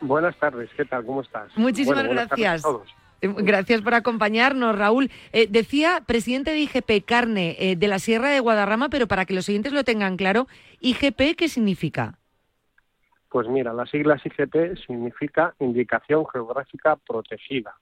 Buenas 0.00 0.36
tardes, 0.38 0.70
¿qué 0.76 0.84
tal? 0.84 1.04
¿Cómo 1.04 1.22
estás? 1.22 1.50
Muchísimas 1.56 2.04
Bueno, 2.06 2.20
a 2.20 2.26
gracias. 2.26 2.62
todos. 2.62 2.88
Eh, 3.22 3.28
Gracias 3.38 3.80
por 3.82 3.94
acompañarnos, 3.94 4.76
Raúl. 4.76 5.10
Eh, 5.32 5.46
decía 5.48 6.02
presidente 6.06 6.50
de 6.52 6.60
IGP 6.60 7.04
Carne 7.04 7.56
eh, 7.58 7.76
de 7.76 7.88
la 7.88 7.98
Sierra 7.98 8.28
de 8.28 8.40
Guadarrama, 8.40 8.88
pero 8.90 9.06
para 9.06 9.24
que 9.24 9.34
los 9.34 9.48
oyentes 9.48 9.72
lo 9.72 9.84
tengan 9.84 10.16
claro, 10.16 10.46
IGP, 10.80 11.34
¿qué 11.36 11.48
significa? 11.48 12.18
Pues 13.30 13.48
mira, 13.48 13.72
las 13.72 13.90
siglas 13.90 14.20
IGP 14.24 14.76
significa 14.86 15.54
Indicación 15.60 16.26
Geográfica 16.32 16.96
Protegida, 16.96 17.74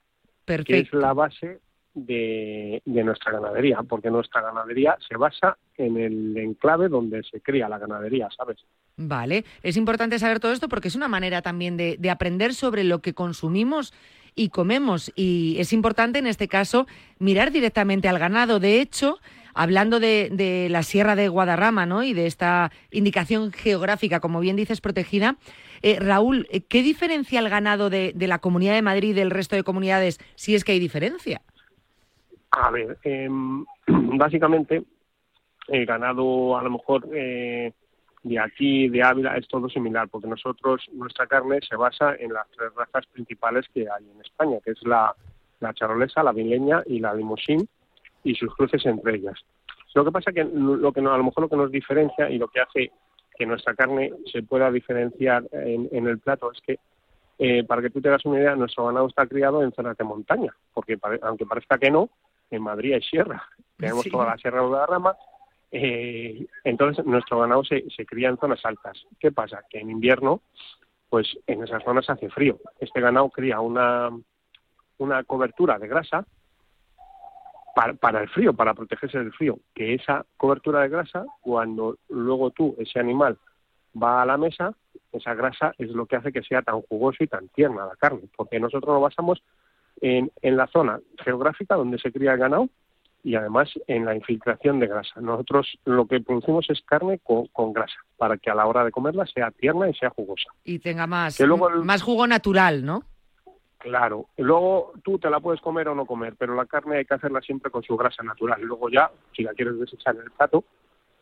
que 0.47 0.55
es 0.55 0.65
Perfecto. 0.65 0.99
la 0.99 1.13
base 1.13 1.61
de, 1.95 2.83
nuestra 2.85 3.33
ganadería, 3.33 3.83
porque 3.89 4.11
nuestra 4.11 4.41
ganadería 4.41 4.97
se 5.09 5.17
basa 5.17 5.57
en 5.77 5.97
el 5.97 6.37
enclave 6.37 6.89
donde 6.89 7.23
se 7.23 7.41
cría 7.41 7.69
la 7.69 7.79
ganadería, 7.79 8.29
¿sabes? 8.37 8.59
Vale, 8.97 9.45
es 9.63 9.77
importante 9.77 10.19
saber 10.19 10.41
todo 10.41 10.53
esto 10.53 10.69
porque 10.69 10.89
es 10.89 10.97
una 10.97 11.09
manera 11.09 11.43
también 11.43 11.77
de, 11.77 11.97
de 11.99 12.11
aprender 12.11 12.55
sobre 12.55 12.85
lo 12.85 13.01
que 13.01 13.15
consumimos 13.15 13.93
y 14.35 14.49
comemos. 14.49 15.13
Y 15.15 15.57
es 15.59 15.73
importante 15.73 16.19
en 16.19 16.27
este 16.27 16.49
caso 16.49 16.87
mirar 17.19 17.53
directamente 17.53 18.09
al 18.09 18.19
ganado. 18.19 18.61
De 18.61 18.81
hecho, 18.81 19.19
hablando 19.55 20.01
de, 20.01 20.69
la 20.71 20.83
Sierra 20.83 21.17
de 21.17 21.29
Guadarrama 21.29 21.87
¿no? 21.87 22.03
y 22.03 22.13
de 22.13 22.27
esta 22.27 22.73
indicación 22.91 23.53
geográfica, 23.53 24.21
como 24.21 24.41
bien 24.41 24.57
dices, 24.57 24.81
protegida, 24.81 25.37
eh, 25.83 25.99
Raúl, 26.01 26.47
eh, 26.51 26.63
¿qué 26.63 26.83
diferencia 26.83 27.41
el 27.41 27.49
ganado 27.49 27.91
de, 27.91 28.13
de 28.15 28.27
la 28.27 28.39
Comunidad 28.39 28.75
de 28.75 28.83
Madrid 28.83 29.15
del 29.15 29.31
resto 29.31 29.57
de 29.57 29.63
comunidades, 29.63 30.19
si 30.35 30.55
es 30.55 30.65
que 30.65 30.73
hay 30.73 30.81
diferencia? 30.81 31.43
A 32.57 32.71
ver, 32.71 32.99
em, 33.03 33.65
básicamente 34.19 34.85
el 35.69 35.87
ganado 35.87 36.57
a 36.57 36.63
lo 36.63 36.71
mejor 36.71 37.09
eh, 37.13 37.73
de 38.23 38.39
aquí, 38.39 38.89
de 38.89 39.03
Ávila, 39.03 39.37
es 39.37 39.47
todo 39.49 39.69
similar, 39.69 40.09
porque 40.09 40.29
nosotros, 40.29 40.83
nuestra 40.93 41.27
carne 41.27 41.61
se 41.69 41.77
basa 41.77 42.15
en 42.17 42.33
las 42.33 42.49
tres 42.51 42.75
razas 42.75 43.07
principales 43.07 43.67
que 43.73 43.83
hay 43.83 44.11
en 44.11 44.21
España, 44.21 44.59
que 44.65 44.73
es 44.73 44.83
la, 44.87 45.15
la 45.61 45.75
charolesa, 45.75 46.23
la 46.23 46.33
vileña 46.33 46.83
y 46.87 47.01
la 47.01 47.15
limousin, 47.15 47.69
y 48.23 48.35
sus 48.35 48.55
cruces 48.55 48.85
entre 48.87 49.17
ellas. 49.17 49.39
Lo 49.95 50.05
que 50.05 50.11
pasa 50.11 50.33
que 50.33 50.43
lo 50.45 50.93
que 50.93 51.01
a 51.01 51.03
lo 51.03 51.25
mejor 51.25 51.43
lo 51.43 51.49
que 51.49 51.57
nos 51.57 51.71
diferencia 51.71 52.29
y 52.29 52.39
lo 52.39 52.49
que 52.49 52.61
hace 52.61 52.91
que 53.37 53.47
nuestra 53.47 53.75
carne 53.75 54.13
se 54.33 54.43
pueda 54.43 54.71
diferenciar 54.71 55.45
en, 55.53 55.89
en 55.93 56.07
el 56.09 56.19
plato 56.19 56.51
es 56.51 56.61
que 56.63 56.79
eh, 57.39 57.65
para 57.65 57.83
que 57.83 57.91
tú 57.91 58.01
te 58.01 58.09
hagas 58.09 58.25
una 58.25 58.39
idea, 58.39 58.57
nuestro 58.57 58.87
ganado 58.87 59.07
está 59.07 59.27
criado 59.27 59.63
en 59.63 59.73
zonas 59.73 59.97
de 59.97 60.05
montaña, 60.05 60.55
porque 60.73 60.99
aunque 61.23 61.47
parezca 61.47 61.79
que 61.79 61.91
no, 61.91 62.11
en 62.55 62.63
Madrid 62.63 62.95
hay 62.95 63.03
sierra. 63.03 63.43
Tenemos 63.77 64.05
Sí. 64.05 64.11
toda 64.11 64.27
la 64.27 64.39
sierra 64.39 64.61
de 64.61 64.67
Guadarrama, 64.69 65.17
eh, 65.73 66.47
entonces 66.63 67.05
nuestro 67.05 67.41
ganado 67.41 67.65
se, 67.65 67.85
se 67.91 68.07
cría 68.07 68.29
en 68.29 68.39
zonas 68.39 68.65
altas. 68.65 69.05
¿Qué 69.19 69.33
pasa? 69.33 69.63
Que 69.69 69.81
en 69.81 69.91
invierno, 69.91 70.41
pues 71.09 71.37
en 71.47 71.63
esas 71.65 71.83
zonas 71.83 72.09
hace 72.09 72.29
frío. 72.31 72.59
Este 72.79 73.01
ganado 73.01 73.29
cría 73.31 73.61
una, 73.61 74.11
una 74.99 75.25
cobertura 75.25 75.79
de 75.79 75.89
grasa 75.89 76.25
para, 77.75 77.95
para 77.95 78.21
el 78.21 78.29
frío, 78.29 78.55
para 78.55 78.75
protegerse 78.75 79.19
del 79.19 79.33
frío. 79.33 79.59
Que 79.75 79.95
esa 79.95 80.25
cobertura 80.37 80.81
de 80.83 80.89
grasa, 80.89 81.25
cuando 81.41 81.97
luego 82.09 82.51
tú, 82.51 82.77
ese 82.79 83.01
animal, 83.01 83.37
va 84.01 84.23
a 84.23 84.27
la 84.27 84.37
mesa, 84.37 84.75
esa 85.13 85.35
grasa 85.35 85.75
es 85.79 85.91
lo 85.91 86.07
que 86.07 86.17
hace 86.17 86.33
que 86.33 86.43
sea 86.43 86.63
tan 86.63 86.81
jugoso 86.83 87.23
y 87.25 87.27
tan 87.27 87.49
tierna 87.49 87.87
la 87.87 87.97
carne, 87.97 88.23
porque 88.37 88.61
nosotros 88.61 88.93
nos 88.95 89.03
basamos 89.03 89.43
en, 90.01 90.31
en 90.43 90.57
la 90.57 90.67
zona 90.67 91.01
geográfica 91.25 91.77
donde 91.77 91.99
se 91.99 92.13
cría 92.13 92.33
el 92.33 92.39
ganado 92.39 92.69
y 93.23 93.37
además 93.37 93.71
en 93.87 94.05
la 94.05 94.15
infiltración 94.15 94.81
de 94.81 94.87
grasa. 94.87 95.19
Nosotros 95.21 95.79
lo 95.87 96.07
que 96.07 96.21
producimos 96.21 96.69
es 96.69 96.83
carne 96.83 97.19
con, 97.23 97.47
con 97.49 97.73
grasa, 97.73 97.97
para 98.19 98.37
que 98.37 98.51
a 98.51 98.55
la 98.55 98.67
hora 98.67 98.85
de 98.85 98.91
comerla 98.91 99.25
sea 99.27 99.51
tierna 99.51 99.89
y 99.89 99.95
sea 99.95 100.11
jugosa. 100.11 100.51
Y 100.63 100.79
tenga 100.79 101.07
más, 101.07 101.39
Que 101.39 101.47
luego 101.47 101.71
el- 101.71 101.85
más 101.85 102.03
jugo 102.03 102.27
natural, 102.27 102.85
¿no? 102.85 103.03
Claro, 103.79 104.29
luego 104.39 104.93
tú 105.03 105.19
te 105.19 105.29
la 105.29 105.41
puedes 105.41 105.61
comer 105.61 105.89
o 105.89 105.95
no 105.95 106.07
comer, 106.07 106.35
pero 106.39 106.55
la 106.55 106.65
carne 106.65 106.97
hay 106.99 107.05
que 107.05 107.15
hacerla 107.15 107.41
siempre 107.43 107.71
con 107.71 107.83
su 107.83 107.97
grasa 107.99 108.23
natural. 108.23 108.61
Luego 108.63 108.89
ya, 108.89 109.11
si 109.37 109.43
la 109.43 109.53
quieres 109.53 109.79
desechar 109.79 110.15
en 110.17 110.23
el 110.23 110.31
plato, 110.31 110.65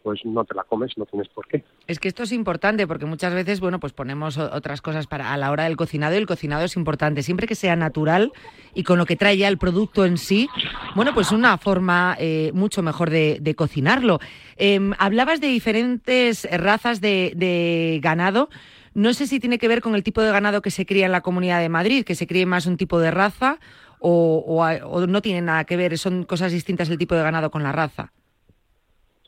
pues 0.03 0.24
no 0.24 0.44
te 0.44 0.55
la 0.55 0.64
comes, 0.64 0.96
no 0.96 1.07
tienes 1.07 1.28
por 1.28 1.46
qué. 1.46 1.64
Es 1.86 1.98
que 1.98 2.09
esto 2.09 2.22
es 2.22 2.32
importante 2.32 2.86
porque 2.86 3.07
muchas 3.07 3.32
veces, 3.34 3.61
bueno, 3.61 3.80
pues 3.80 3.92
ponemos 3.92 4.38
otras 4.38 4.82
cosas 4.82 5.07
para 5.07 5.32
a 5.32 5.36
la 5.36 5.50
hora 5.50 5.64
del 5.64 5.76
cocinado 5.76 6.14
y 6.14 6.18
el 6.18 6.26
cocinado 6.26 6.64
es 6.64 6.76
importante. 6.76 7.22
Siempre 7.22 7.46
que 7.46 7.55
sea 7.55 7.76
natural 7.76 8.32
y 8.74 8.82
con 8.82 8.98
lo 8.98 9.07
que 9.07 9.16
trae 9.16 9.36
ya 9.36 9.48
el 9.48 9.59
producto 9.59 10.05
en 10.05 10.18
sí, 10.18 10.48
bueno, 10.94 11.14
pues 11.14 11.32
una 11.32 11.57
forma 11.59 12.16
eh, 12.18 12.50
mucho 12.55 12.82
mejor 12.82 13.11
de, 13.11 13.55
cocinarlo. 13.57 14.18
Em, 14.57 14.92
hablabas 14.98 15.40
de 15.40 15.48
diferentes 15.48 16.48
razas 16.50 17.00
de, 17.00 18.00
ganado. 18.03 18.48
No 18.94 19.14
sé 19.14 19.26
si 19.26 19.40
tiene 19.40 19.59
que 19.59 19.68
ver 19.68 19.80
con 19.80 19.94
el 19.94 20.03
tipo 20.03 20.20
de 20.22 20.30
ganado 20.30 20.62
que 20.62 20.70
se 20.70 20.84
cría 20.86 21.07
en 21.07 21.12
la 21.12 21.20
Comunidad 21.20 21.61
de 21.61 21.68
Madrid, 21.68 22.05
que 22.05 22.14
se 22.14 22.26
críe 22.26 22.46
más 22.46 22.66
un 22.66 22.76
tipo 22.76 22.98
de 22.98 23.11
raza 23.11 23.59
o 24.05 25.07
no 25.07 25.22
tiene 25.22 25.42
nada 25.42 25.64
que 25.64 25.76
ver, 25.76 25.96
son 25.96 26.24
cosas 26.24 26.50
distintas 26.50 26.90
el 26.90 26.98
tipo 26.98 27.14
de 27.14 27.22
ganado 27.22 27.50
con 27.50 27.62
la 27.62 27.70
raza. 27.70 28.12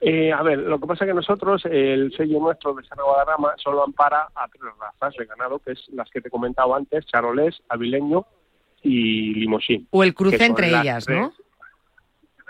Eh, 0.07 0.31
a 0.33 0.43
ver, 0.43 0.59
lo 0.59 0.79
que 0.79 0.87
pasa 0.87 1.05
es 1.05 1.09
que 1.11 1.15
nosotros, 1.15 1.65
el 1.65 2.13
sello 2.15 2.39
nuestro 2.39 2.75
de 2.75 2.85
San 2.85 2.99
Guadarrama 3.03 3.55
solo 3.57 3.83
ampara 3.85 4.29
a 4.35 4.47
tres 4.49 4.63
razas 4.79 5.15
de 5.17 5.25
ganado, 5.25 5.59
que 5.61 5.73
es 5.73 5.89
las 5.95 6.11
que 6.11 6.21
te 6.21 6.29
he 6.29 6.31
comentado 6.31 6.75
antes, 6.75 7.07
charolés, 7.07 7.63
avileño 7.71 8.27
y 8.83 9.33
limosín. 9.35 9.89
O 9.91 10.03
el 10.05 10.13
cruce 10.13 10.45
entre 10.45 10.71
las 10.71 10.83
ellas, 10.83 11.05
tres- 11.07 11.19
¿no? 11.19 11.33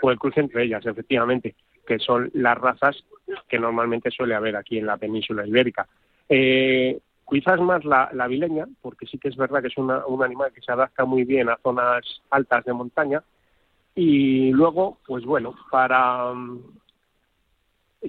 O 0.01 0.11
el 0.11 0.19
cruce 0.19 0.41
entre 0.41 0.63
ellas, 0.65 0.85
efectivamente, 0.85 1.55
que 1.87 1.97
son 1.99 2.29
las 2.33 2.57
razas 2.57 3.01
que 3.47 3.57
normalmente 3.57 4.11
suele 4.11 4.35
haber 4.35 4.57
aquí 4.57 4.77
en 4.77 4.87
la 4.87 4.97
península 4.97 5.47
ibérica. 5.47 5.87
Eh, 6.27 6.99
quizás 7.29 7.61
más 7.61 7.85
la, 7.85 8.09
la 8.11 8.25
avileña, 8.25 8.65
porque 8.81 9.05
sí 9.05 9.17
que 9.17 9.29
es 9.29 9.37
verdad 9.37 9.61
que 9.61 9.67
es 9.69 9.77
una- 9.77 10.05
un 10.07 10.21
animal 10.21 10.51
que 10.51 10.59
se 10.61 10.73
adapta 10.73 11.05
muy 11.05 11.23
bien 11.23 11.47
a 11.47 11.57
zonas 11.63 12.21
altas 12.31 12.65
de 12.65 12.73
montaña. 12.73 13.23
Y 13.95 14.51
luego, 14.51 14.97
pues 15.07 15.23
bueno, 15.23 15.55
para 15.71 16.33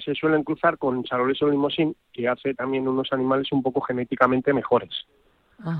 se 0.00 0.14
suelen 0.14 0.44
cruzar 0.44 0.78
con 0.78 1.02
charolés 1.04 1.40
o 1.42 1.48
limosín, 1.48 1.96
que 2.12 2.28
hace 2.28 2.54
también 2.54 2.86
unos 2.88 3.12
animales 3.12 3.50
un 3.52 3.62
poco 3.62 3.80
genéticamente 3.80 4.52
mejores. 4.52 5.06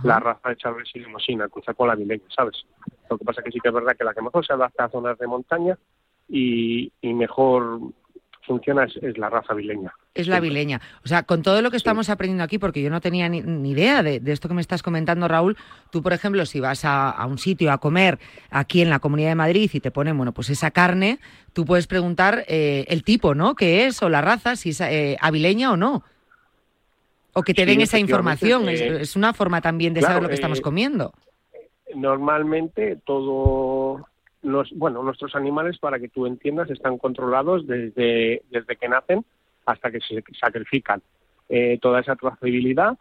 La 0.05 0.19
raza 0.19 0.49
de 0.49 0.57
charolés 0.57 0.89
y 0.95 1.01
limosín, 1.01 1.43
al 1.43 1.51
cruzar 1.51 1.75
con 1.75 1.89
la 1.89 1.93
avileña, 1.93 2.25
¿sabes? 2.35 2.65
Lo 3.11 3.19
que 3.19 3.25
pasa 3.25 3.43
que 3.43 3.51
sí 3.51 3.61
que 3.61 3.69
es 3.69 3.75
verdad 3.75 3.95
que 3.97 4.05
la 4.05 4.15
que 4.15 4.23
mejor 4.23 4.45
se 4.47 4.55
adapta 4.55 4.85
a 4.85 4.89
zonas 4.89 5.19
de 5.19 5.27
montaña 5.27 5.79
y, 6.29 6.91
y 7.01 7.15
mejor 7.15 7.81
funciona 8.47 8.85
es, 8.85 8.97
es 9.03 9.19
la 9.19 9.29
raza 9.29 9.53
avileña. 9.53 9.93
Es 10.15 10.29
la 10.29 10.41
vileña. 10.41 10.81
O 11.05 11.09
sea, 11.09 11.25
con 11.25 11.43
todo 11.43 11.61
lo 11.61 11.71
que 11.71 11.77
estamos 11.77 12.09
aprendiendo 12.09 12.45
aquí, 12.45 12.59
porque 12.59 12.81
yo 12.81 12.89
no 12.89 13.01
tenía 13.01 13.29
ni, 13.29 13.43
ni 13.43 13.73
idea 13.73 14.03
de, 14.03 14.21
de 14.21 14.33
esto 14.33 14.49
que 14.49 14.55
me 14.55 14.61
estás 14.61 14.83
comentando, 14.83 15.29
Raúl, 15.29 15.57
tú, 15.91 16.03
por 16.03 16.13
ejemplo, 16.13 16.47
si 16.47 16.61
vas 16.61 16.85
a, 16.85 17.11
a 17.11 17.27
un 17.27 17.39
sitio 17.39 17.71
a 17.73 17.79
comer 17.79 18.19
aquí 18.51 18.81
en 18.81 18.89
la 18.89 19.01
Comunidad 19.01 19.29
de 19.31 19.35
Madrid 19.35 19.71
y 19.73 19.81
te 19.81 19.91
ponen, 19.91 20.17
bueno, 20.17 20.33
pues 20.33 20.49
esa 20.49 20.71
carne, 20.71 21.19
tú 21.53 21.67
puedes 21.67 21.87
preguntar 21.87 22.45
eh, 22.49 22.87
el 22.89 23.03
tipo, 23.05 23.35
¿no? 23.35 23.55
¿Qué 23.55 23.87
es? 23.87 24.03
O 24.03 24.09
la 24.09 24.23
raza, 24.23 24.57
si 24.57 24.71
es 24.71 24.81
eh, 24.81 25.17
avileña 25.21 25.73
o 25.73 25.77
no. 25.77 26.03
O 27.35 27.43
que 27.43 27.53
te 27.53 27.63
Sí, 27.65 27.67
den 27.67 27.83
esa 27.83 27.99
información. 27.99 28.69
Es, 28.69 28.81
eh, 28.81 29.01
es 29.03 29.17
una 29.17 29.35
forma 29.35 29.61
también 29.61 29.93
de 29.93 30.01
claro, 30.01 30.15
saber 30.15 30.23
lo 30.23 30.29
que 30.31 30.37
estamos 30.37 30.61
eh, 30.61 30.63
comiendo. 30.63 31.13
Normalmente 31.95 32.99
todo 33.05 34.07
bueno 34.73 35.03
nuestros 35.03 35.35
animales 35.35 35.79
para 35.79 35.99
que 35.99 36.09
tú 36.09 36.27
entiendas 36.27 36.71
están 36.71 36.99
controlados 36.99 37.67
desde 37.67 38.43
desde 38.51 38.77
que 38.77 38.89
nacen 38.89 39.25
hasta 39.67 39.91
que 39.91 40.01
se 40.01 40.23
sacrifican. 40.41 41.03
Eh, 41.49 41.79
toda 41.81 42.01
esa 42.01 42.17
trazabilidad 42.17 42.97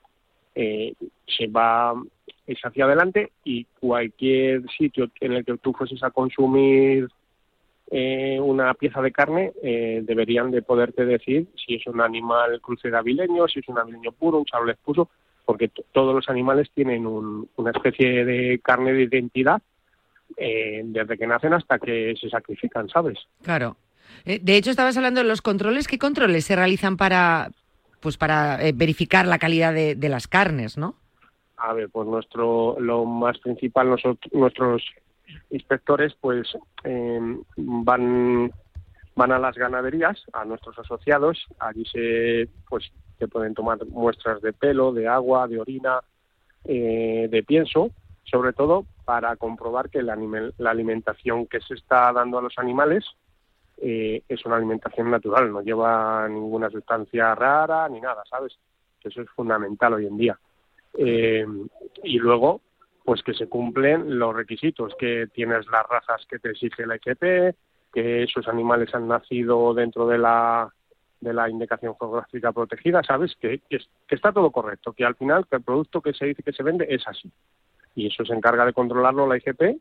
eh, 0.56 0.94
se 1.28 1.48
va 1.48 1.94
es 2.48 2.60
hacia 2.64 2.86
adelante 2.86 3.32
y 3.44 3.66
cualquier 3.80 4.64
sitio 4.78 5.10
en 5.20 5.34
el 5.34 5.46
que 5.46 5.58
tú 5.58 5.74
fueses 5.74 6.02
a 6.04 6.12
consumir 6.12 7.08
eh, 7.92 8.40
una 8.40 8.74
pieza 8.74 9.02
de 9.02 9.12
carne 9.12 9.52
eh, 9.62 10.02
deberían 10.04 10.52
de 10.52 10.62
poderte 10.62 11.06
decir 11.06 11.48
si 11.56 11.76
es 11.76 11.86
un 11.88 12.02
animal 12.02 12.60
cruce 12.62 12.90
de 12.90 12.98
si 13.48 13.60
es 13.60 13.68
un 13.68 13.78
avileño 13.78 14.12
puro, 14.12 14.40
un 14.40 14.46
charolés 14.46 14.78
puro, 14.84 15.10
porque 15.46 15.70
todos 15.92 16.16
los 16.16 16.28
animales 16.30 16.70
tienen 16.74 17.06
un- 17.06 17.48
una 17.58 17.72
especie 17.72 18.26
de 18.26 18.60
carne 18.60 18.94
de 18.94 19.04
identidad 19.04 19.62
eh, 20.38 20.82
desde 20.84 21.18
que 21.18 21.28
nacen 21.28 21.54
hasta 21.54 21.80
que 21.80 22.16
se 22.20 22.30
sacrifican, 22.30 22.90
¿sabes? 22.90 23.20
Claro. 23.44 23.78
Eh, 24.26 24.40
de 24.42 24.58
hecho, 24.58 24.72
estabas 24.72 24.98
hablando 24.98 25.22
de 25.22 25.28
los 25.28 25.42
controles. 25.42 25.88
¿Qué 25.88 25.98
controles 25.98 26.46
se 26.46 26.56
realizan 26.56 26.98
para, 26.98 27.52
pues 28.00 28.18
para 28.18 28.62
eh, 28.66 28.74
verificar 28.74 29.26
la 29.28 29.40
calidad 29.40 29.74
de, 29.74 29.96
de 29.96 30.10
las 30.10 30.28
carnes, 30.28 30.78
no? 30.78 30.96
A 31.58 31.74
ver, 31.74 31.90
pues 31.90 32.08
nuestro 32.08 32.80
lo 32.80 33.06
más 33.06 33.38
principal, 33.40 33.90
nosotros, 33.90 34.34
nuestros 34.34 34.84
inspectores 35.50 36.14
pues 36.20 36.48
eh, 36.84 37.20
van 37.58 38.52
van 39.16 39.32
a 39.32 39.40
las 39.40 39.56
ganaderías, 39.56 40.22
a 40.34 40.44
nuestros 40.44 40.78
asociados, 40.78 41.46
allí 41.60 41.86
se 41.86 42.50
pues 42.68 42.92
se 43.18 43.28
pueden 43.30 43.54
tomar 43.54 43.86
muestras 43.86 44.42
de 44.42 44.52
pelo, 44.52 44.92
de 44.92 45.08
agua, 45.08 45.48
de 45.48 45.60
orina, 45.60 46.02
eh, 46.66 47.28
de 47.32 47.44
pienso, 47.44 47.92
sobre 48.26 48.54
todo 48.54 48.86
para 49.06 49.36
comprobar 49.36 49.90
que 49.90 50.02
la, 50.02 50.18
la 50.58 50.72
alimentación 50.72 51.48
que 51.48 51.62
se 51.62 51.76
está 51.76 52.12
dando 52.12 52.40
a 52.40 52.42
los 52.42 52.58
animales 52.58 53.06
eh, 53.78 54.24
es 54.28 54.46
una 54.46 54.56
alimentación 54.56 55.12
natural, 55.12 55.52
no 55.52 55.62
lleva 55.62 56.28
ninguna 56.30 56.70
sustancia 56.70 57.36
rara 57.36 57.88
ni 57.90 58.00
nada, 58.00 58.24
¿sabes? 58.30 58.58
Eso 59.04 59.22
es 59.22 59.30
fundamental 59.30 59.94
hoy 59.94 60.08
en 60.08 60.18
día. 60.18 60.40
Eh, 60.98 61.46
y 62.04 62.18
luego, 62.18 62.62
pues 63.04 63.22
que 63.22 63.34
se 63.34 63.48
cumplen 63.48 64.18
los 64.18 64.36
requisitos, 64.36 64.96
que 64.98 65.28
tienes 65.34 65.68
las 65.68 65.86
razas 65.88 66.26
que 66.28 66.40
te 66.40 66.52
exige 66.52 66.88
la 66.88 66.96
IGP, 66.96 67.56
que 67.94 68.24
esos 68.24 68.48
animales 68.48 68.94
han 68.96 69.08
nacido 69.08 69.74
dentro 69.74 70.08
de 70.08 70.18
la 70.18 70.72
de 71.22 71.34
la 71.34 71.50
indicación 71.50 71.96
geográfica 71.98 72.52
protegida, 72.52 73.02
¿sabes? 73.02 73.36
Que, 73.40 73.60
que, 73.70 73.80
que 74.08 74.16
está 74.16 74.32
todo 74.32 74.52
correcto, 74.52 74.94
que 74.94 75.06
al 75.06 75.16
final 75.16 75.48
que 75.48 75.56
el 75.56 75.64
producto 75.64 76.02
que 76.02 76.14
se 76.14 76.26
dice 76.26 76.44
que 76.44 76.52
se 76.52 76.62
vende 76.62 76.86
es 76.90 77.08
así. 77.08 77.32
Y 77.96 78.08
eso 78.08 78.26
se 78.26 78.34
encarga 78.34 78.66
de 78.66 78.74
controlarlo 78.74 79.28
la 79.28 79.38
IGP 79.38 79.78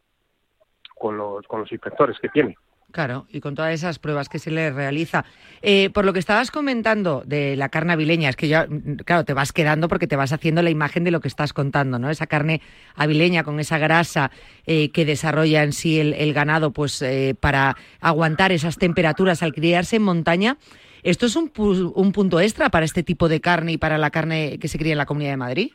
con 0.98 1.16
los, 1.16 1.46
con 1.46 1.60
los 1.60 1.72
inspectores 1.72 2.16
que 2.20 2.28
tiene. 2.28 2.56
Claro, 2.92 3.26
y 3.28 3.40
con 3.40 3.56
todas 3.56 3.74
esas 3.74 3.98
pruebas 3.98 4.28
que 4.28 4.38
se 4.38 4.52
le 4.52 4.70
realiza. 4.70 5.24
Eh, 5.62 5.90
por 5.90 6.04
lo 6.04 6.12
que 6.12 6.20
estabas 6.20 6.52
comentando 6.52 7.24
de 7.26 7.56
la 7.56 7.68
carne 7.68 7.94
avileña, 7.94 8.28
es 8.28 8.36
que 8.36 8.46
ya, 8.46 8.68
mm, 8.68 8.98
claro, 9.04 9.24
te 9.24 9.32
vas 9.34 9.52
quedando 9.52 9.88
porque 9.88 10.06
te 10.06 10.14
vas 10.14 10.32
haciendo 10.32 10.62
la 10.62 10.70
imagen 10.70 11.02
de 11.02 11.10
lo 11.10 11.18
que 11.18 11.26
estás 11.26 11.52
contando, 11.52 11.98
¿no? 11.98 12.08
Esa 12.08 12.28
carne 12.28 12.60
avileña 12.94 13.42
con 13.42 13.58
esa 13.58 13.78
grasa 13.78 14.30
eh, 14.64 14.90
que 14.92 15.04
desarrolla 15.04 15.64
en 15.64 15.72
sí 15.72 15.98
el, 15.98 16.12
el 16.14 16.32
ganado, 16.32 16.70
pues 16.70 17.02
eh, 17.02 17.34
para 17.40 17.76
aguantar 18.00 18.52
esas 18.52 18.76
temperaturas 18.76 19.42
al 19.42 19.52
criarse 19.54 19.96
en 19.96 20.02
montaña. 20.02 20.56
¿Esto 21.02 21.26
es 21.26 21.34
un, 21.34 21.52
pu- 21.52 21.92
un 21.96 22.12
punto 22.12 22.38
extra 22.38 22.68
para 22.70 22.84
este 22.84 23.02
tipo 23.02 23.28
de 23.28 23.40
carne 23.40 23.72
y 23.72 23.76
para 23.78 23.98
la 23.98 24.10
carne 24.10 24.58
que 24.60 24.68
se 24.68 24.78
cría 24.78 24.92
en 24.92 24.98
la 24.98 25.06
Comunidad 25.06 25.32
de 25.32 25.36
Madrid? 25.38 25.72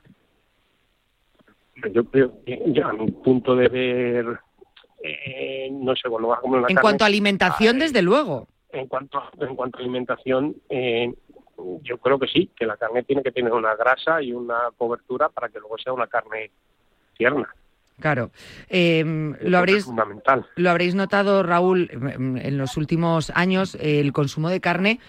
Yo 1.94 2.04
creo 2.06 2.44
que 2.46 2.62
ya 2.68 2.88
a 2.90 2.94
mi 2.94 3.10
punto 3.12 3.56
de 3.56 3.68
ver, 3.70 4.40
eh, 5.04 5.70
no 5.72 5.96
sé, 5.96 6.08
bueno, 6.10 6.30
como 6.42 6.56
una 6.58 6.68
En 6.68 6.76
carne- 6.76 6.82
cuanto 6.82 7.04
a 7.04 7.08
alimentación, 7.08 7.80
desde 7.80 8.02
luego. 8.02 8.48
En 8.72 8.88
cuanto, 8.88 9.22
en 9.40 9.56
cuanto 9.56 9.78
a 9.78 9.82
alimentación, 9.82 10.56
eh, 10.70 11.12
yo 11.84 11.98
creo 11.98 12.20
que 12.20 12.28
sí, 12.28 12.50
que 12.56 12.66
la 12.66 12.78
carne 12.78 13.04
tiene 13.04 13.24
que 13.24 13.32
tener 13.32 13.52
una 13.52 13.76
grasa 13.76 14.22
y 14.22 14.32
una 14.34 14.70
cobertura 14.78 15.30
para 15.30 15.50
que 15.50 15.60
luego 15.60 15.78
sea 15.78 15.94
una 15.94 16.08
carne 16.08 16.52
tierna. 17.18 17.50
Claro. 18.00 18.32
Eh, 18.70 19.04
lo 19.42 19.58
habréis 19.58 19.84
fundamental. 19.84 20.46
Lo 20.56 20.70
habréis 20.70 20.96
notado, 20.96 21.44
Raúl, 21.44 21.90
mm, 21.94 22.38
en 22.38 22.58
los 22.58 22.78
últimos 22.78 23.30
años 23.36 23.76
el 23.82 24.14
consumo 24.14 24.48
de 24.50 24.62
carne 24.62 25.00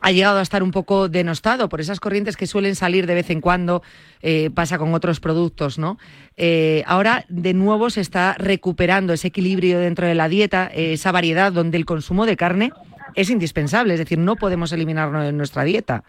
ha 0.00 0.12
llegado 0.12 0.38
a 0.38 0.42
estar 0.42 0.62
un 0.62 0.70
poco 0.70 1.08
denostado 1.08 1.68
por 1.68 1.80
esas 1.80 2.00
corrientes 2.00 2.36
que 2.36 2.46
suelen 2.46 2.74
salir 2.74 3.06
de 3.06 3.14
vez 3.14 3.30
en 3.30 3.40
cuando, 3.40 3.82
eh, 4.22 4.50
pasa 4.50 4.78
con 4.78 4.94
otros 4.94 5.20
productos, 5.20 5.78
¿no? 5.78 5.98
Eh, 6.36 6.82
ahora 6.86 7.24
de 7.28 7.54
nuevo 7.54 7.90
se 7.90 8.00
está 8.00 8.34
recuperando 8.38 9.12
ese 9.12 9.28
equilibrio 9.28 9.80
dentro 9.80 10.06
de 10.06 10.14
la 10.14 10.28
dieta, 10.28 10.70
eh, 10.72 10.92
esa 10.92 11.12
variedad 11.12 11.52
donde 11.52 11.76
el 11.76 11.84
consumo 11.84 12.26
de 12.26 12.36
carne 12.36 12.70
es 13.14 13.30
indispensable, 13.30 13.94
es 13.94 13.98
decir, 13.98 14.18
no 14.18 14.36
podemos 14.36 14.72
eliminarlo 14.72 15.20
de 15.20 15.32
nuestra 15.32 15.64
dieta. 15.64 16.04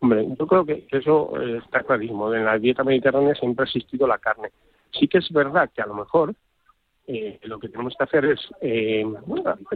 Hombre, 0.00 0.26
yo 0.38 0.46
creo 0.46 0.64
que 0.64 0.86
eso 0.92 1.32
está 1.42 1.82
clarísimo. 1.82 2.32
En 2.32 2.44
la 2.44 2.56
dieta 2.56 2.84
mediterránea 2.84 3.34
siempre 3.34 3.64
ha 3.64 3.66
existido 3.66 4.06
la 4.06 4.18
carne. 4.18 4.50
Sí 4.92 5.08
que 5.08 5.18
es 5.18 5.28
verdad 5.30 5.68
que 5.74 5.82
a 5.82 5.86
lo 5.86 5.94
mejor 5.94 6.34
lo 7.42 7.58
que 7.58 7.68
tenemos 7.68 7.94
que 7.98 8.04
hacer 8.04 8.24
es 8.26 8.38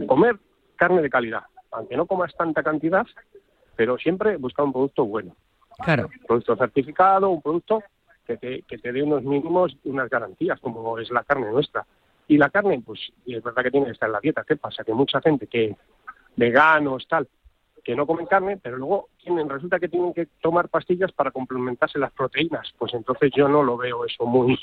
comer 0.07 0.37
carne 0.77 1.01
de 1.01 1.09
calidad. 1.09 1.43
Aunque 1.73 1.97
no 1.97 2.05
comas 2.05 2.33
tanta 2.35 2.63
cantidad, 2.63 3.05
pero 3.75 3.97
siempre 3.97 4.37
buscar 4.37 4.65
un 4.65 4.73
producto 4.73 5.05
bueno. 5.05 5.35
Claro. 5.83 6.09
Un 6.21 6.25
producto 6.27 6.55
certificado, 6.55 7.29
un 7.29 7.41
producto 7.41 7.83
que 8.25 8.37
te, 8.37 8.61
que 8.63 8.77
te 8.77 8.91
dé 8.91 9.03
unos 9.03 9.23
mínimos, 9.23 9.75
unas 9.83 10.09
garantías, 10.09 10.59
como 10.59 10.97
es 10.99 11.09
la 11.11 11.23
carne 11.23 11.51
nuestra. 11.51 11.85
Y 12.27 12.37
la 12.37 12.49
carne, 12.49 12.81
pues 12.85 12.99
y 13.25 13.35
es 13.35 13.43
verdad 13.43 13.63
que 13.63 13.71
tiene 13.71 13.87
que 13.87 13.91
estar 13.93 14.07
en 14.07 14.13
la 14.13 14.19
dieta. 14.19 14.43
¿Qué 14.47 14.55
pasa? 14.55 14.83
Que 14.83 14.93
mucha 14.93 15.19
gente 15.21 15.47
que 15.47 15.75
veganos, 16.35 17.05
tal, 17.07 17.27
que 17.83 17.95
no 17.95 18.07
comen 18.07 18.25
carne, 18.25 18.57
pero 18.61 18.77
luego 18.77 19.09
tienen, 19.21 19.49
resulta 19.49 19.79
que 19.79 19.89
tienen 19.89 20.13
que 20.13 20.27
tomar 20.41 20.69
pastillas 20.69 21.11
para 21.11 21.31
complementarse 21.31 21.99
las 21.99 22.13
proteínas. 22.13 22.73
Pues 22.77 22.93
entonces 22.93 23.31
yo 23.35 23.47
no 23.47 23.61
lo 23.61 23.75
veo 23.77 24.05
eso 24.05 24.25
muy, 24.25 24.57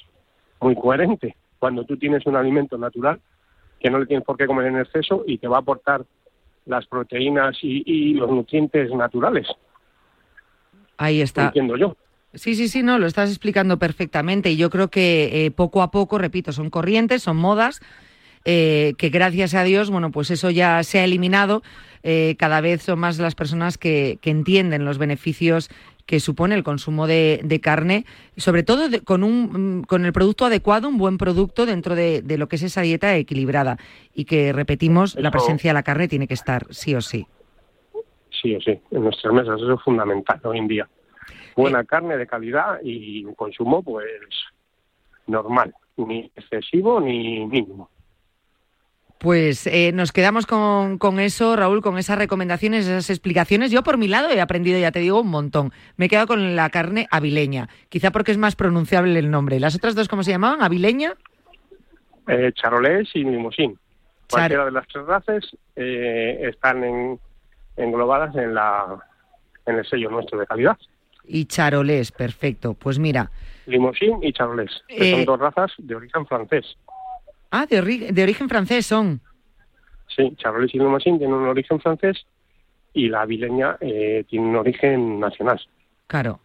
muy 0.60 0.74
coherente. 0.74 1.36
Cuando 1.58 1.84
tú 1.84 1.98
tienes 1.98 2.24
un 2.26 2.36
alimento 2.36 2.78
natural 2.78 3.20
que 3.78 3.90
no 3.90 3.98
le 3.98 4.06
tienes 4.06 4.24
por 4.24 4.36
qué 4.36 4.46
comer 4.46 4.66
en 4.66 4.78
exceso 4.78 5.24
y 5.26 5.38
te 5.38 5.48
va 5.48 5.56
a 5.56 5.60
aportar 5.60 6.04
las 6.66 6.86
proteínas 6.86 7.56
y, 7.62 7.82
y 7.86 8.14
los 8.14 8.30
nutrientes 8.30 8.90
naturales. 8.92 9.46
Ahí 10.96 11.20
está. 11.20 11.46
Entiendo 11.46 11.76
yo. 11.76 11.96
Sí, 12.34 12.54
sí, 12.54 12.68
sí, 12.68 12.82
no, 12.82 12.98
lo 12.98 13.06
estás 13.06 13.28
explicando 13.30 13.78
perfectamente 13.78 14.52
y 14.52 14.56
yo 14.56 14.70
creo 14.70 14.88
que 14.88 15.46
eh, 15.46 15.50
poco 15.50 15.82
a 15.82 15.90
poco, 15.90 16.16
repito, 16.18 16.52
son 16.52 16.70
corrientes, 16.70 17.22
son 17.22 17.36
modas, 17.36 17.80
eh, 18.44 18.94
que 18.98 19.08
gracias 19.08 19.54
a 19.54 19.64
Dios, 19.64 19.90
bueno, 19.90 20.12
pues 20.12 20.30
eso 20.30 20.50
ya 20.50 20.82
se 20.84 21.00
ha 21.00 21.04
eliminado. 21.04 21.62
Eh, 22.02 22.36
cada 22.38 22.60
vez 22.60 22.82
son 22.82 23.00
más 23.00 23.18
las 23.18 23.34
personas 23.34 23.78
que, 23.78 24.18
que 24.22 24.30
entienden 24.30 24.84
los 24.84 24.98
beneficios 24.98 25.70
que 26.10 26.18
supone 26.18 26.56
el 26.56 26.64
consumo 26.64 27.06
de, 27.06 27.38
de 27.44 27.60
carne, 27.60 28.04
sobre 28.36 28.64
todo 28.64 28.88
de- 28.88 29.00
con, 29.02 29.22
un, 29.22 29.78
mm, 29.78 29.82
con 29.84 30.04
el 30.04 30.12
producto 30.12 30.44
adecuado, 30.44 30.88
un 30.88 30.98
buen 30.98 31.18
producto 31.18 31.66
dentro 31.66 31.94
de, 31.94 32.20
de 32.20 32.36
lo 32.36 32.48
que 32.48 32.56
es 32.56 32.64
esa 32.64 32.80
dieta 32.80 33.14
equilibrada. 33.14 33.78
Y 34.12 34.24
que, 34.24 34.52
repetimos, 34.52 35.14
la 35.14 35.30
presencia 35.30 35.70
de 35.70 35.74
la 35.74 35.84
carne 35.84 36.08
tiene 36.08 36.26
que 36.26 36.34
estar 36.34 36.66
sí 36.70 36.96
o 36.96 37.00
sí. 37.00 37.28
Sí 38.42 38.56
o 38.56 38.60
sí, 38.60 38.76
en 38.90 39.04
nuestras 39.04 39.32
mesas. 39.32 39.60
Eso 39.60 39.74
es 39.74 39.82
fundamental 39.82 40.40
hoy 40.42 40.58
en 40.58 40.66
día. 40.66 40.88
Buena 41.54 41.84
carne 41.84 42.16
de 42.16 42.26
calidad 42.26 42.80
y 42.82 43.24
un 43.24 43.36
consumo, 43.36 43.80
pues, 43.80 44.08
normal. 45.28 45.72
Ni 45.96 46.28
excesivo 46.34 47.00
ni 47.00 47.46
mínimo. 47.46 47.88
Pues 49.20 49.66
eh, 49.66 49.92
nos 49.92 50.12
quedamos 50.12 50.46
con, 50.46 50.96
con 50.96 51.20
eso, 51.20 51.54
Raúl, 51.54 51.82
con 51.82 51.98
esas 51.98 52.16
recomendaciones, 52.16 52.86
esas 52.86 53.10
explicaciones. 53.10 53.70
Yo 53.70 53.82
por 53.82 53.98
mi 53.98 54.08
lado 54.08 54.30
he 54.30 54.40
aprendido, 54.40 54.78
ya 54.78 54.92
te 54.92 55.00
digo, 55.00 55.20
un 55.20 55.28
montón. 55.28 55.72
Me 55.98 56.06
he 56.06 56.08
quedado 56.08 56.26
con 56.26 56.56
la 56.56 56.70
carne 56.70 57.06
avileña, 57.10 57.68
quizá 57.90 58.12
porque 58.12 58.32
es 58.32 58.38
más 58.38 58.56
pronunciable 58.56 59.18
el 59.18 59.30
nombre. 59.30 59.60
¿Las 59.60 59.74
otras 59.76 59.94
dos 59.94 60.08
cómo 60.08 60.22
se 60.22 60.30
llamaban? 60.30 60.62
¿Avileña? 60.62 61.12
Eh, 62.28 62.50
charolés 62.54 63.10
y 63.12 63.22
limosín. 63.24 63.78
Cualquiera 64.30 64.64
de 64.64 64.70
las 64.70 64.88
tres 64.88 65.04
razas 65.04 65.44
eh, 65.76 66.38
están 66.48 66.82
en- 66.82 67.20
englobadas 67.76 68.34
en, 68.36 68.54
la, 68.54 68.86
en 69.66 69.76
el 69.80 69.84
sello 69.86 70.08
nuestro 70.08 70.38
de 70.40 70.46
calidad. 70.46 70.78
Y 71.24 71.44
charolés, 71.44 72.10
perfecto. 72.10 72.72
Pues 72.72 72.98
mira, 72.98 73.30
Limosín 73.66 74.18
y 74.22 74.32
charolés, 74.32 74.70
que 74.88 75.10
Eh, 75.10 75.14
son 75.16 75.24
dos 75.26 75.40
razas 75.40 75.72
de 75.76 75.94
origen 75.94 76.24
francés. 76.26 76.64
Ah, 77.50 77.66
de, 77.66 77.82
ori- 77.82 78.10
de 78.10 78.22
origen 78.22 78.48
francés 78.48 78.86
son. 78.86 79.20
Sí, 80.14 80.34
charolés 80.36 80.74
y 80.74 80.78
limosín 80.78 81.18
tienen 81.18 81.36
un 81.36 81.46
origen 81.48 81.80
francés 81.80 82.26
y 82.92 83.08
la 83.08 83.22
avileña 83.22 83.76
eh, 83.80 84.24
tiene 84.28 84.46
un 84.48 84.56
origen 84.56 85.20
nacional. 85.20 85.60
Claro. 86.06 86.40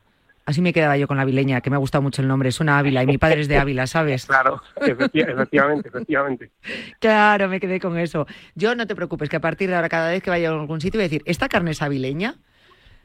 Así 0.47 0.61
me 0.61 0.73
quedaba 0.73 0.95
yo 0.95 1.07
con 1.07 1.17
la 1.17 1.23
avileña, 1.23 1.59
que 1.61 1.71
me 1.71 1.75
ha 1.75 1.79
gustado 1.79 2.03
mucho 2.03 2.21
el 2.21 2.27
nombre. 2.27 2.51
Suena 2.51 2.77
Ávila 2.77 3.01
y 3.01 3.07
mi 3.07 3.17
padre 3.17 3.41
es 3.41 3.47
de 3.47 3.57
Ávila, 3.57 3.87
¿sabes? 3.87 4.25
Claro, 4.27 4.61
efecti- 4.75 5.27
efectivamente, 5.27 5.89
efectivamente. 5.89 6.51
Claro, 6.99 7.47
me 7.49 7.59
quedé 7.59 7.79
con 7.79 7.97
eso. 7.97 8.27
Yo 8.53 8.75
no 8.75 8.85
te 8.85 8.95
preocupes, 8.95 9.27
que 9.27 9.37
a 9.37 9.41
partir 9.41 9.69
de 9.69 9.75
ahora, 9.75 9.89
cada 9.89 10.11
vez 10.11 10.21
que 10.21 10.29
vaya 10.29 10.49
a 10.49 10.53
algún 10.53 10.81
sitio, 10.81 10.99
voy 10.99 11.05
a 11.05 11.09
decir, 11.09 11.23
¿esta 11.25 11.49
carne 11.49 11.71
es 11.71 11.81
avileña? 11.81 12.35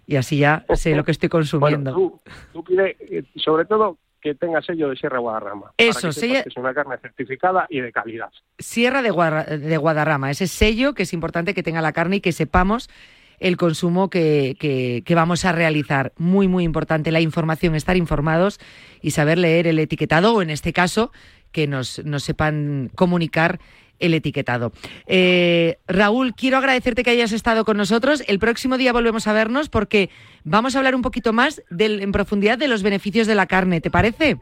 Y 0.07 0.17
así 0.17 0.37
ya 0.39 0.67
sé 0.75 0.95
lo 0.95 1.05
que 1.05 1.13
estoy 1.13 1.31
consumiendo. 1.31 1.95
Tú, 1.95 2.21
tú 2.53 2.63
pide, 2.65 2.97
eh, 3.01 3.23
sobre 3.37 3.65
todo, 3.65 3.97
que 4.21 4.35
tenga 4.35 4.61
sello 4.63 4.89
de 4.91 4.97
Sierra 4.97 5.19
Guadarrama. 5.19 5.73
Eso, 5.77 6.11
que 6.11 6.43
es 6.47 6.57
una 6.57 6.75
carne 6.75 6.97
certificada 7.01 7.67
y 7.71 7.81
de 7.81 7.91
calidad. 7.93 8.31
Sierra 8.59 9.03
de, 9.03 9.11
de 9.59 9.77
Guadarrama, 9.77 10.31
ese 10.31 10.47
sello 10.47 10.95
que 10.95 11.05
es 11.05 11.13
importante 11.13 11.55
que 11.55 11.63
tenga 11.63 11.81
la 11.81 11.93
carne 11.93 12.17
y 12.17 12.21
que 12.21 12.33
sepamos 12.33 12.89
el 13.39 13.57
consumo 13.57 14.11
que, 14.11 14.57
que- 14.61 15.03
que 15.07 15.15
vamos 15.15 15.45
a 15.47 15.53
realizar. 15.53 16.13
Muy, 16.19 16.47
muy 16.49 16.65
importante 16.65 17.11
la 17.11 17.21
información, 17.23 17.75
estar 17.75 17.97
informados 17.97 18.59
y 19.01 19.13
saber 19.13 19.39
leer 19.39 19.67
el 19.67 19.79
etiquetado 19.79 20.35
o 20.35 20.43
en 20.43 20.51
este 20.51 20.73
caso 20.75 21.11
que 21.51 21.67
nos, 21.67 22.05
nos 22.05 22.23
sepan 22.23 22.91
comunicar 22.95 23.59
el 24.01 24.15
etiquetado. 24.15 24.73
Eh, 25.07 25.79
Raúl, 25.87 26.35
quiero 26.35 26.57
agradecerte 26.57 27.03
que 27.05 27.11
hayas 27.11 27.33
estado 27.33 27.65
con 27.65 27.77
nosotros. 27.77 28.23
El 28.27 28.39
próximo 28.39 28.77
día 28.79 28.93
volvemos 28.93 29.27
a 29.29 29.33
vernos 29.33 29.69
porque 29.69 30.11
vamos 30.45 30.75
a 30.75 30.79
hablar 30.79 30.95
un 30.95 31.03
poquito 31.03 31.33
más 31.33 31.63
del- 31.71 32.03
en 32.03 32.13
profundidad 32.13 32.59
de 32.59 32.69
los 32.69 32.83
beneficios 32.83 33.27
de 33.27 33.35
la 33.35 33.47
carne. 33.47 33.81
¿Te 33.81 33.91
parece? 33.91 34.39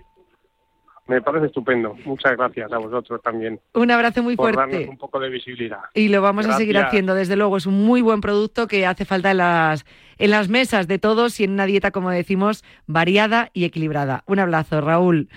Me 1.06 1.22
parece 1.22 1.46
estupendo. 1.46 1.96
Muchas 2.04 2.36
gracias 2.36 2.70
a 2.70 2.76
vosotros 2.76 3.22
también. 3.22 3.58
Un 3.72 3.90
abrazo 3.90 4.22
muy 4.22 4.36
por 4.36 4.52
fuerte. 4.52 4.72
darnos 4.76 4.90
un 4.90 4.98
poco 4.98 5.18
de 5.18 5.30
visibilidad. 5.30 5.78
Y 5.94 6.08
lo 6.08 6.20
vamos 6.20 6.44
a 6.44 6.52
seguir 6.58 6.76
haciendo, 6.76 7.14
desde 7.14 7.34
luego. 7.34 7.56
Es 7.56 7.64
un 7.64 7.82
muy 7.86 8.02
buen 8.02 8.20
producto 8.20 8.66
que 8.66 8.84
hace 8.84 9.06
falta 9.06 9.30
en 9.30 9.38
las, 9.38 9.86
en 10.18 10.30
las 10.30 10.50
mesas 10.50 10.86
de 10.86 10.98
todos 10.98 11.40
y 11.40 11.44
en 11.44 11.52
una 11.52 11.64
dieta, 11.64 11.92
como 11.92 12.10
decimos, 12.10 12.62
variada 12.86 13.48
y 13.54 13.64
equilibrada. 13.64 14.22
Un 14.26 14.38
abrazo, 14.38 14.82
Raúl. 14.82 15.30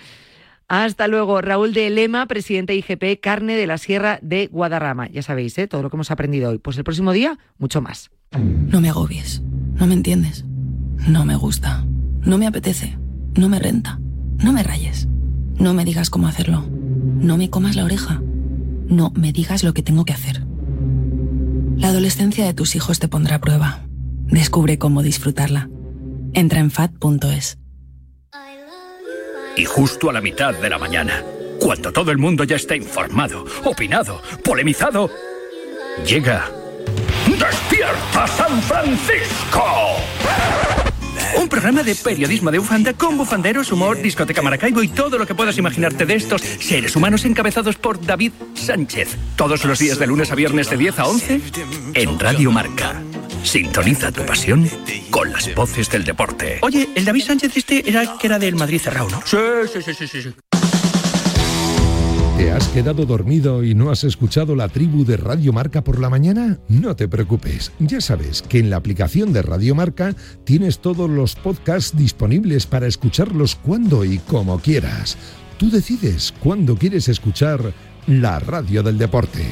Hasta 0.72 1.06
luego, 1.06 1.42
Raúl 1.42 1.74
de 1.74 1.90
Lema, 1.90 2.24
presidente 2.24 2.74
IGP 2.74 3.20
Carne 3.20 3.56
de 3.56 3.66
la 3.66 3.76
Sierra 3.76 4.18
de 4.22 4.46
Guadarrama. 4.46 5.06
Ya 5.10 5.20
sabéis, 5.20 5.58
¿eh? 5.58 5.68
todo 5.68 5.82
lo 5.82 5.90
que 5.90 5.96
hemos 5.96 6.10
aprendido 6.10 6.48
hoy. 6.48 6.56
Pues 6.56 6.78
el 6.78 6.84
próximo 6.84 7.12
día, 7.12 7.38
mucho 7.58 7.82
más. 7.82 8.10
No 8.40 8.80
me 8.80 8.88
agobies. 8.88 9.42
No 9.74 9.86
me 9.86 9.92
entiendes. 9.92 10.46
No 11.06 11.26
me 11.26 11.36
gusta. 11.36 11.84
No 12.22 12.38
me 12.38 12.46
apetece. 12.46 12.96
No 13.34 13.50
me 13.50 13.58
renta. 13.58 14.00
No 14.38 14.54
me 14.54 14.62
rayes. 14.62 15.08
No 15.58 15.74
me 15.74 15.84
digas 15.84 16.08
cómo 16.08 16.26
hacerlo. 16.26 16.64
No 16.70 17.36
me 17.36 17.50
comas 17.50 17.76
la 17.76 17.84
oreja. 17.84 18.22
No 18.88 19.12
me 19.14 19.34
digas 19.34 19.64
lo 19.64 19.74
que 19.74 19.82
tengo 19.82 20.06
que 20.06 20.14
hacer. 20.14 20.46
La 21.76 21.88
adolescencia 21.88 22.46
de 22.46 22.54
tus 22.54 22.76
hijos 22.76 22.98
te 22.98 23.08
pondrá 23.08 23.36
a 23.36 23.40
prueba. 23.42 23.80
Descubre 24.24 24.78
cómo 24.78 25.02
disfrutarla. 25.02 25.68
Entra 26.32 26.60
en 26.60 26.70
fat.es. 26.70 27.58
Y 29.56 29.64
justo 29.64 30.08
a 30.08 30.12
la 30.12 30.20
mitad 30.20 30.54
de 30.54 30.70
la 30.70 30.78
mañana, 30.78 31.22
cuando 31.60 31.92
todo 31.92 32.10
el 32.10 32.18
mundo 32.18 32.44
ya 32.44 32.56
está 32.56 32.74
informado, 32.74 33.44
opinado, 33.64 34.22
polemizado, 34.42 35.10
llega 36.06 36.50
Despierta 37.26 38.26
San 38.26 38.62
Francisco. 38.62 39.64
Un 41.36 41.48
programa 41.48 41.82
de 41.82 41.94
periodismo 41.94 42.50
de 42.50 42.58
bufanda 42.58 42.92
con 42.92 43.16
bufanderos, 43.16 43.72
humor, 43.72 44.00
discoteca 44.00 44.42
Maracaibo 44.42 44.82
y 44.82 44.88
todo 44.88 45.18
lo 45.18 45.26
que 45.26 45.34
puedas 45.34 45.56
imaginarte 45.56 46.04
de 46.04 46.14
estos 46.14 46.42
seres 46.42 46.94
humanos 46.96 47.24
encabezados 47.24 47.76
por 47.76 48.04
David 48.04 48.32
Sánchez. 48.54 49.16
Todos 49.36 49.64
los 49.64 49.78
días 49.78 49.98
de 49.98 50.06
lunes 50.06 50.30
a 50.30 50.34
viernes 50.34 50.68
de 50.68 50.76
10 50.76 50.98
a 50.98 51.06
11 51.06 51.40
en 51.94 52.18
Radio 52.18 52.50
Marca. 52.52 53.02
Sintoniza 53.52 54.10
tu 54.10 54.24
pasión 54.24 54.66
con 55.10 55.30
las 55.30 55.54
voces 55.54 55.90
del 55.90 56.04
deporte. 56.04 56.58
Oye, 56.62 56.88
el 56.94 57.04
David 57.04 57.22
Sánchez 57.22 57.54
este 57.54 57.86
era 57.86 58.00
el 58.00 58.08
que 58.18 58.26
era 58.26 58.38
del 58.38 58.54
Madrid 58.54 58.80
cerrado, 58.80 59.10
¿no? 59.10 59.20
Sí, 59.26 59.36
sí, 59.70 59.82
sí, 59.82 60.06
sí, 60.06 60.22
sí. 60.22 60.30
¿Te 62.38 62.50
has 62.50 62.66
quedado 62.68 63.04
dormido 63.04 63.62
y 63.62 63.74
no 63.74 63.90
has 63.90 64.04
escuchado 64.04 64.56
la 64.56 64.70
tribu 64.70 65.04
de 65.04 65.18
Radio 65.18 65.52
Marca 65.52 65.84
por 65.84 66.00
la 66.00 66.08
mañana? 66.08 66.60
No 66.68 66.96
te 66.96 67.08
preocupes, 67.08 67.72
ya 67.78 68.00
sabes 68.00 68.40
que 68.40 68.58
en 68.58 68.70
la 68.70 68.76
aplicación 68.76 69.34
de 69.34 69.42
Radio 69.42 69.74
Marca 69.74 70.16
tienes 70.44 70.78
todos 70.78 71.10
los 71.10 71.34
podcasts 71.34 71.94
disponibles 71.94 72.64
para 72.64 72.86
escucharlos 72.86 73.54
cuando 73.56 74.06
y 74.06 74.16
como 74.16 74.60
quieras. 74.60 75.18
Tú 75.58 75.70
decides 75.70 76.32
cuándo 76.40 76.76
quieres 76.76 77.06
escuchar 77.10 77.74
la 78.06 78.38
radio 78.38 78.82
del 78.82 78.96
deporte. 78.96 79.44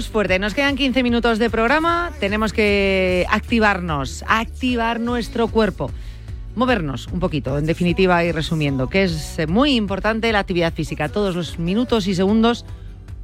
Vamos 0.00 0.12
fuerte. 0.12 0.38
Nos 0.38 0.54
quedan 0.54 0.76
15 0.76 1.02
minutos 1.02 1.38
de 1.38 1.50
programa. 1.50 2.10
Tenemos 2.20 2.54
que 2.54 3.26
activarnos, 3.28 4.24
activar 4.26 4.98
nuestro 4.98 5.48
cuerpo. 5.48 5.90
Movernos 6.54 7.06
un 7.08 7.20
poquito, 7.20 7.58
en 7.58 7.66
definitiva 7.66 8.24
y 8.24 8.32
resumiendo, 8.32 8.88
que 8.88 9.02
es 9.02 9.46
muy 9.46 9.74
importante 9.74 10.32
la 10.32 10.38
actividad 10.38 10.72
física. 10.72 11.10
Todos 11.10 11.36
los 11.36 11.58
minutos 11.58 12.06
y 12.06 12.14
segundos 12.14 12.64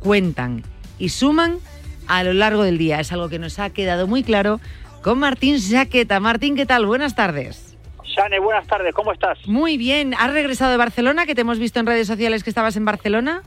cuentan 0.00 0.64
y 0.98 1.08
suman 1.08 1.60
a 2.08 2.22
lo 2.24 2.34
largo 2.34 2.62
del 2.62 2.76
día. 2.76 3.00
Es 3.00 3.10
algo 3.10 3.30
que 3.30 3.38
nos 3.38 3.58
ha 3.58 3.70
quedado 3.70 4.06
muy 4.06 4.22
claro 4.22 4.60
con 5.00 5.18
Martín 5.18 5.58
Jaqueta. 5.58 6.20
Martín, 6.20 6.56
¿qué 6.56 6.66
tal? 6.66 6.84
Buenas 6.84 7.14
tardes. 7.14 7.74
Sane, 8.14 8.38
buenas 8.38 8.66
tardes, 8.66 8.94
¿cómo 8.94 9.12
estás? 9.12 9.38
Muy 9.46 9.78
bien, 9.78 10.12
¿has 10.12 10.30
regresado 10.30 10.72
de 10.72 10.76
Barcelona? 10.76 11.24
Que 11.24 11.34
te 11.34 11.40
hemos 11.40 11.58
visto 11.58 11.80
en 11.80 11.86
redes 11.86 12.06
sociales 12.06 12.44
que 12.44 12.50
estabas 12.50 12.76
en 12.76 12.84
Barcelona. 12.84 13.42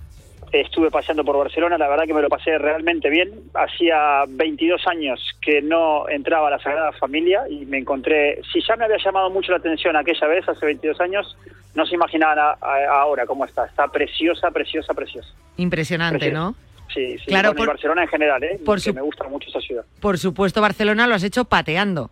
Estuve 0.52 0.90
paseando 0.90 1.24
por 1.24 1.38
Barcelona, 1.38 1.78
la 1.78 1.88
verdad 1.88 2.06
que 2.06 2.14
me 2.14 2.22
lo 2.24 2.30
pasé 2.30 2.58
realmente 2.58 3.10
bien. 3.10 3.32
Hacía 3.54 4.24
22 4.28 4.88
años 4.88 5.20
que 5.42 5.62
no 5.62 6.10
entraba 6.10 6.48
a 6.48 6.52
la 6.52 6.60
Sagrada 6.60 6.92
Familia 6.94 7.42
y 7.50 7.66
me 7.68 7.78
encontré, 7.78 8.42
si 8.52 8.60
ya 8.68 8.76
me 8.76 8.86
había 8.86 8.98
llamado 8.98 9.30
mucho 9.30 9.52
la 9.52 9.60
atención 9.60 9.96
aquella 9.96 10.26
vez, 10.28 10.48
hace 10.50 10.66
22 10.66 11.00
años, 11.02 11.38
no 11.76 11.86
se 11.86 11.94
imaginaban 11.96 12.40
a- 12.40 12.58
a- 12.62 13.02
ahora 13.02 13.26
cómo 13.28 13.46
está. 13.46 13.66
Está 13.66 13.88
preciosa, 13.90 14.50
preciosa, 14.50 14.94
preciosa. 14.96 15.30
Impresionante, 15.58 16.18
Preciosa. 16.18 16.40
¿no? 16.40 16.56
Sí, 16.94 17.20
sí. 17.20 17.26
Claro, 17.28 17.50
Bueno, 17.50 17.58
y 17.64 17.66
por- 17.66 17.68
Barcelona 17.76 18.02
en 18.02 18.08
general, 18.10 18.44
¿eh? 18.44 18.60
por 18.66 18.82
su- 18.82 18.92
me 18.94 19.02
gusta 19.02 19.28
mucho 19.28 19.50
esa 19.50 19.60
ciudad. 19.62 19.86
Por 20.02 20.18
supuesto, 20.18 20.60
Barcelona 20.62 21.06
lo 21.06 21.14
has 21.14 21.24
hecho 21.24 21.46
pateando. 21.46 22.10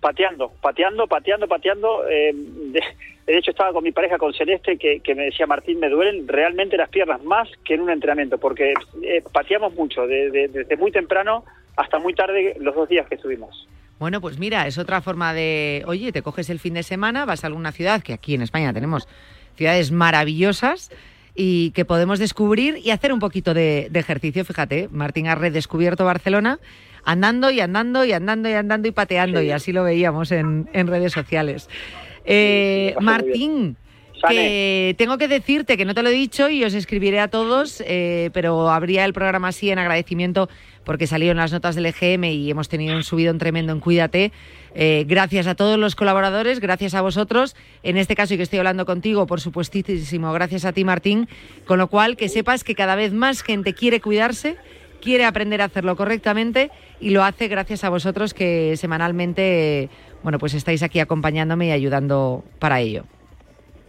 pateando, 0.00 0.50
pateando, 0.62 1.06
pateando, 1.06 1.46
pateando. 1.48 2.08
eh, 2.08 2.32
de, 2.34 2.80
de 3.30 3.38
hecho, 3.38 3.50
estaba 3.50 3.72
con 3.72 3.84
mi 3.84 3.92
pareja, 3.92 4.18
con 4.18 4.32
Celeste, 4.34 4.76
que, 4.76 5.00
que 5.00 5.14
me 5.14 5.24
decía, 5.24 5.46
Martín, 5.46 5.78
me 5.80 5.88
duelen 5.88 6.26
realmente 6.28 6.76
las 6.76 6.88
piernas 6.88 7.22
más 7.22 7.48
que 7.64 7.74
en 7.74 7.80
un 7.82 7.90
entrenamiento, 7.90 8.38
porque 8.38 8.74
eh, 9.02 9.22
pateamos 9.32 9.74
mucho, 9.74 10.06
de- 10.06 10.30
de- 10.30 10.48
desde 10.48 10.76
muy 10.76 10.92
temprano 10.92 11.44
hasta 11.76 11.98
muy 11.98 12.14
tarde 12.14 12.56
los 12.60 12.74
dos 12.74 12.88
días 12.88 13.06
que 13.08 13.14
estuvimos. 13.14 13.66
Bueno, 13.98 14.20
pues 14.20 14.38
mira, 14.38 14.66
es 14.66 14.78
otra 14.78 15.00
forma 15.02 15.34
de, 15.34 15.82
oye, 15.86 16.10
te 16.12 16.22
coges 16.22 16.48
el 16.50 16.58
fin 16.58 16.74
de 16.74 16.82
semana, 16.82 17.24
vas 17.26 17.44
a 17.44 17.48
alguna 17.48 17.72
ciudad, 17.72 18.02
que 18.02 18.12
aquí 18.14 18.34
en 18.34 18.42
España 18.42 18.72
tenemos 18.72 19.06
ciudades 19.56 19.90
maravillosas 19.92 20.90
y 21.34 21.70
que 21.72 21.84
podemos 21.84 22.18
descubrir 22.18 22.78
y 22.82 22.90
hacer 22.90 23.12
un 23.12 23.20
poquito 23.20 23.52
de, 23.54 23.88
de 23.90 24.00
ejercicio. 24.00 24.44
Fíjate, 24.44 24.88
Martín 24.90 25.26
ha 25.28 25.34
redescubierto 25.34 26.04
Barcelona 26.04 26.58
andando 27.04 27.50
y 27.50 27.60
andando 27.60 28.04
y 28.04 28.12
andando 28.12 28.48
y 28.48 28.52
andando 28.52 28.88
y 28.88 28.90
pateando 28.92 29.40
y 29.42 29.50
así 29.52 29.72
lo 29.72 29.84
veíamos 29.84 30.32
en, 30.32 30.68
en 30.72 30.86
redes 30.86 31.12
sociales. 31.12 31.68
Eh, 32.32 32.94
Martín, 33.00 33.76
que 34.28 34.94
tengo 34.96 35.18
que 35.18 35.26
decirte 35.26 35.76
que 35.76 35.84
no 35.84 35.94
te 35.94 36.02
lo 36.04 36.10
he 36.10 36.12
dicho 36.12 36.48
y 36.48 36.62
os 36.62 36.74
escribiré 36.74 37.18
a 37.18 37.26
todos, 37.26 37.82
eh, 37.84 38.30
pero 38.32 38.70
habría 38.70 39.04
el 39.04 39.12
programa 39.12 39.48
así 39.48 39.70
en 39.70 39.80
agradecimiento 39.80 40.48
porque 40.84 41.08
salieron 41.08 41.38
las 41.38 41.50
notas 41.50 41.74
del 41.74 41.86
EGM 41.86 42.24
y 42.24 42.50
hemos 42.50 42.68
tenido 42.68 42.94
un 42.94 43.02
subidón 43.02 43.38
tremendo 43.38 43.72
en 43.72 43.80
Cuídate. 43.80 44.30
Eh, 44.76 45.04
gracias 45.08 45.48
a 45.48 45.56
todos 45.56 45.76
los 45.76 45.96
colaboradores, 45.96 46.60
gracias 46.60 46.94
a 46.94 47.00
vosotros. 47.00 47.56
En 47.82 47.96
este 47.96 48.14
caso, 48.14 48.34
y 48.34 48.36
que 48.36 48.44
estoy 48.44 48.60
hablando 48.60 48.86
contigo, 48.86 49.26
por 49.26 49.40
supuestísimo, 49.40 50.32
gracias 50.32 50.64
a 50.64 50.72
ti, 50.72 50.84
Martín. 50.84 51.28
Con 51.66 51.78
lo 51.78 51.88
cual, 51.88 52.16
que 52.16 52.28
sepas 52.28 52.62
que 52.62 52.76
cada 52.76 52.94
vez 52.94 53.12
más 53.12 53.42
gente 53.42 53.74
quiere 53.74 54.00
cuidarse, 54.00 54.56
quiere 55.00 55.24
aprender 55.24 55.62
a 55.62 55.64
hacerlo 55.64 55.96
correctamente 55.96 56.70
y 57.00 57.10
lo 57.10 57.24
hace 57.24 57.48
gracias 57.48 57.84
a 57.84 57.88
vosotros 57.88 58.34
que 58.34 58.76
semanalmente, 58.76 59.88
bueno, 60.22 60.38
pues 60.38 60.54
estáis 60.54 60.82
aquí 60.82 61.00
acompañándome 61.00 61.68
y 61.68 61.70
ayudando 61.72 62.44
para 62.58 62.80
ello. 62.80 63.04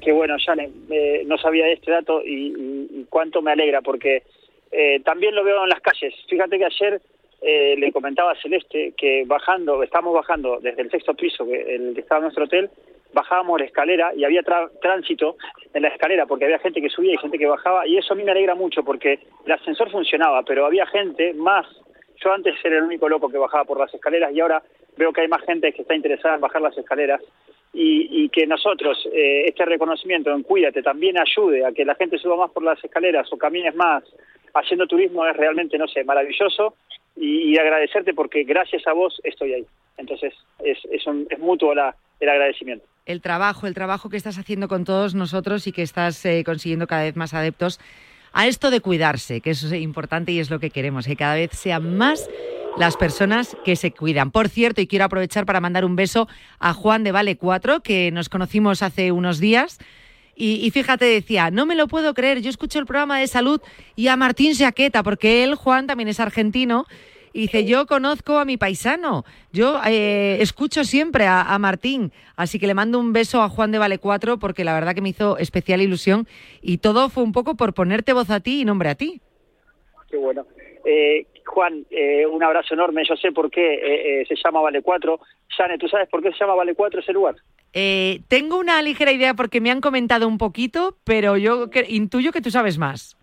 Qué 0.01 0.11
bueno, 0.11 0.35
Jane, 0.43 0.69
eh, 0.89 1.23
no 1.27 1.37
sabía 1.37 1.67
este 1.69 1.91
dato 1.91 2.21
y, 2.25 3.05
cuánto 3.09 3.41
me 3.41 3.51
alegra, 3.51 3.81
porque 3.81 4.23
eh, 4.71 4.99
también 5.01 5.35
lo 5.35 5.43
veo 5.43 5.63
en 5.63 5.69
las 5.69 5.81
calles. 5.81 6.13
Fíjate 6.27 6.57
que 6.57 6.65
ayer 6.65 7.01
eh, 7.41 7.75
le 7.77 7.91
comentaba 7.91 8.31
a 8.31 8.41
Celeste 8.41 8.93
que 8.97 9.23
bajando, 9.25 9.83
estamos 9.83 10.13
bajando 10.13 10.59
desde 10.59 10.81
el 10.81 10.89
sexto 10.89 11.13
piso, 11.13 11.45
que 11.45 11.75
el 11.75 11.93
que 11.93 12.01
estaba 12.01 12.21
nuestro 12.21 12.45
hotel, 12.45 12.69
bajábamos 13.13 13.59
la 13.59 13.65
escalera 13.65 14.13
y 14.15 14.23
había 14.23 14.41
tránsito 14.81 15.35
en 15.73 15.81
la 15.81 15.89
escalera 15.89 16.25
porque 16.25 16.45
había 16.45 16.59
gente 16.59 16.81
que 16.81 16.89
subía 16.89 17.13
y 17.13 17.17
gente 17.17 17.37
que 17.37 17.45
bajaba 17.45 17.85
y 17.87 17.97
eso 17.97 18.13
a 18.13 18.17
mí 18.17 18.23
me 18.23 18.31
alegra 18.31 18.55
mucho 18.55 18.83
porque 18.83 19.19
el 19.45 19.51
ascensor 19.51 19.91
funcionaba, 19.91 20.43
pero 20.43 20.65
había 20.65 20.85
gente 20.87 21.33
más. 21.33 21.65
Yo 22.23 22.33
antes 22.33 22.55
era 22.63 22.77
el 22.77 22.83
único 22.83 23.07
loco 23.09 23.29
que 23.29 23.37
bajaba 23.37 23.65
por 23.65 23.79
las 23.79 23.93
escaleras 23.93 24.31
y 24.33 24.39
ahora 24.39 24.61
veo 24.97 25.11
que 25.13 25.21
hay 25.21 25.27
más 25.27 25.41
gente 25.43 25.71
que 25.73 25.81
está 25.83 25.95
interesada 25.95 26.35
en 26.35 26.41
bajar 26.41 26.61
las 26.61 26.77
escaleras 26.77 27.21
y, 27.73 28.23
y 28.25 28.29
que 28.29 28.45
nosotros, 28.47 28.97
eh, 29.13 29.45
este 29.47 29.65
reconocimiento 29.65 30.29
en 30.31 30.43
Cuídate 30.43 30.83
también 30.83 31.15
ayude 31.17 31.65
a 31.65 31.71
que 31.71 31.85
la 31.85 31.95
gente 31.95 32.17
suba 32.17 32.35
más 32.35 32.51
por 32.51 32.63
las 32.63 32.83
escaleras 32.83 33.31
o 33.31 33.37
camines 33.37 33.73
más 33.75 34.03
haciendo 34.53 34.85
turismo 34.87 35.25
es 35.25 35.35
realmente, 35.37 35.77
no 35.77 35.87
sé, 35.87 36.03
maravilloso 36.03 36.75
y, 37.15 37.53
y 37.53 37.57
agradecerte 37.57 38.13
porque 38.13 38.43
gracias 38.43 38.85
a 38.87 38.93
vos 38.93 39.19
estoy 39.23 39.53
ahí. 39.53 39.65
Entonces 39.97 40.33
es, 40.63 40.77
es, 40.91 41.07
un- 41.07 41.25
es 41.29 41.39
mutuo 41.39 41.73
la, 41.73 41.95
el 42.19 42.27
agradecimiento. 42.29 42.85
el 43.05 43.21
trabajo, 43.21 43.65
el 43.67 43.73
trabajo 43.73 44.09
que 44.09 44.17
estás 44.17 44.37
haciendo 44.37 44.67
con 44.67 44.83
todos 44.83 45.15
nosotros 45.15 45.65
y 45.67 45.71
que 45.71 45.81
estás 45.83 46.25
eh, 46.25 46.43
consiguiendo 46.45 46.87
cada 46.87 47.03
vez 47.03 47.15
más 47.15 47.33
adeptos 47.33 47.79
a 48.33 48.47
esto 48.47 48.71
de 48.71 48.81
cuidarse, 48.81 49.41
que 49.41 49.51
eso 49.51 49.67
es 49.67 49.81
importante 49.81 50.31
y 50.31 50.39
es 50.39 50.49
lo 50.49 50.59
que 50.59 50.69
queremos, 50.69 51.05
que 51.05 51.15
cada 51.15 51.35
vez 51.35 51.51
sean 51.53 51.97
más 51.97 52.29
las 52.77 52.97
personas 52.97 53.57
que 53.65 53.75
se 53.75 53.91
cuidan. 53.91 54.31
Por 54.31 54.49
cierto, 54.49 54.81
y 54.81 54.87
quiero 54.87 55.05
aprovechar 55.05 55.45
para 55.45 55.59
mandar 55.59 55.85
un 55.85 55.95
beso 55.95 56.27
a 56.59 56.73
Juan 56.73 57.03
de 57.03 57.11
Vale 57.11 57.37
4, 57.37 57.81
que 57.81 58.11
nos 58.11 58.29
conocimos 58.29 58.81
hace 58.81 59.11
unos 59.11 59.39
días. 59.39 59.79
Y, 60.43 60.71
fíjate, 60.71 61.05
decía, 61.05 61.51
no 61.51 61.67
me 61.67 61.75
lo 61.75 61.87
puedo 61.87 62.15
creer, 62.15 62.41
yo 62.41 62.49
escucho 62.49 62.79
el 62.79 62.87
programa 62.87 63.19
de 63.19 63.27
salud 63.27 63.61
y 63.95 64.07
a 64.07 64.15
Martín 64.15 64.55
Saqueta, 64.55 65.03
porque 65.03 65.43
él, 65.43 65.53
Juan, 65.53 65.85
también 65.85 66.07
es 66.07 66.19
argentino, 66.19 66.87
y 67.33 67.41
dice, 67.41 67.65
yo 67.65 67.85
conozco 67.85 68.37
a 68.39 68.45
mi 68.45 68.57
paisano, 68.57 69.23
yo 69.51 69.79
eh, 69.85 70.37
escucho 70.41 70.83
siempre 70.83 71.25
a, 71.27 71.41
a 71.41 71.59
Martín, 71.59 72.11
así 72.35 72.59
que 72.59 72.67
le 72.67 72.73
mando 72.73 72.99
un 72.99 73.13
beso 73.13 73.41
a 73.41 73.49
Juan 73.49 73.71
de 73.71 73.77
Vale 73.79 73.97
4 73.99 74.37
porque 74.39 74.63
la 74.63 74.73
verdad 74.73 74.93
que 74.95 75.01
me 75.01 75.09
hizo 75.09 75.37
especial 75.37 75.81
ilusión 75.81 76.27
y 76.61 76.77
todo 76.79 77.09
fue 77.09 77.23
un 77.23 77.31
poco 77.31 77.55
por 77.55 77.73
ponerte 77.73 78.13
voz 78.13 78.29
a 78.29 78.39
ti 78.39 78.61
y 78.61 78.65
nombre 78.65 78.89
a 78.89 78.95
ti. 78.95 79.21
Qué 80.09 80.17
bueno. 80.17 80.45
Eh, 80.85 81.25
Juan, 81.45 81.85
eh, 81.91 82.25
un 82.25 82.43
abrazo 82.43 82.73
enorme. 82.73 83.03
Yo 83.07 83.15
sé 83.15 83.31
por 83.31 83.49
qué 83.51 83.73
eh, 83.75 84.21
eh, 84.21 84.25
se 84.27 84.35
llama 84.43 84.61
Vale 84.61 84.81
4. 84.81 85.19
Sane, 85.55 85.77
¿tú 85.77 85.87
sabes 85.87 86.09
por 86.09 86.21
qué 86.21 86.31
se 86.31 86.39
llama 86.39 86.55
Vale 86.55 86.73
4 86.75 86.99
ese 87.01 87.13
lugar? 87.13 87.35
Eh, 87.73 88.21
tengo 88.27 88.57
una 88.57 88.81
ligera 88.81 89.11
idea 89.11 89.33
porque 89.33 89.61
me 89.61 89.71
han 89.71 89.79
comentado 89.79 90.27
un 90.27 90.37
poquito, 90.37 90.97
pero 91.05 91.37
yo 91.37 91.69
que- 91.69 91.85
intuyo 91.87 92.31
que 92.31 92.41
tú 92.41 92.51
sabes 92.51 92.77
más. 92.77 93.15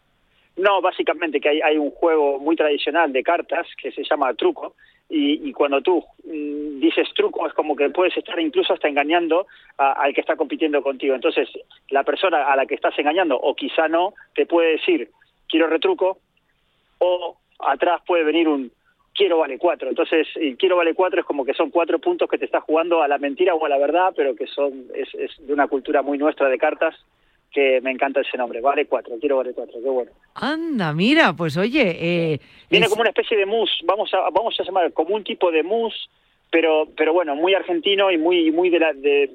No, 0.59 0.80
básicamente 0.80 1.40
que 1.40 1.62
hay, 1.62 1.78
un 1.78 1.92
juego 1.92 2.40
muy 2.40 2.56
tradicional 2.56 3.12
de 3.12 3.22
cartas 3.22 3.66
que 3.80 3.92
se 3.92 4.02
llama 4.02 4.34
truco 4.34 4.74
y, 5.09 5.52
cuando 5.52 5.80
tú 5.80 6.04
mm, 6.24 6.80
dices 6.80 7.09
truco 7.14 7.46
es 7.46 7.54
como 7.54 7.76
que 7.76 7.88
puedes 7.90 8.16
estar 8.16 8.38
incluso 8.40 8.74
hasta 8.74 8.88
engañando 8.88 9.46
al 9.76 10.12
que 10.12 10.20
está 10.20 10.34
compitiendo 10.34 10.82
contigo. 10.82 11.14
Entonces, 11.14 11.48
la 11.90 12.02
persona 12.02 12.52
a 12.52 12.56
la 12.56 12.66
que 12.66 12.74
estás 12.74 12.98
engañando 12.98 13.36
o 13.36 13.54
quizá 13.54 13.86
no 13.86 14.14
te 14.34 14.46
puede 14.46 14.72
decir 14.72 15.09
quiero 15.48 15.68
retruco 15.68 16.18
o 16.98 17.36
atrás 17.61 18.02
puede 18.04 18.24
venir 18.24 18.48
un 18.48 18.72
quiero 19.14 19.38
vale 19.38 19.59
cuatro. 19.59 19.88
Entonces, 19.88 20.26
el 20.34 20.56
quiero 20.56 20.76
vale 20.76 20.92
cuatro 20.92 21.20
es 21.20 21.26
como 21.26 21.44
que 21.44 21.54
son 21.54 21.70
cuatro 21.70 22.00
puntos 22.00 22.28
que 22.28 22.36
te 22.36 22.46
estás 22.46 22.64
jugando 22.64 23.00
a 23.00 23.06
la 23.06 23.18
mentira 23.18 23.54
o 23.54 23.64
a 23.64 23.68
la 23.68 23.78
verdad, 23.78 24.12
pero 24.16 24.34
que 24.34 24.48
son 24.48 24.86
es, 24.92 25.14
es 25.14 25.30
de 25.46 25.52
una 25.52 25.68
cultura 25.68 26.02
muy 26.02 26.18
nuestra 26.18 26.48
de 26.48 26.59
cartas 26.59 26.96
que 27.53 27.80
me 27.80 27.90
encanta 27.90 28.20
ese 28.20 28.36
nombre. 28.36 28.61
Vale 28.61 28.86
cuatro, 28.86 29.16
quiero 29.20 29.36
vale 29.38 29.53
cuatro, 29.55 29.80
qué 29.82 29.88
bueno. 29.88 30.11
Anda, 30.34 30.92
mira, 30.92 31.32
pues 31.34 31.57
oye, 31.57 31.96
eh, 32.34 32.40
Viene 32.70 32.86
es- 32.86 32.90
como 32.90 33.01
una 33.03 33.11
especie 33.11 33.36
de 33.36 33.46
mousse, 33.46 33.80
vamos 33.84 34.12
a 34.14 34.28
vamos 34.30 34.55
a 34.61 34.64
llamar 34.64 34.92
como 34.92 35.14
un 35.14 35.24
tipo 35.24 35.51
de 35.51 35.62
mousse, 35.62 36.09
pero 36.51 36.86
pero 36.96 37.12
bueno, 37.12 37.34
muy 37.36 37.55
argentino 37.55 38.11
y 38.11 38.18
muy 38.18 38.51
muy 38.53 38.70
de 38.70 38.78
la 38.78 38.92
de, 38.92 39.30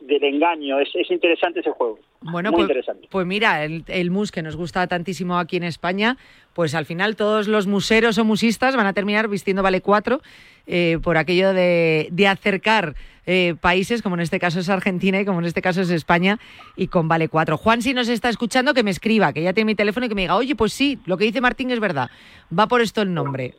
del 0.00 0.24
engaño. 0.24 0.78
Es, 0.80 0.90
es 0.94 1.10
interesante 1.10 1.60
ese 1.60 1.70
juego. 1.70 1.98
Bueno, 2.20 2.50
muy 2.50 2.58
pues, 2.58 2.68
interesante. 2.68 3.08
pues 3.10 3.26
mira, 3.26 3.64
el, 3.64 3.84
el 3.86 4.10
mus 4.10 4.32
que 4.32 4.42
nos 4.42 4.56
gusta 4.56 4.86
tantísimo 4.86 5.38
aquí 5.38 5.56
en 5.56 5.62
España, 5.62 6.16
pues 6.52 6.74
al 6.74 6.84
final 6.84 7.14
todos 7.14 7.46
los 7.46 7.66
museros 7.66 8.18
o 8.18 8.24
musistas 8.24 8.74
van 8.74 8.86
a 8.86 8.92
terminar 8.92 9.28
vistiendo 9.28 9.62
Vale 9.62 9.80
4 9.80 10.20
eh, 10.66 10.98
por 11.02 11.16
aquello 11.16 11.52
de, 11.54 12.08
de 12.10 12.26
acercar 12.26 12.96
eh, 13.26 13.54
países, 13.60 14.02
como 14.02 14.16
en 14.16 14.22
este 14.22 14.40
caso 14.40 14.58
es 14.58 14.68
Argentina 14.68 15.20
y 15.20 15.24
como 15.24 15.38
en 15.38 15.44
este 15.44 15.62
caso 15.62 15.80
es 15.82 15.90
España, 15.90 16.40
y 16.76 16.88
con 16.88 17.08
Vale 17.08 17.28
4. 17.28 17.56
Juan, 17.56 17.82
si 17.82 17.94
nos 17.94 18.08
está 18.08 18.30
escuchando, 18.30 18.74
que 18.74 18.82
me 18.82 18.90
escriba, 18.90 19.32
que 19.32 19.42
ya 19.42 19.52
tiene 19.52 19.66
mi 19.66 19.74
teléfono 19.74 20.06
y 20.06 20.08
que 20.08 20.14
me 20.14 20.22
diga, 20.22 20.34
oye, 20.34 20.56
pues 20.56 20.72
sí, 20.72 20.98
lo 21.04 21.18
que 21.18 21.24
dice 21.24 21.40
Martín 21.40 21.70
es 21.70 21.78
verdad, 21.78 22.10
va 22.56 22.66
por 22.66 22.80
esto 22.80 23.02
el 23.02 23.14
nombre. 23.14 23.54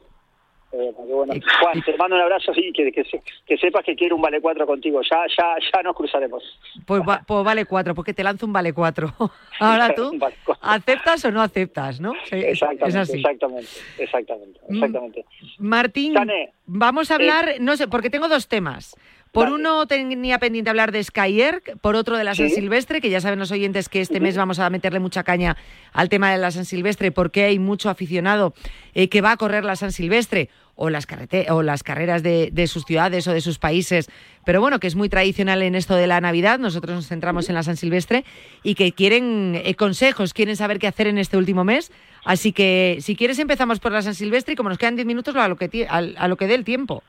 Eh, 0.71 0.93
bueno. 1.07 1.33
Juan, 1.61 1.81
te 1.83 1.97
mando 1.97 2.15
un 2.15 2.21
abrazo 2.21 2.51
y 2.55 2.71
que, 2.71 2.91
que, 2.91 3.03
que 3.47 3.57
sepas 3.57 3.83
que 3.83 3.95
quiero 3.95 4.15
un 4.15 4.21
vale 4.21 4.39
cuatro 4.39 4.67
contigo. 4.67 5.01
Ya 5.01 5.25
ya 5.35 5.55
ya 5.73 5.81
nos 5.81 5.95
cruzaremos. 5.95 6.43
Pues, 6.85 7.01
va- 7.01 7.23
pues 7.25 7.43
Vale 7.43 7.65
4, 7.65 7.95
porque 7.95 8.13
te 8.13 8.23
lanzo 8.23 8.45
un 8.45 8.53
Vale 8.53 8.71
4. 8.73 9.11
Ahora 9.59 9.93
tú, 9.95 10.11
vale. 10.19 10.35
¿aceptas 10.61 11.25
o 11.25 11.31
no 11.31 11.41
aceptas, 11.41 11.99
no? 11.99 12.13
Sí, 12.25 12.35
Exactamente, 12.35 12.87
es 12.89 12.95
así. 12.95 13.17
exactamente, 13.17 13.69
exactamente, 13.97 14.59
Mm. 14.69 14.75
exactamente. 14.75 15.25
Martín, 15.57 16.13
Sane, 16.13 16.53
vamos 16.67 17.09
a 17.09 17.13
eh, 17.13 17.15
hablar, 17.15 17.55
no 17.59 17.75
sé, 17.75 17.87
porque 17.87 18.09
tengo 18.11 18.27
dos 18.27 18.47
temas. 18.47 18.95
Por 19.31 19.49
uno 19.51 19.85
tenía 19.85 20.39
pendiente 20.39 20.69
hablar 20.71 20.91
de 20.91 21.03
Skyer, 21.03 21.61
por 21.81 21.95
otro 21.95 22.17
de 22.17 22.23
la 22.23 22.33
San 22.33 22.49
Sí. 22.49 22.55
Silvestre, 22.55 22.99
que 22.99 23.09
ya 23.11 23.21
saben 23.21 23.37
los 23.37 23.51
oyentes 23.51 23.87
que 23.87 24.01
este 24.01 24.19
mes 24.19 24.35
vamos 24.35 24.57
a 24.59 24.69
meterle 24.71 24.99
mucha 24.99 25.23
caña 25.23 25.55
al 25.93 26.09
tema 26.09 26.31
de 26.31 26.39
la 26.39 26.49
San 26.49 26.65
Silvestre, 26.65 27.11
porque 27.11 27.43
hay 27.43 27.59
mucho 27.59 27.89
aficionado 27.89 28.53
eh, 28.95 29.07
que 29.07 29.21
va 29.21 29.31
a 29.33 29.37
correr 29.37 29.65
la 29.65 29.75
San 29.75 29.91
Silvestre 29.91 30.49
o 30.73 30.89
las, 30.89 31.05
o 31.49 31.61
las 31.61 31.83
carreras 31.83 32.23
de, 32.23 32.49
de 32.51 32.65
sus 32.67 32.85
ciudades 32.85 33.27
o 33.27 33.33
de 33.33 33.41
sus 33.41 33.59
países, 33.59 34.09
pero 34.45 34.61
bueno, 34.61 34.79
que 34.79 34.87
es 34.87 34.95
muy 34.95 35.09
tradicional 35.09 35.61
en 35.61 35.75
esto 35.75 35.95
de 35.95 36.07
la 36.07 36.21
Navidad, 36.21 36.57
nosotros 36.57 36.95
nos 36.95 37.07
centramos 37.07 37.49
en 37.49 37.55
la 37.55 37.63
San 37.63 37.77
Silvestre 37.77 38.23
y 38.63 38.75
que 38.75 38.93
quieren 38.93 39.61
eh, 39.63 39.75
consejos, 39.75 40.33
quieren 40.33 40.55
saber 40.55 40.79
qué 40.79 40.87
hacer 40.87 41.07
en 41.07 41.17
este 41.17 41.37
último 41.37 41.63
mes. 41.65 41.91
Así 42.23 42.51
que 42.51 42.97
si 43.01 43.15
quieres 43.15 43.37
empezamos 43.39 43.79
por 43.79 43.91
la 43.91 44.01
San 44.01 44.15
Silvestre 44.15 44.53
y 44.53 44.55
como 44.55 44.69
nos 44.69 44.77
quedan 44.77 44.95
10 44.95 45.05
minutos 45.05 45.35
a 45.35 45.47
lo 45.47 45.55
que, 45.57 45.85
a 45.87 46.27
lo 46.27 46.37
que 46.37 46.47
dé 46.47 46.55
el 46.55 46.63
tiempo. 46.63 47.03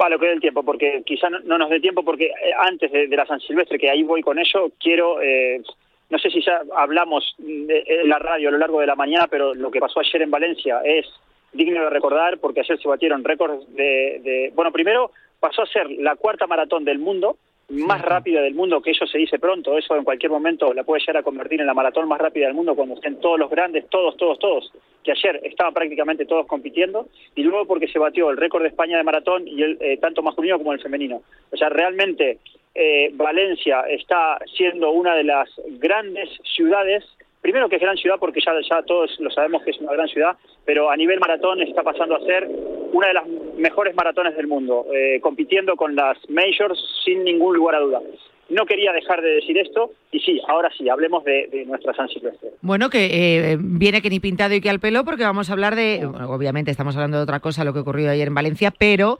Vale, 0.00 0.18
que 0.18 0.26
dé 0.26 0.32
el 0.32 0.40
tiempo, 0.40 0.62
porque 0.62 1.02
quizá 1.04 1.28
no, 1.28 1.40
no 1.40 1.58
nos 1.58 1.68
dé 1.68 1.78
tiempo, 1.78 2.02
porque 2.02 2.24
eh, 2.28 2.32
antes 2.58 2.90
de, 2.90 3.06
de 3.06 3.16
la 3.16 3.26
San 3.26 3.38
Silvestre, 3.40 3.78
que 3.78 3.90
ahí 3.90 4.02
voy 4.02 4.22
con 4.22 4.38
ello, 4.38 4.70
quiero, 4.80 5.20
eh, 5.20 5.60
no 6.08 6.18
sé 6.18 6.30
si 6.30 6.40
ya 6.42 6.62
hablamos 6.74 7.34
de- 7.36 7.84
en 7.86 8.08
la 8.08 8.18
radio 8.18 8.48
a 8.48 8.52
lo 8.52 8.56
largo 8.58 8.80
de 8.80 8.86
la 8.86 8.96
mañana, 8.96 9.26
pero 9.30 9.52
lo 9.54 9.70
que 9.70 9.78
pasó 9.78 10.00
ayer 10.00 10.22
en 10.22 10.30
Valencia 10.30 10.80
es 10.86 11.04
digno 11.52 11.82
de 11.82 11.90
recordar, 11.90 12.38
porque 12.38 12.60
ayer 12.60 12.78
se 12.80 12.88
batieron 12.88 13.22
récords 13.24 13.62
de, 13.74 14.20
de- 14.24 14.52
bueno, 14.54 14.72
primero 14.72 15.10
pasó 15.38 15.60
a 15.62 15.66
ser 15.66 15.90
la 15.90 16.16
cuarta 16.16 16.46
maratón 16.46 16.82
del 16.86 16.98
mundo, 16.98 17.36
más 17.70 18.02
rápida 18.02 18.42
del 18.42 18.54
mundo, 18.54 18.82
que 18.82 18.90
eso 18.90 19.06
se 19.06 19.18
dice 19.18 19.38
pronto, 19.38 19.78
eso 19.78 19.96
en 19.96 20.04
cualquier 20.04 20.32
momento 20.32 20.74
la 20.74 20.84
puede 20.84 21.00
llegar 21.00 21.18
a 21.18 21.22
convertir 21.22 21.60
en 21.60 21.66
la 21.66 21.74
maratón 21.74 22.08
más 22.08 22.20
rápida 22.20 22.46
del 22.46 22.54
mundo 22.54 22.74
cuando 22.74 22.96
estén 22.96 23.20
todos 23.20 23.38
los 23.38 23.50
grandes, 23.50 23.88
todos, 23.88 24.16
todos, 24.16 24.38
todos, 24.38 24.72
que 25.04 25.12
ayer 25.12 25.40
estaban 25.44 25.72
prácticamente 25.72 26.26
todos 26.26 26.46
compitiendo, 26.46 27.08
y 27.34 27.42
luego 27.42 27.66
porque 27.66 27.88
se 27.88 27.98
batió 27.98 28.30
el 28.30 28.36
récord 28.36 28.62
de 28.62 28.68
España 28.68 28.96
de 28.96 29.04
maratón, 29.04 29.46
y 29.46 29.62
el, 29.62 29.78
eh, 29.80 29.96
tanto 29.98 30.22
masculino 30.22 30.58
como 30.58 30.72
el 30.72 30.80
femenino. 30.80 31.22
O 31.52 31.56
sea, 31.56 31.68
realmente 31.68 32.38
eh, 32.74 33.10
Valencia 33.14 33.82
está 33.88 34.38
siendo 34.56 34.90
una 34.90 35.14
de 35.14 35.24
las 35.24 35.48
grandes 35.78 36.28
ciudades, 36.54 37.04
primero 37.40 37.68
que 37.68 37.76
es 37.76 37.82
gran 37.82 37.96
ciudad 37.96 38.16
porque 38.18 38.40
ya, 38.40 38.82
todos 38.82 39.18
lo 39.20 39.30
sabemos 39.30 39.62
que 39.62 39.70
es 39.70 39.78
una 39.78 39.92
gran 39.92 40.08
ciudad, 40.08 40.36
pero 40.64 40.90
a 40.90 40.96
nivel 40.96 41.20
maratón 41.20 41.60
está 41.62 41.82
pasando 41.82 42.16
a 42.16 42.20
ser 42.20 42.48
una 42.92 43.08
de 43.08 43.14
las 43.14 43.26
mejores 43.56 43.94
maratones 43.94 44.36
del 44.36 44.46
mundo, 44.46 44.86
eh, 44.92 45.20
compitiendo 45.20 45.76
con 45.76 45.94
las 45.94 46.18
majors 46.28 46.78
sin 47.04 47.24
ningún 47.24 47.56
lugar 47.56 47.76
a 47.76 47.80
duda. 47.80 48.00
No 48.48 48.66
quería 48.66 48.92
dejar 48.92 49.22
de 49.22 49.36
decir 49.36 49.56
esto 49.58 49.92
y 50.10 50.18
sí, 50.18 50.40
ahora 50.48 50.70
sí, 50.76 50.88
hablemos 50.88 51.22
de, 51.24 51.46
de 51.52 51.64
nuestra 51.66 51.94
San 51.94 52.08
Silvestre. 52.08 52.50
Bueno, 52.62 52.90
que 52.90 53.52
eh, 53.52 53.56
viene 53.60 54.02
que 54.02 54.10
ni 54.10 54.18
pintado 54.18 54.54
y 54.54 54.60
que 54.60 54.70
al 54.70 54.80
pelo, 54.80 55.04
porque 55.04 55.22
vamos 55.22 55.50
a 55.50 55.52
hablar 55.52 55.76
de. 55.76 56.04
obviamente, 56.04 56.72
estamos 56.72 56.96
hablando 56.96 57.18
de 57.18 57.22
otra 57.22 57.38
cosa, 57.38 57.62
lo 57.62 57.72
que 57.72 57.78
ocurrió 57.78 58.10
ayer 58.10 58.26
en 58.26 58.34
Valencia, 58.34 58.72
pero 58.76 59.18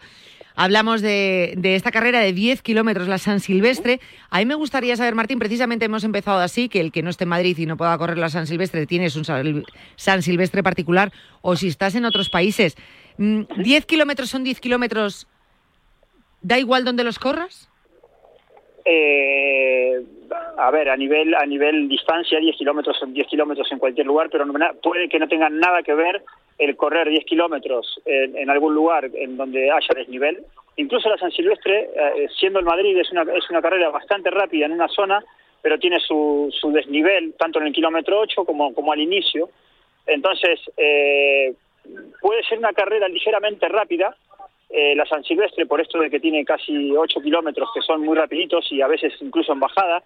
hablamos 0.60 1.00
de, 1.00 1.54
de 1.56 1.74
esta 1.74 1.90
carrera 1.90 2.20
de 2.20 2.34
10 2.34 2.60
kilómetros, 2.60 3.08
la 3.08 3.16
San 3.16 3.40
Silvestre. 3.40 3.98
A 4.28 4.40
mí 4.40 4.44
me 4.44 4.54
gustaría 4.54 4.94
saber, 4.94 5.14
Martín, 5.14 5.38
precisamente 5.38 5.86
hemos 5.86 6.04
empezado 6.04 6.38
así, 6.40 6.68
que 6.68 6.80
el 6.80 6.92
que 6.92 7.02
no 7.02 7.08
esté 7.08 7.24
en 7.24 7.30
Madrid 7.30 7.56
y 7.56 7.64
no 7.64 7.78
pueda 7.78 7.96
correr 7.96 8.18
la 8.18 8.28
San 8.28 8.46
Silvestre 8.46 8.86
tienes 8.86 9.16
un 9.16 9.24
San 9.24 10.22
Silvestre 10.22 10.62
particular, 10.62 11.12
o 11.40 11.56
si 11.56 11.68
estás 11.68 11.94
en 11.94 12.04
otros 12.04 12.28
países. 12.28 12.76
Mm, 13.16 13.40
¿10 13.40 13.86
kilómetros 13.86 14.28
son 14.28 14.44
10 14.44 14.60
kilómetros? 14.60 15.26
¿Da 16.42 16.58
igual 16.58 16.84
dónde 16.84 17.04
los 17.04 17.18
corras? 17.18 17.70
Eh, 18.84 19.98
a 20.58 20.70
ver, 20.70 20.90
a 20.90 20.96
nivel 20.96 21.34
a 21.34 21.46
nivel 21.46 21.88
distancia, 21.88 22.38
10 22.38 22.56
kilómetros 22.56 22.98
son 22.98 23.14
10 23.14 23.28
kilómetros 23.28 23.72
en 23.72 23.78
cualquier 23.78 24.06
lugar, 24.06 24.28
pero 24.30 24.44
puede 24.82 25.08
que 25.08 25.18
no 25.18 25.26
tenga 25.26 25.48
nada 25.48 25.82
que 25.82 25.94
ver 25.94 26.22
el 26.60 26.76
correr 26.76 27.08
10 27.08 27.24
kilómetros 27.24 28.00
en, 28.04 28.50
algún 28.50 28.74
lugar 28.74 29.10
en 29.14 29.36
donde 29.38 29.70
haya 29.70 29.94
desnivel. 29.96 30.44
Incluso 30.76 31.08
la 31.08 31.16
San 31.16 31.32
Silvestre, 31.32 31.90
eh, 31.94 32.28
siendo 32.38 32.58
el 32.58 32.66
Madrid, 32.66 32.96
es 32.98 33.10
una, 33.10 33.22
es 33.22 33.48
una 33.50 33.62
carrera 33.62 33.88
bastante 33.88 34.30
rápida 34.30 34.66
en 34.66 34.72
una 34.72 34.88
zona, 34.88 35.24
pero 35.62 35.78
tiene 35.78 35.98
su, 36.00 36.48
su 36.52 36.70
desnivel 36.70 37.34
tanto 37.38 37.60
en 37.60 37.68
el 37.68 37.72
kilómetro 37.72 38.20
8 38.20 38.44
como, 38.44 38.74
como 38.74 38.92
al 38.92 39.00
inicio. 39.00 39.48
Entonces, 40.06 40.60
eh, 40.76 41.54
puede 42.20 42.42
ser 42.44 42.58
una 42.58 42.74
carrera 42.74 43.08
ligeramente 43.08 43.66
rápida, 43.66 44.14
eh, 44.68 44.94
la 44.94 45.06
San 45.06 45.24
Silvestre, 45.24 45.64
por 45.64 45.80
esto 45.80 45.98
de 45.98 46.10
que 46.10 46.20
tiene 46.20 46.44
casi 46.44 46.94
8 46.94 47.22
kilómetros 47.22 47.70
que 47.74 47.80
son 47.80 48.02
muy 48.02 48.16
rapiditos 48.16 48.70
y 48.70 48.82
a 48.82 48.86
veces 48.86 49.14
incluso 49.20 49.52
en 49.52 49.60
bajada, 49.60 50.02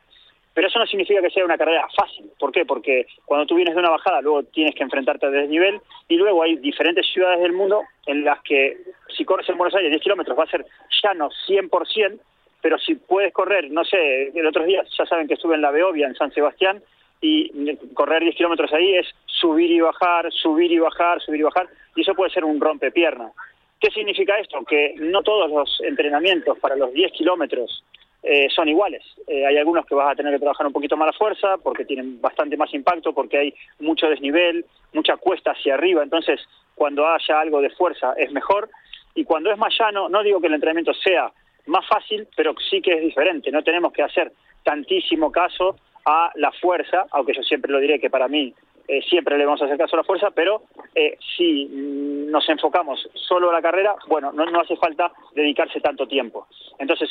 pero 0.55 0.69
eso 0.69 0.79
no 0.79 0.87
significa 0.87 1.21
que 1.21 1.31
sea 1.31 1.45
una 1.45 1.59
carrera 1.59 1.87
fácil. 1.97 2.31
¿Por 2.39 2.53
qué? 2.53 2.65
Porque 2.65 3.07
cuando 3.25 3.45
tú 3.45 3.57
vienes 3.57 3.75
de 3.75 3.81
una 3.81 3.91
bajada, 3.91 4.21
luego 4.21 4.45
tienes 4.45 4.75
que 4.75 4.85
enfrentarte 4.85 5.27
a 5.27 5.31
desnivel 5.31 5.81
y 6.09 6.17
luego 6.17 6.43
hay 6.43 6.57
diferentes 6.57 7.07
ciudades 7.13 7.41
del 7.41 7.53
mundo 7.53 7.83
en 8.07 8.25
las 8.25 8.41
que 8.43 8.77
si 9.17 9.25
corres 9.25 9.49
en 9.49 9.59
Buenos 9.59 9.75
Aires 9.75 9.91
10 9.91 10.03
kilómetros 10.03 10.39
va 10.39 10.45
a 10.45 10.51
ser 10.51 10.65
llano 11.03 11.29
100%, 11.49 12.21
pero 12.63 12.79
si 12.79 12.95
puedes 12.95 13.33
correr, 13.33 13.71
no 13.71 13.85
sé, 13.85 14.29
el 14.29 14.47
otro 14.47 14.65
día 14.65 14.83
ya 14.97 15.05
saben 15.07 15.27
que 15.27 15.35
estuve 15.35 15.57
en 15.57 15.63
la 15.63 15.73
Beovia, 15.73 16.07
en 16.07 16.15
San 16.15 16.33
Sebastián, 16.33 16.83
y 17.21 17.77
correr 17.95 18.23
10 18.23 18.37
kilómetros 18.37 18.73
ahí 18.73 18.97
es 18.97 19.07
subir 19.27 19.71
y 19.71 19.81
bajar, 19.81 20.31
subir 20.31 20.71
y 20.71 20.79
bajar, 20.79 21.21
subir 21.21 21.41
y 21.41 21.45
bajar, 21.45 21.67
y 21.97 22.03
eso 22.03 22.15
puede 22.15 22.31
ser 22.31 22.45
un 22.45 22.61
rompepierna. 22.61 23.33
¿Qué 23.81 23.91
significa 23.91 24.39
esto? 24.39 24.65
Que 24.65 24.95
no 24.99 25.23
todos 25.23 25.51
los 25.51 25.81
entrenamientos 25.83 26.59
para 26.59 26.77
los 26.77 26.93
10 26.93 27.13
kilómetros 27.13 27.85
eh, 28.27 28.49
son 28.49 28.69
iguales. 28.69 29.05
Eh, 29.27 29.45
hay 29.45 29.59
algunos 29.59 29.85
que 29.85 29.95
vas 29.95 30.11
a 30.11 30.15
tener 30.17 30.33
que 30.33 30.39
trabajar 30.39 30.67
un 30.67 30.73
poquito 30.73 30.97
más 30.97 31.07
la 31.07 31.13
fuerza 31.13 31.59
porque 31.63 31.85
tienen 31.85 32.23
bastante 32.23 32.57
más 32.57 32.73
impacto, 32.73 33.13
porque 33.13 33.37
hay 33.37 33.55
mucho 33.81 34.09
desnivel, 34.09 34.65
mucha 34.95 35.19
cuesta 35.19 35.51
hacia 35.51 35.75
arriba. 35.75 36.03
Entonces, 36.03 36.41
cuando 36.75 37.07
haya 37.07 37.39
algo 37.39 37.61
de 37.61 37.69
fuerza 37.69 38.15
es 38.17 38.33
mejor. 38.33 38.71
Y 39.15 39.25
cuando 39.25 39.53
es 39.53 39.59
más 39.59 39.75
llano, 39.79 40.09
no 40.09 40.23
digo 40.23 40.41
que 40.41 40.47
el 40.47 40.55
entrenamiento 40.55 40.95
sea 40.95 41.31
más 41.67 41.87
fácil, 41.87 42.27
pero 42.35 42.55
sí 42.71 42.81
que 42.81 42.95
es 42.95 43.03
diferente. 43.03 43.51
No 43.53 43.63
tenemos 43.63 43.93
que 43.93 44.03
hacer 44.03 44.33
tantísimo 44.63 45.31
caso 45.31 45.77
a 46.07 46.31
la 46.37 46.51
fuerza, 46.53 47.05
aunque 47.11 47.35
yo 47.35 47.43
siempre 47.43 47.71
lo 47.71 47.79
diré 47.79 48.01
que 48.01 48.09
para 48.09 48.27
mí 48.27 48.55
eh, 48.89 49.03
siempre 49.03 49.37
le 49.37 49.45
vamos 49.45 49.61
a 49.61 49.67
hacer 49.67 49.77
caso 49.77 49.97
a 49.97 49.99
la 49.99 50.05
fuerza, 50.05 50.31
pero 50.31 50.63
eh, 50.95 51.19
si 51.37 51.67
nos 51.67 52.49
enfocamos 52.49 53.07
solo 53.15 53.51
a 53.51 53.53
la 53.53 53.63
carrera, 53.63 53.95
bueno, 54.09 54.33
no, 54.33 54.47
no 54.47 54.61
hace 54.61 54.77
falta 54.77 55.13
dedicarse 55.35 55.81
tanto 55.81 56.07
tiempo. 56.07 56.47
Entonces, 56.79 57.11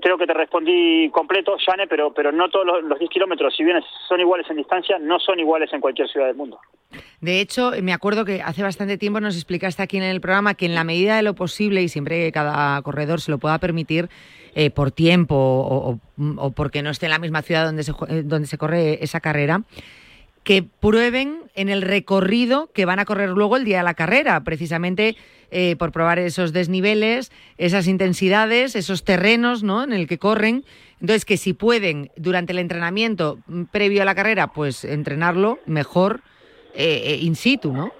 creo 0.00 0.18
que 0.18 0.26
te 0.26 0.34
respondí 0.34 1.08
completo, 1.10 1.56
Jane, 1.64 1.86
pero, 1.86 2.12
pero 2.12 2.32
no 2.32 2.48
todos 2.48 2.66
los, 2.66 2.82
los 2.84 2.98
10 2.98 3.10
kilómetros, 3.10 3.54
si 3.56 3.64
bien 3.64 3.80
son 4.08 4.20
iguales 4.20 4.46
en 4.50 4.56
distancia, 4.56 4.98
no 4.98 5.18
son 5.20 5.38
iguales 5.38 5.72
en 5.72 5.80
cualquier 5.80 6.08
ciudad 6.08 6.26
del 6.26 6.36
mundo. 6.36 6.58
De 7.20 7.40
hecho, 7.40 7.72
me 7.82 7.92
acuerdo 7.92 8.24
que 8.24 8.42
hace 8.42 8.62
bastante 8.62 8.98
tiempo 8.98 9.20
nos 9.20 9.36
explicaste 9.36 9.82
aquí 9.82 9.96
en 9.96 10.02
el 10.02 10.20
programa 10.20 10.54
que 10.54 10.66
en 10.66 10.74
la 10.74 10.84
medida 10.84 11.16
de 11.16 11.22
lo 11.22 11.34
posible 11.34 11.82
y 11.82 11.88
siempre 11.88 12.24
que 12.24 12.32
cada 12.32 12.80
corredor 12.82 13.20
se 13.20 13.30
lo 13.30 13.38
pueda 13.38 13.58
permitir 13.58 14.08
eh, 14.54 14.70
por 14.70 14.90
tiempo 14.90 15.34
o, 15.36 16.50
porque 16.50 16.82
no 16.82 16.90
esté 16.90 17.06
en 17.06 17.12
la 17.12 17.18
misma 17.18 17.42
ciudad 17.42 17.64
donde 17.64 17.84
se, 17.84 17.92
eh, 18.08 18.22
donde 18.24 18.46
se 18.46 18.58
corre 18.58 19.02
esa 19.02 19.20
carrera, 19.20 19.62
que 20.44 20.62
prueben 20.62 21.42
en 21.54 21.68
el 21.68 21.82
recorrido 21.82 22.70
que 22.72 22.84
van 22.84 22.98
a 22.98 23.04
correr 23.04 23.30
luego 23.30 23.56
el 23.56 23.64
día 23.64 23.78
de 23.78 23.84
la 23.84 23.94
carrera, 23.94 24.42
precisamente 24.44 25.16
eh, 25.50 25.76
por 25.76 25.92
probar 25.92 26.18
esos 26.18 26.52
desniveles, 26.52 27.30
esas 27.58 27.86
intensidades, 27.86 28.74
esos 28.74 29.04
terrenos 29.04 29.62
¿no? 29.62 29.82
en 29.84 29.92
el 29.92 30.08
que 30.08 30.18
corren. 30.18 30.64
Entonces, 31.00 31.24
que 31.24 31.36
si 31.36 31.52
pueden 31.52 32.10
durante 32.16 32.52
el 32.52 32.58
entrenamiento 32.58 33.38
previo 33.70 34.02
a 34.02 34.04
la 34.04 34.14
carrera, 34.14 34.48
pues 34.48 34.84
entrenarlo 34.84 35.58
mejor 35.66 36.20
eh, 36.74 37.02
eh, 37.04 37.18
in 37.20 37.34
situ, 37.34 37.72
¿no? 37.72 37.92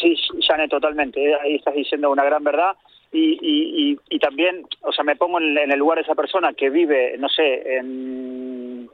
Sí, 0.00 0.14
Janet, 0.46 0.70
totalmente. 0.70 1.34
Ahí 1.36 1.56
estás 1.56 1.74
diciendo 1.74 2.10
una 2.10 2.24
gran 2.24 2.44
verdad. 2.44 2.76
Y, 3.12 3.38
y, 3.42 3.92
y, 3.92 3.98
y 4.08 4.18
también, 4.18 4.66
o 4.82 4.92
sea, 4.92 5.04
me 5.04 5.16
pongo 5.16 5.38
en 5.38 5.70
el 5.70 5.78
lugar 5.78 5.98
de 5.98 6.02
esa 6.02 6.14
persona 6.14 6.54
que 6.54 6.70
vive, 6.70 7.16
no 7.18 7.28
sé, 7.28 7.76
en, 7.76 8.88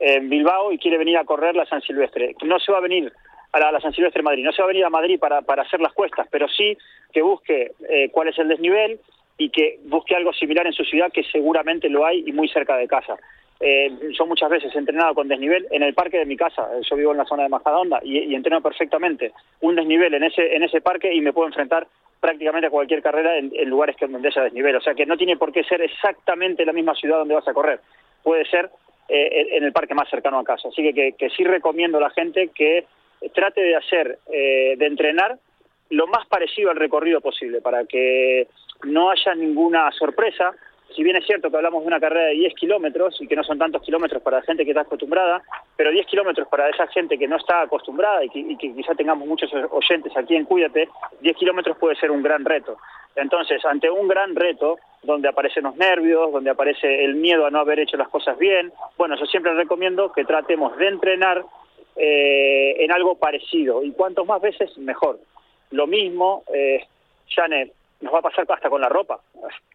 en 0.00 0.28
Bilbao 0.28 0.72
y 0.72 0.78
quiere 0.78 0.98
venir 0.98 1.16
a 1.18 1.24
correr 1.24 1.54
la 1.56 1.66
San 1.66 1.82
Silvestre. 1.82 2.34
No 2.44 2.58
se 2.58 2.72
va 2.72 2.78
a 2.78 2.82
venir 2.82 3.12
a 3.52 3.72
la, 3.72 3.80
San 3.80 3.92
Silvestre 3.92 4.20
de 4.20 4.24
Madrid, 4.24 4.44
no 4.44 4.52
se 4.52 4.62
va 4.62 4.66
a 4.66 4.68
venir 4.68 4.84
a 4.84 4.90
Madrid 4.90 5.18
para, 5.18 5.42
para 5.42 5.62
hacer 5.62 5.80
las 5.80 5.92
cuestas, 5.92 6.26
pero 6.30 6.48
sí 6.48 6.76
que 7.12 7.22
busque 7.22 7.72
eh, 7.88 8.10
cuál 8.10 8.28
es 8.28 8.38
el 8.38 8.48
desnivel 8.48 9.00
y 9.38 9.50
que 9.50 9.78
busque 9.84 10.14
algo 10.14 10.32
similar 10.32 10.66
en 10.66 10.72
su 10.72 10.84
ciudad, 10.84 11.12
que 11.12 11.22
seguramente 11.24 11.88
lo 11.88 12.04
hay 12.04 12.24
y 12.26 12.32
muy 12.32 12.48
cerca 12.48 12.76
de 12.76 12.88
casa. 12.88 13.16
Eh, 13.60 13.90
yo 14.16 14.26
muchas 14.26 14.50
veces 14.50 14.74
entrenado 14.76 15.14
con 15.14 15.26
desnivel 15.26 15.66
en 15.70 15.82
el 15.82 15.94
parque 15.94 16.18
de 16.18 16.26
mi 16.26 16.36
casa. 16.36 16.68
Eh, 16.74 16.80
Yo 16.88 16.96
vivo 16.96 17.12
en 17.12 17.18
la 17.18 17.24
zona 17.24 17.44
de 17.44 17.48
Majadahonda 17.48 18.00
y, 18.02 18.18
y 18.18 18.34
entreno 18.34 18.60
perfectamente 18.60 19.32
un 19.62 19.74
desnivel 19.74 20.14
en 20.14 20.22
ese 20.22 20.54
en 20.54 20.62
ese 20.62 20.80
parque 20.80 21.12
y 21.12 21.20
me 21.20 21.32
puedo 21.32 21.48
enfrentar 21.48 21.86
prácticamente 22.20 22.68
a 22.68 22.70
cualquier 22.70 23.02
carrera 23.02 23.36
en, 23.36 23.50
en 23.54 23.68
lugares 23.68 23.96
que 23.96 24.06
donde 24.06 24.28
haya 24.28 24.42
desnivel. 24.42 24.76
O 24.76 24.80
sea 24.80 24.94
que 24.94 25.06
no 25.06 25.16
tiene 25.16 25.36
por 25.36 25.52
qué 25.52 25.64
ser 25.64 25.82
exactamente 25.82 26.64
la 26.64 26.72
misma 26.72 26.94
ciudad 26.94 27.18
donde 27.18 27.34
vas 27.34 27.48
a 27.48 27.54
correr. 27.54 27.80
Puede 28.22 28.44
ser 28.44 28.70
eh, 29.08 29.48
en 29.52 29.64
el 29.64 29.72
parque 29.72 29.94
más 29.94 30.08
cercano 30.10 30.38
a 30.38 30.44
casa. 30.44 30.68
Así 30.68 30.82
que, 30.92 31.12
que, 31.12 31.30
sí 31.30 31.44
recomiendo 31.44 31.98
a 31.98 32.02
la 32.02 32.10
gente 32.10 32.50
que 32.54 32.86
trate 33.32 33.60
de 33.60 33.76
hacer, 33.76 34.18
eh, 34.32 34.74
de 34.76 34.86
entrenar 34.86 35.38
lo 35.90 36.06
más 36.06 36.26
parecido 36.26 36.70
al 36.70 36.76
recorrido 36.76 37.20
posible 37.20 37.60
para 37.60 37.84
que 37.84 38.48
no 38.84 39.10
haya 39.10 39.34
ninguna 39.34 39.90
sorpresa. 39.92 40.54
Si 40.94 41.02
bien 41.02 41.16
es 41.16 41.26
cierto 41.26 41.50
que 41.50 41.56
hablamos 41.56 41.82
de 41.82 41.88
una 41.88 42.00
carrera 42.00 42.26
de 42.26 42.34
10 42.34 42.54
kilómetros 42.54 43.20
y 43.20 43.26
que 43.26 43.36
no 43.36 43.44
son 43.44 43.58
tantos 43.58 43.82
kilómetros 43.82 44.22
para 44.22 44.38
la 44.38 44.42
gente 44.42 44.64
que 44.64 44.70
está 44.70 44.82
acostumbrada, 44.82 45.42
pero 45.76 45.90
10 45.90 46.06
kilómetros 46.06 46.48
para 46.48 46.68
esa 46.70 46.86
gente 46.88 47.18
que 47.18 47.28
no 47.28 47.36
está 47.36 47.62
acostumbrada 47.62 48.24
y 48.24 48.28
que, 48.30 48.38
y 48.40 48.56
que 48.56 48.74
quizá 48.74 48.94
tengamos 48.94 49.28
muchos 49.28 49.50
oyentes 49.70 50.16
aquí 50.16 50.34
en 50.34 50.44
Cuídate, 50.44 50.88
10 51.20 51.36
kilómetros 51.36 51.76
puede 51.76 51.96
ser 51.96 52.10
un 52.10 52.22
gran 52.22 52.44
reto. 52.44 52.78
Entonces, 53.16 53.64
ante 53.64 53.90
un 53.90 54.08
gran 54.08 54.34
reto, 54.34 54.78
donde 55.02 55.28
aparecen 55.28 55.64
los 55.64 55.76
nervios, 55.76 56.32
donde 56.32 56.50
aparece 56.50 57.04
el 57.04 57.16
miedo 57.16 57.46
a 57.46 57.50
no 57.50 57.58
haber 57.60 57.80
hecho 57.80 57.96
las 57.96 58.08
cosas 58.08 58.38
bien, 58.38 58.72
bueno, 58.96 59.16
yo 59.16 59.26
siempre 59.26 59.54
recomiendo 59.54 60.12
que 60.12 60.24
tratemos 60.24 60.76
de 60.76 60.88
entrenar 60.88 61.44
eh, 61.96 62.76
en 62.78 62.92
algo 62.92 63.16
parecido 63.16 63.82
y 63.82 63.90
cuantos 63.92 64.26
más 64.26 64.40
veces 64.40 64.76
mejor. 64.78 65.18
Lo 65.70 65.86
mismo, 65.86 66.44
eh, 66.54 66.84
Janet, 67.28 67.72
nos 68.00 68.12
va 68.14 68.18
a 68.18 68.22
pasar 68.22 68.46
hasta 68.48 68.70
con 68.70 68.80
la 68.80 68.88
ropa, 68.88 69.20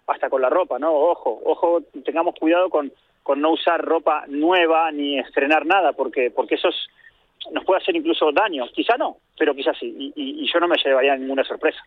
hasta 0.07 0.29
con 0.29 0.41
la 0.41 0.49
ropa, 0.49 0.79
¿no? 0.79 0.91
Ojo, 0.93 1.41
ojo, 1.45 1.81
tengamos 2.05 2.35
cuidado 2.39 2.69
con, 2.69 2.91
con 3.21 3.41
no 3.41 3.51
usar 3.51 3.81
ropa 3.83 4.25
nueva 4.27 4.91
ni 4.91 5.19
estrenar 5.19 5.65
nada, 5.65 5.93
porque, 5.93 6.31
porque 6.31 6.55
eso 6.55 6.69
es- 6.69 6.87
nos 7.51 7.65
puede 7.65 7.81
hacer 7.81 7.95
incluso 7.95 8.31
daño. 8.31 8.63
Quizá 8.73 8.95
no, 8.97 9.17
pero 9.37 9.53
quizá 9.53 9.73
sí, 9.73 10.13
y 10.15 10.49
yo 10.51 10.59
no 10.61 10.67
me 10.69 10.75
llevaría 10.83 11.15
ninguna 11.17 11.43
sorpresa. 11.43 11.79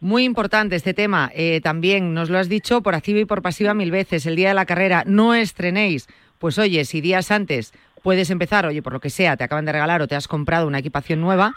Muy 0.00 0.24
importante 0.24 0.74
este 0.74 0.94
tema. 0.94 1.30
Eh, 1.32 1.60
también 1.60 2.12
nos 2.12 2.28
lo 2.28 2.38
has 2.38 2.48
dicho 2.48 2.82
por 2.82 2.94
activa 2.96 3.20
y 3.20 3.24
por 3.24 3.40
pasiva 3.40 3.72
mil 3.72 3.92
veces. 3.92 4.26
El 4.26 4.34
día 4.34 4.48
de 4.48 4.54
la 4.54 4.66
carrera 4.66 5.04
no 5.06 5.32
estrenéis. 5.32 6.08
Pues 6.40 6.58
oye, 6.58 6.84
si 6.84 7.00
días 7.00 7.30
antes 7.30 7.72
puedes 8.02 8.28
empezar, 8.30 8.66
oye, 8.66 8.82
por 8.82 8.92
lo 8.92 8.98
que 8.98 9.10
sea, 9.10 9.36
te 9.36 9.44
acaban 9.44 9.64
de 9.64 9.70
regalar 9.70 10.02
o 10.02 10.08
te 10.08 10.16
has 10.16 10.26
comprado 10.26 10.66
una 10.66 10.80
equipación 10.80 11.20
nueva, 11.20 11.54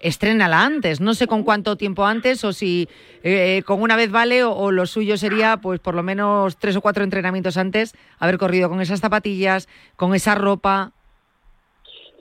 estrénala 0.00 0.62
antes. 0.62 1.00
No 1.00 1.14
sé 1.14 1.26
con 1.26 1.42
cuánto 1.42 1.76
tiempo 1.76 2.04
antes 2.04 2.44
o 2.44 2.52
si 2.52 2.88
eh, 3.22 3.62
con 3.66 3.82
una 3.82 3.96
vez 3.96 4.10
vale 4.10 4.44
o, 4.44 4.52
o, 4.52 4.70
lo 4.70 4.86
suyo 4.86 5.16
sería, 5.16 5.56
pues 5.58 5.80
por 5.80 5.94
lo 5.94 6.02
menos 6.02 6.56
tres 6.56 6.76
o 6.76 6.80
cuatro 6.80 7.04
entrenamientos 7.04 7.56
antes, 7.56 7.94
haber 8.18 8.38
corrido 8.38 8.68
con 8.68 8.80
esas 8.80 9.00
zapatillas, 9.00 9.68
con 9.96 10.14
esa 10.14 10.34
ropa. 10.34 10.92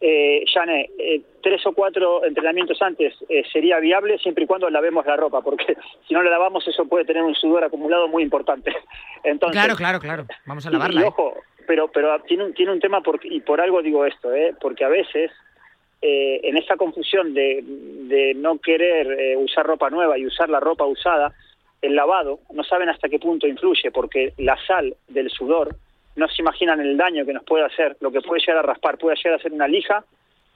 Eh, 0.02 0.44
Jane, 0.54 0.90
eh, 1.00 1.22
tres 1.42 1.66
o 1.66 1.74
cuatro 1.74 2.24
entrenamientos 2.26 2.82
antes 2.82 3.14
eh, 3.30 3.44
sería 3.52 3.80
viable 3.80 4.18
siempre 4.20 4.44
y 4.44 4.48
cuando 4.48 4.70
lavemos 4.70 5.06
la 5.06 5.16
ropa, 5.16 5.42
porque 5.42 5.78
si 6.08 6.14
no 6.14 6.22
la 6.22 6.30
lavamos 6.30 6.68
eso 6.68 6.86
puede 6.86 7.06
tener 7.06 7.24
un 7.24 7.36
sudor 7.36 7.64
acumulado 7.64 8.08
muy 8.08 8.24
importante. 8.24 8.72
Entonces, 9.24 9.60
claro, 9.60 9.76
claro, 9.76 10.00
claro. 10.00 10.26
Vamos 10.46 10.66
a 10.66 10.72
lavarla. 10.72 11.02
y 11.02 11.04
¿eh? 11.04 11.08
ojo, 11.08 11.36
pero, 11.66 11.88
pero 11.92 12.20
tiene, 12.22 12.46
un, 12.46 12.54
tiene 12.54 12.72
un 12.72 12.80
tema, 12.80 13.02
por, 13.02 13.20
y 13.24 13.40
por 13.40 13.62
algo 13.62 13.82
digo 13.82 14.06
esto, 14.06 14.34
¿eh? 14.34 14.54
porque 14.60 14.84
a 14.84 14.90
veces 14.90 15.32
eh, 16.08 16.40
en 16.44 16.56
esa 16.56 16.78
confusión 16.78 17.34
de, 17.34 17.64
de 17.64 18.36
no 18.36 18.60
querer 18.60 19.12
eh, 19.20 19.36
usar 19.38 19.66
ropa 19.66 19.90
nueva 19.90 20.20
y 20.20 20.28
usar 20.28 20.50
la 20.52 20.60
ropa 20.60 20.86
usada, 20.86 21.34
el 21.82 21.96
lavado 21.96 22.42
no 22.54 22.64
saben 22.64 22.90
hasta 22.90 23.10
qué 23.10 23.18
punto 23.18 23.48
influye, 23.48 23.90
porque 23.90 24.34
la 24.38 24.56
sal 24.68 24.96
del 25.08 25.32
sudor 25.32 25.76
no 26.16 26.28
se 26.28 26.44
imaginan 26.44 26.80
el 26.80 26.96
daño 26.96 27.26
que 27.26 27.34
nos 27.34 27.44
puede 27.44 27.66
hacer, 27.66 27.98
lo 28.02 28.12
que 28.12 28.22
puede 28.22 28.40
llegar 28.42 28.58
a 28.58 28.68
raspar, 28.68 29.00
puede 29.00 29.16
llegar 29.16 29.40
a 29.40 29.42
ser 29.42 29.52
una 29.52 29.68
lija 29.68 30.06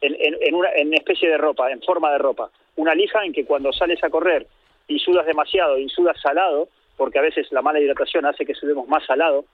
en, 0.02 0.14
en, 0.20 0.38
en 0.40 0.54
una 0.54 0.70
en 0.76 0.94
especie 0.94 1.28
de 1.28 1.40
ropa, 1.40 1.72
en 1.72 1.82
forma 1.82 2.12
de 2.12 2.20
ropa. 2.20 2.52
Una 2.76 2.94
lija 2.94 3.26
en 3.26 3.34
que 3.34 3.46
cuando 3.46 3.74
sales 3.74 4.04
a 4.04 4.12
correr 4.12 4.46
y 4.88 5.00
sudas 5.00 5.26
demasiado 5.26 5.80
y 5.80 5.90
sudas 5.90 6.22
salado, 6.22 6.70
porque 6.96 7.18
a 7.18 7.24
veces 7.24 7.52
la 7.52 7.64
mala 7.64 7.80
hidratación 7.80 8.28
hace 8.28 8.46
que 8.46 8.54
sudemos 8.54 8.88
más 8.88 9.04
salado, 9.04 9.46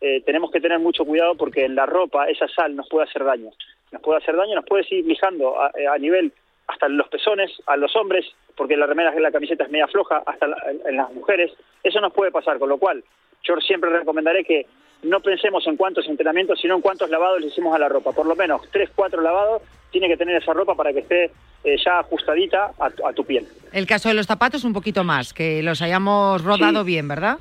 eh, 0.00 0.22
tenemos 0.22 0.50
que 0.50 0.62
tener 0.62 0.78
mucho 0.78 1.04
cuidado 1.04 1.34
porque 1.34 1.66
en 1.66 1.74
la 1.74 1.84
ropa 1.84 2.30
esa 2.30 2.48
sal 2.48 2.74
nos 2.74 2.88
puede 2.88 3.04
hacer 3.04 3.22
daño. 3.22 3.50
Nos 3.92 4.02
puede 4.02 4.18
hacer 4.18 4.34
daño, 4.36 4.54
nos 4.54 4.64
puede 4.64 4.84
seguir 4.84 5.06
lijando 5.06 5.60
a, 5.60 5.70
a 5.92 5.98
nivel 5.98 6.32
hasta 6.66 6.88
los 6.88 7.08
pezones, 7.08 7.50
a 7.66 7.76
los 7.76 7.94
hombres, 7.96 8.24
porque 8.56 8.76
la 8.76 8.86
remera, 8.86 9.14
la 9.18 9.30
camiseta 9.30 9.64
es 9.64 9.70
media 9.70 9.86
floja, 9.88 10.22
hasta 10.24 10.46
la- 10.46 10.56
en, 10.86 10.96
las 10.96 11.12
mujeres. 11.12 11.52
Eso 11.84 12.00
nos 12.00 12.12
puede 12.12 12.30
pasar, 12.30 12.58
con 12.58 12.68
lo 12.68 12.78
cual 12.78 13.04
yo 13.44 13.56
siempre 13.56 13.90
recomendaré 13.90 14.44
que 14.44 14.66
no 15.02 15.20
pensemos 15.20 15.66
en 15.66 15.76
cuántos 15.76 16.06
entrenamientos, 16.06 16.60
sino 16.60 16.76
en 16.76 16.80
cuántos 16.80 17.10
lavados 17.10 17.40
le 17.40 17.48
hicimos 17.48 17.74
a 17.74 17.78
la 17.78 17.88
ropa. 17.88 18.12
Por 18.12 18.26
lo 18.26 18.36
menos 18.36 18.62
tres, 18.70 18.88
cuatro 18.94 19.20
lavados 19.20 19.62
tiene 19.90 20.08
que 20.08 20.16
tener 20.16 20.40
esa 20.40 20.52
ropa 20.54 20.74
para 20.74 20.92
que 20.92 21.00
esté 21.00 21.30
eh, 21.64 21.76
ya 21.84 21.98
ajustadita 21.98 22.72
a, 22.78 22.90
tu- 22.90 23.06
a 23.06 23.12
tu 23.12 23.24
piel. 23.24 23.46
El 23.72 23.86
caso 23.86 24.08
de 24.08 24.14
los 24.14 24.26
zapatos 24.26 24.64
un 24.64 24.72
poquito 24.72 25.04
más, 25.04 25.34
que 25.34 25.62
los 25.62 25.82
hayamos 25.82 26.42
rodado 26.42 26.80
Sí. 26.80 26.86
bien, 26.86 27.08
¿verdad? 27.08 27.38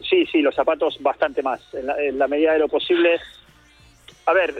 Sí, 0.00 0.26
sí, 0.26 0.42
los 0.42 0.54
zapatos 0.54 0.96
bastante 1.00 1.42
más, 1.42 1.62
en 1.74 1.86
la, 1.86 2.02
en 2.02 2.18
la 2.18 2.26
medida 2.26 2.54
de 2.54 2.58
lo 2.58 2.68
posible. 2.68 3.20
A 4.26 4.32
ver, 4.32 4.54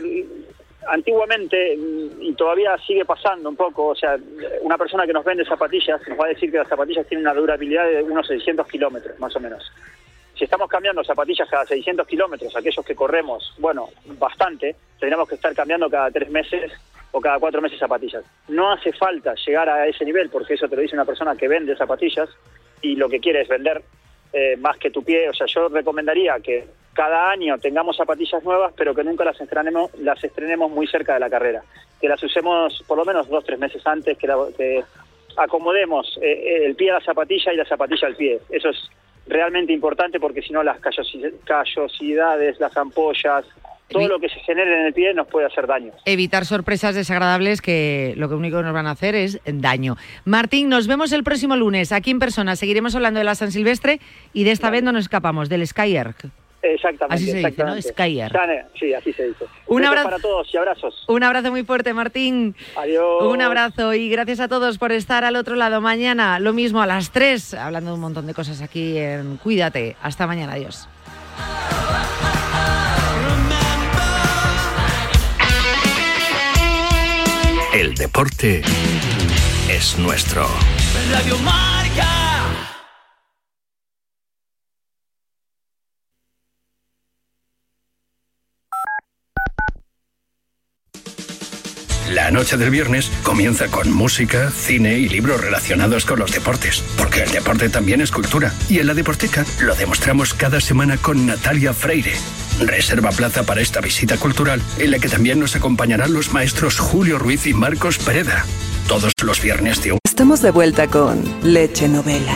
antiguamente, 0.88 1.76
mm, 1.76 2.22
y 2.22 2.34
todavía 2.34 2.76
sigue 2.78 3.04
pasando 3.04 3.48
un 3.48 3.56
poco, 3.56 3.88
o 3.88 3.94
sea, 3.94 4.16
una 4.62 4.78
persona 4.78 5.06
que 5.06 5.12
nos 5.12 5.24
vende 5.24 5.44
zapatillas 5.44 6.00
nos 6.08 6.18
va 6.18 6.26
a 6.26 6.28
decir 6.28 6.50
que 6.50 6.58
las 6.58 6.68
zapatillas 6.68 7.06
tienen 7.06 7.26
una 7.26 7.34
durabilidad 7.34 7.86
de 7.86 8.02
unos 8.02 8.26
600 8.26 8.66
kilómetros, 8.66 9.18
más 9.18 9.34
o 9.36 9.40
menos. 9.40 9.70
Si 10.36 10.44
estamos 10.44 10.68
cambiando 10.68 11.04
zapatillas 11.04 11.48
cada 11.48 11.66
600 11.66 12.06
kilómetros, 12.06 12.56
aquellos 12.56 12.84
que 12.84 12.94
corremos, 12.94 13.54
bueno, 13.58 13.88
bastante, 14.18 14.74
tendríamos 14.98 15.28
que 15.28 15.36
estar 15.36 15.54
cambiando 15.54 15.88
cada 15.90 16.10
tres 16.10 16.30
meses 16.30 16.72
o 17.12 17.20
cada 17.20 17.38
cuatro 17.38 17.60
meses 17.60 17.78
zapatillas. 17.78 18.24
No 18.48 18.72
hace 18.72 18.92
falta 18.92 19.34
llegar 19.34 19.68
a 19.68 19.86
ese 19.86 20.04
nivel, 20.04 20.30
porque 20.30 20.54
eso 20.54 20.68
te 20.68 20.76
lo 20.76 20.82
dice 20.82 20.96
una 20.96 21.04
persona 21.04 21.36
que 21.36 21.48
vende 21.48 21.76
zapatillas 21.76 22.28
y 22.80 22.96
lo 22.96 23.08
que 23.08 23.20
quiere 23.20 23.42
es 23.42 23.48
vender 23.48 23.82
eh, 24.32 24.56
más 24.56 24.78
que 24.78 24.90
tu 24.90 25.04
pie. 25.04 25.28
O 25.28 25.34
sea, 25.34 25.46
yo 25.46 25.68
recomendaría 25.68 26.40
que 26.40 26.64
cada 26.94 27.30
año 27.30 27.58
tengamos 27.58 27.96
zapatillas 27.96 28.42
nuevas, 28.44 28.72
pero 28.76 28.94
que 28.94 29.02
nunca 29.04 29.24
las 29.24 29.40
estrenemos, 29.40 29.90
las 29.98 30.22
estrenemos 30.22 30.70
muy 30.70 30.86
cerca 30.86 31.14
de 31.14 31.20
la 31.20 31.30
carrera. 31.30 31.62
Que 32.00 32.08
las 32.08 32.22
usemos 32.22 32.82
por 32.86 32.98
lo 32.98 33.04
menos 33.04 33.28
dos, 33.28 33.44
tres 33.44 33.58
meses 33.58 33.86
antes, 33.86 34.18
que, 34.18 34.26
la- 34.26 34.36
que 34.56 34.82
acomodemos 35.36 36.18
eh, 36.20 36.64
el 36.66 36.74
pie 36.74 36.90
a 36.90 36.94
la 36.94 37.00
zapatilla 37.04 37.52
y 37.52 37.56
la 37.56 37.64
zapatilla 37.64 38.08
al 38.08 38.16
pie. 38.16 38.40
Eso 38.50 38.68
es 38.70 38.76
realmente 39.26 39.72
importante 39.72 40.18
porque 40.20 40.42
si 40.42 40.52
no 40.52 40.62
las 40.62 40.80
callosi- 40.80 41.32
callosidades, 41.44 42.58
las 42.60 42.76
ampollas, 42.76 43.44
todo 43.88 44.08
lo 44.08 44.18
que 44.18 44.28
se 44.30 44.40
genere 44.40 44.80
en 44.80 44.86
el 44.86 44.94
pie 44.94 45.12
nos 45.14 45.28
puede 45.28 45.46
hacer 45.46 45.66
daño. 45.66 45.92
Evitar 46.06 46.44
sorpresas 46.46 46.94
desagradables 46.94 47.60
que 47.60 48.14
lo 48.16 48.28
que 48.28 48.34
único 48.34 48.56
que 48.58 48.62
nos 48.64 48.72
van 48.72 48.86
a 48.86 48.92
hacer 48.92 49.14
es 49.14 49.38
daño. 49.44 49.96
Martín, 50.24 50.68
nos 50.70 50.86
vemos 50.86 51.12
el 51.12 51.24
próximo 51.24 51.56
lunes 51.56 51.92
aquí 51.92 52.10
en 52.10 52.18
persona. 52.18 52.56
Seguiremos 52.56 52.94
hablando 52.94 53.18
de 53.18 53.24
la 53.24 53.34
San 53.34 53.52
Silvestre 53.52 54.00
y 54.32 54.44
de 54.44 54.50
esta 54.52 54.70
vez 54.70 54.82
no 54.82 54.92
nos 54.92 55.02
escapamos, 55.02 55.48
del 55.50 55.66
Skyerk. 55.66 56.16
Exactamente. 56.62 57.14
Así 57.16 57.30
se 57.30 57.38
dice, 57.48 57.64
¿no? 57.64 57.82
Skyer. 57.82 58.32
Jane, 58.32 58.64
Sí, 58.78 58.94
así 58.94 59.12
se 59.12 59.28
dice. 59.28 59.46
Un 59.66 59.84
abrazo. 59.84 60.08
para 60.08 60.18
todos 60.20 60.48
y 60.54 60.56
abrazos. 60.56 61.04
Un 61.08 61.22
abrazo 61.24 61.50
muy 61.50 61.64
fuerte, 61.64 61.92
Martín. 61.92 62.54
Adiós. 62.76 63.22
Un 63.24 63.42
abrazo 63.42 63.94
y 63.94 64.08
gracias 64.08 64.40
a 64.40 64.48
todos 64.48 64.78
por 64.78 64.92
estar 64.92 65.24
al 65.24 65.36
otro 65.36 65.56
lado. 65.56 65.80
Mañana 65.80 66.38
lo 66.38 66.52
mismo 66.52 66.80
a 66.80 66.86
las 66.86 67.10
3, 67.10 67.54
hablando 67.54 67.90
de 67.90 67.94
un 67.94 68.00
montón 68.00 68.26
de 68.26 68.34
cosas 68.34 68.60
aquí 68.62 68.96
en 68.96 69.38
Cuídate. 69.38 69.96
Hasta 70.02 70.26
mañana, 70.26 70.52
adiós. 70.52 70.88
El 77.74 77.94
deporte 77.94 78.62
es 79.68 79.98
nuestro. 79.98 80.46
Radio 81.10 81.38
Marca. 81.38 82.21
La 92.12 92.30
noche 92.30 92.58
del 92.58 92.68
viernes 92.68 93.10
comienza 93.22 93.68
con 93.68 93.90
música, 93.90 94.50
cine 94.50 94.98
y 94.98 95.08
libros 95.08 95.40
relacionados 95.40 96.04
con 96.04 96.18
los 96.18 96.30
deportes, 96.30 96.84
porque 96.98 97.22
el 97.22 97.30
deporte 97.30 97.70
también 97.70 98.02
es 98.02 98.10
cultura. 98.10 98.52
Y 98.68 98.80
en 98.80 98.86
la 98.86 98.92
Deporteca 98.92 99.46
lo 99.62 99.74
demostramos 99.74 100.34
cada 100.34 100.60
semana 100.60 100.98
con 100.98 101.24
Natalia 101.24 101.72
Freire. 101.72 102.12
Reserva 102.60 103.12
plaza 103.12 103.44
para 103.44 103.62
esta 103.62 103.80
visita 103.80 104.18
cultural 104.18 104.60
en 104.76 104.90
la 104.90 104.98
que 104.98 105.08
también 105.08 105.40
nos 105.40 105.56
acompañarán 105.56 106.12
los 106.12 106.34
maestros 106.34 106.78
Julio 106.78 107.18
Ruiz 107.18 107.46
y 107.46 107.54
Marcos 107.54 107.96
Pereda. 107.96 108.44
Todos 108.88 109.12
los 109.22 109.40
viernes 109.40 109.82
de 109.82 109.92
un 109.92 109.98
Estamos 110.04 110.42
de 110.42 110.50
vuelta 110.50 110.88
con 110.88 111.24
Leche 111.42 111.88
Novela. 111.88 112.34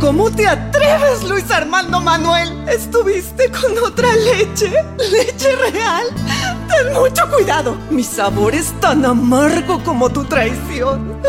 ¿Cómo 0.00 0.32
te 0.32 0.48
atreves, 0.48 1.22
Luis 1.28 1.48
Armando 1.52 2.00
Manuel? 2.00 2.68
¿Estuviste 2.68 3.52
con 3.52 3.78
otra 3.78 4.08
leche? 4.16 4.72
¿Leche 4.98 5.54
real? 5.70 6.59
Ten 6.70 6.92
mucho 6.92 7.28
cuidado. 7.30 7.76
Mi 7.90 8.02
sabor 8.04 8.54
es 8.54 8.72
tan 8.80 9.04
amargo 9.04 9.82
como 9.82 10.10
tu 10.10 10.24
traición. 10.24 11.20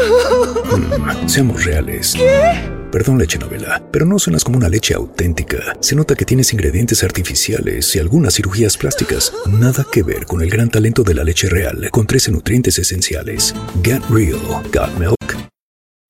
Seamos 1.28 1.66
reales. 1.66 2.14
¿Qué? 2.16 2.82
Perdón, 2.92 3.20
leche 3.20 3.40
novela, 3.40 3.82
pero 3.90 4.06
no 4.06 4.20
suenas 4.20 4.44
como 4.44 4.58
una 4.58 4.68
leche 4.68 4.94
auténtica. 4.94 5.78
Se 5.80 5.96
nota 5.96 6.14
que 6.14 6.26
tienes 6.26 6.52
ingredientes 6.52 7.04
artificiales 7.04 7.96
y 7.96 8.00
algunas 8.00 8.36
cirugías 8.36 8.76
plásticas. 8.76 9.34
Nada 9.48 9.86
que 9.90 10.04
ver 10.04 10.26
con 10.26 10.42
el 10.42 10.50
gran 10.50 10.70
talento 10.70 11.04
de 11.04 11.14
la 11.14 11.24
leche 11.24 11.48
real, 11.48 11.90
con 11.90 12.06
13 12.06 12.34
nutrientes 12.34 12.78
esenciales. 12.78 13.56
Get 13.82 14.02
real, 14.10 14.40
got 14.74 14.94
milk. 15.00 15.16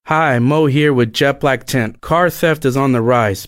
Hi, 0.08 0.40
Mo 0.40 0.66
here 0.66 0.92
with 0.92 1.14
Jet 1.14 1.40
Black 1.40 1.66
Tent. 1.66 2.02
Car 2.02 2.32
theft 2.32 2.66
is 2.66 2.76
on 2.76 2.94
the 2.94 3.02
rise. 3.02 3.48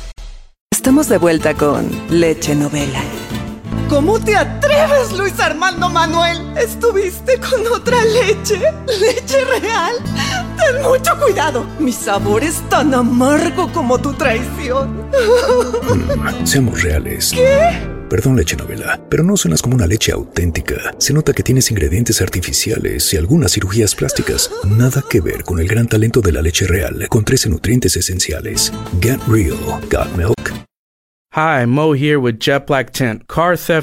Estamos 0.73 1.09
de 1.09 1.17
vuelta 1.17 1.53
con 1.53 1.91
Leche 2.09 2.55
Novela. 2.55 3.01
¿Cómo 3.89 4.17
te 4.21 4.37
atreves, 4.37 5.11
Luis 5.11 5.37
Armando 5.37 5.89
Manuel? 5.89 6.57
¿Estuviste 6.57 7.37
con 7.41 7.67
otra 7.67 7.97
leche? 8.05 8.57
¿Leche 8.87 9.43
real? 9.59 9.95
Ten 10.57 10.81
mucho 10.81 11.11
cuidado. 11.21 11.65
Mi 11.77 11.91
sabor 11.91 12.41
es 12.45 12.61
tan 12.69 12.93
amargo 12.93 13.69
como 13.73 13.99
tu 13.99 14.13
traición. 14.13 15.07
Seamos 16.45 16.81
reales. 16.81 17.31
¿Qué? 17.33 18.00
Perdón, 18.11 18.35
leche 18.35 18.57
novela, 18.57 18.99
pero 19.09 19.23
no 19.23 19.37
suenas 19.37 19.61
como 19.61 19.75
una 19.75 19.87
leche 19.87 20.11
auténtica. 20.11 20.93
Se 20.97 21.13
nota 21.13 21.31
que 21.31 21.43
tienes 21.43 21.71
ingredientes 21.71 22.21
artificiales 22.21 23.13
y 23.13 23.15
algunas 23.15 23.53
cirugías 23.53 23.95
plásticas. 23.95 24.51
Nada 24.65 25.01
que 25.09 25.21
ver 25.21 25.45
con 25.45 25.61
el 25.61 25.67
gran 25.69 25.87
talento 25.87 26.19
de 26.19 26.33
la 26.33 26.41
leche 26.41 26.67
real, 26.67 27.07
con 27.07 27.23
13 27.23 27.47
nutrientes 27.47 27.95
esenciales. 27.95 28.73
Get 28.99 29.21
real. 29.29 29.55
Got 29.89 30.13
milk. 30.17 30.51
Hi, 31.33 31.65
Mo 31.65 31.93
here 31.93 32.17
with 32.17 32.39
Jet 32.39 32.67
Black 32.67 32.91
Tent. 32.91 33.25
Car 33.27 33.55
theft 33.55 33.79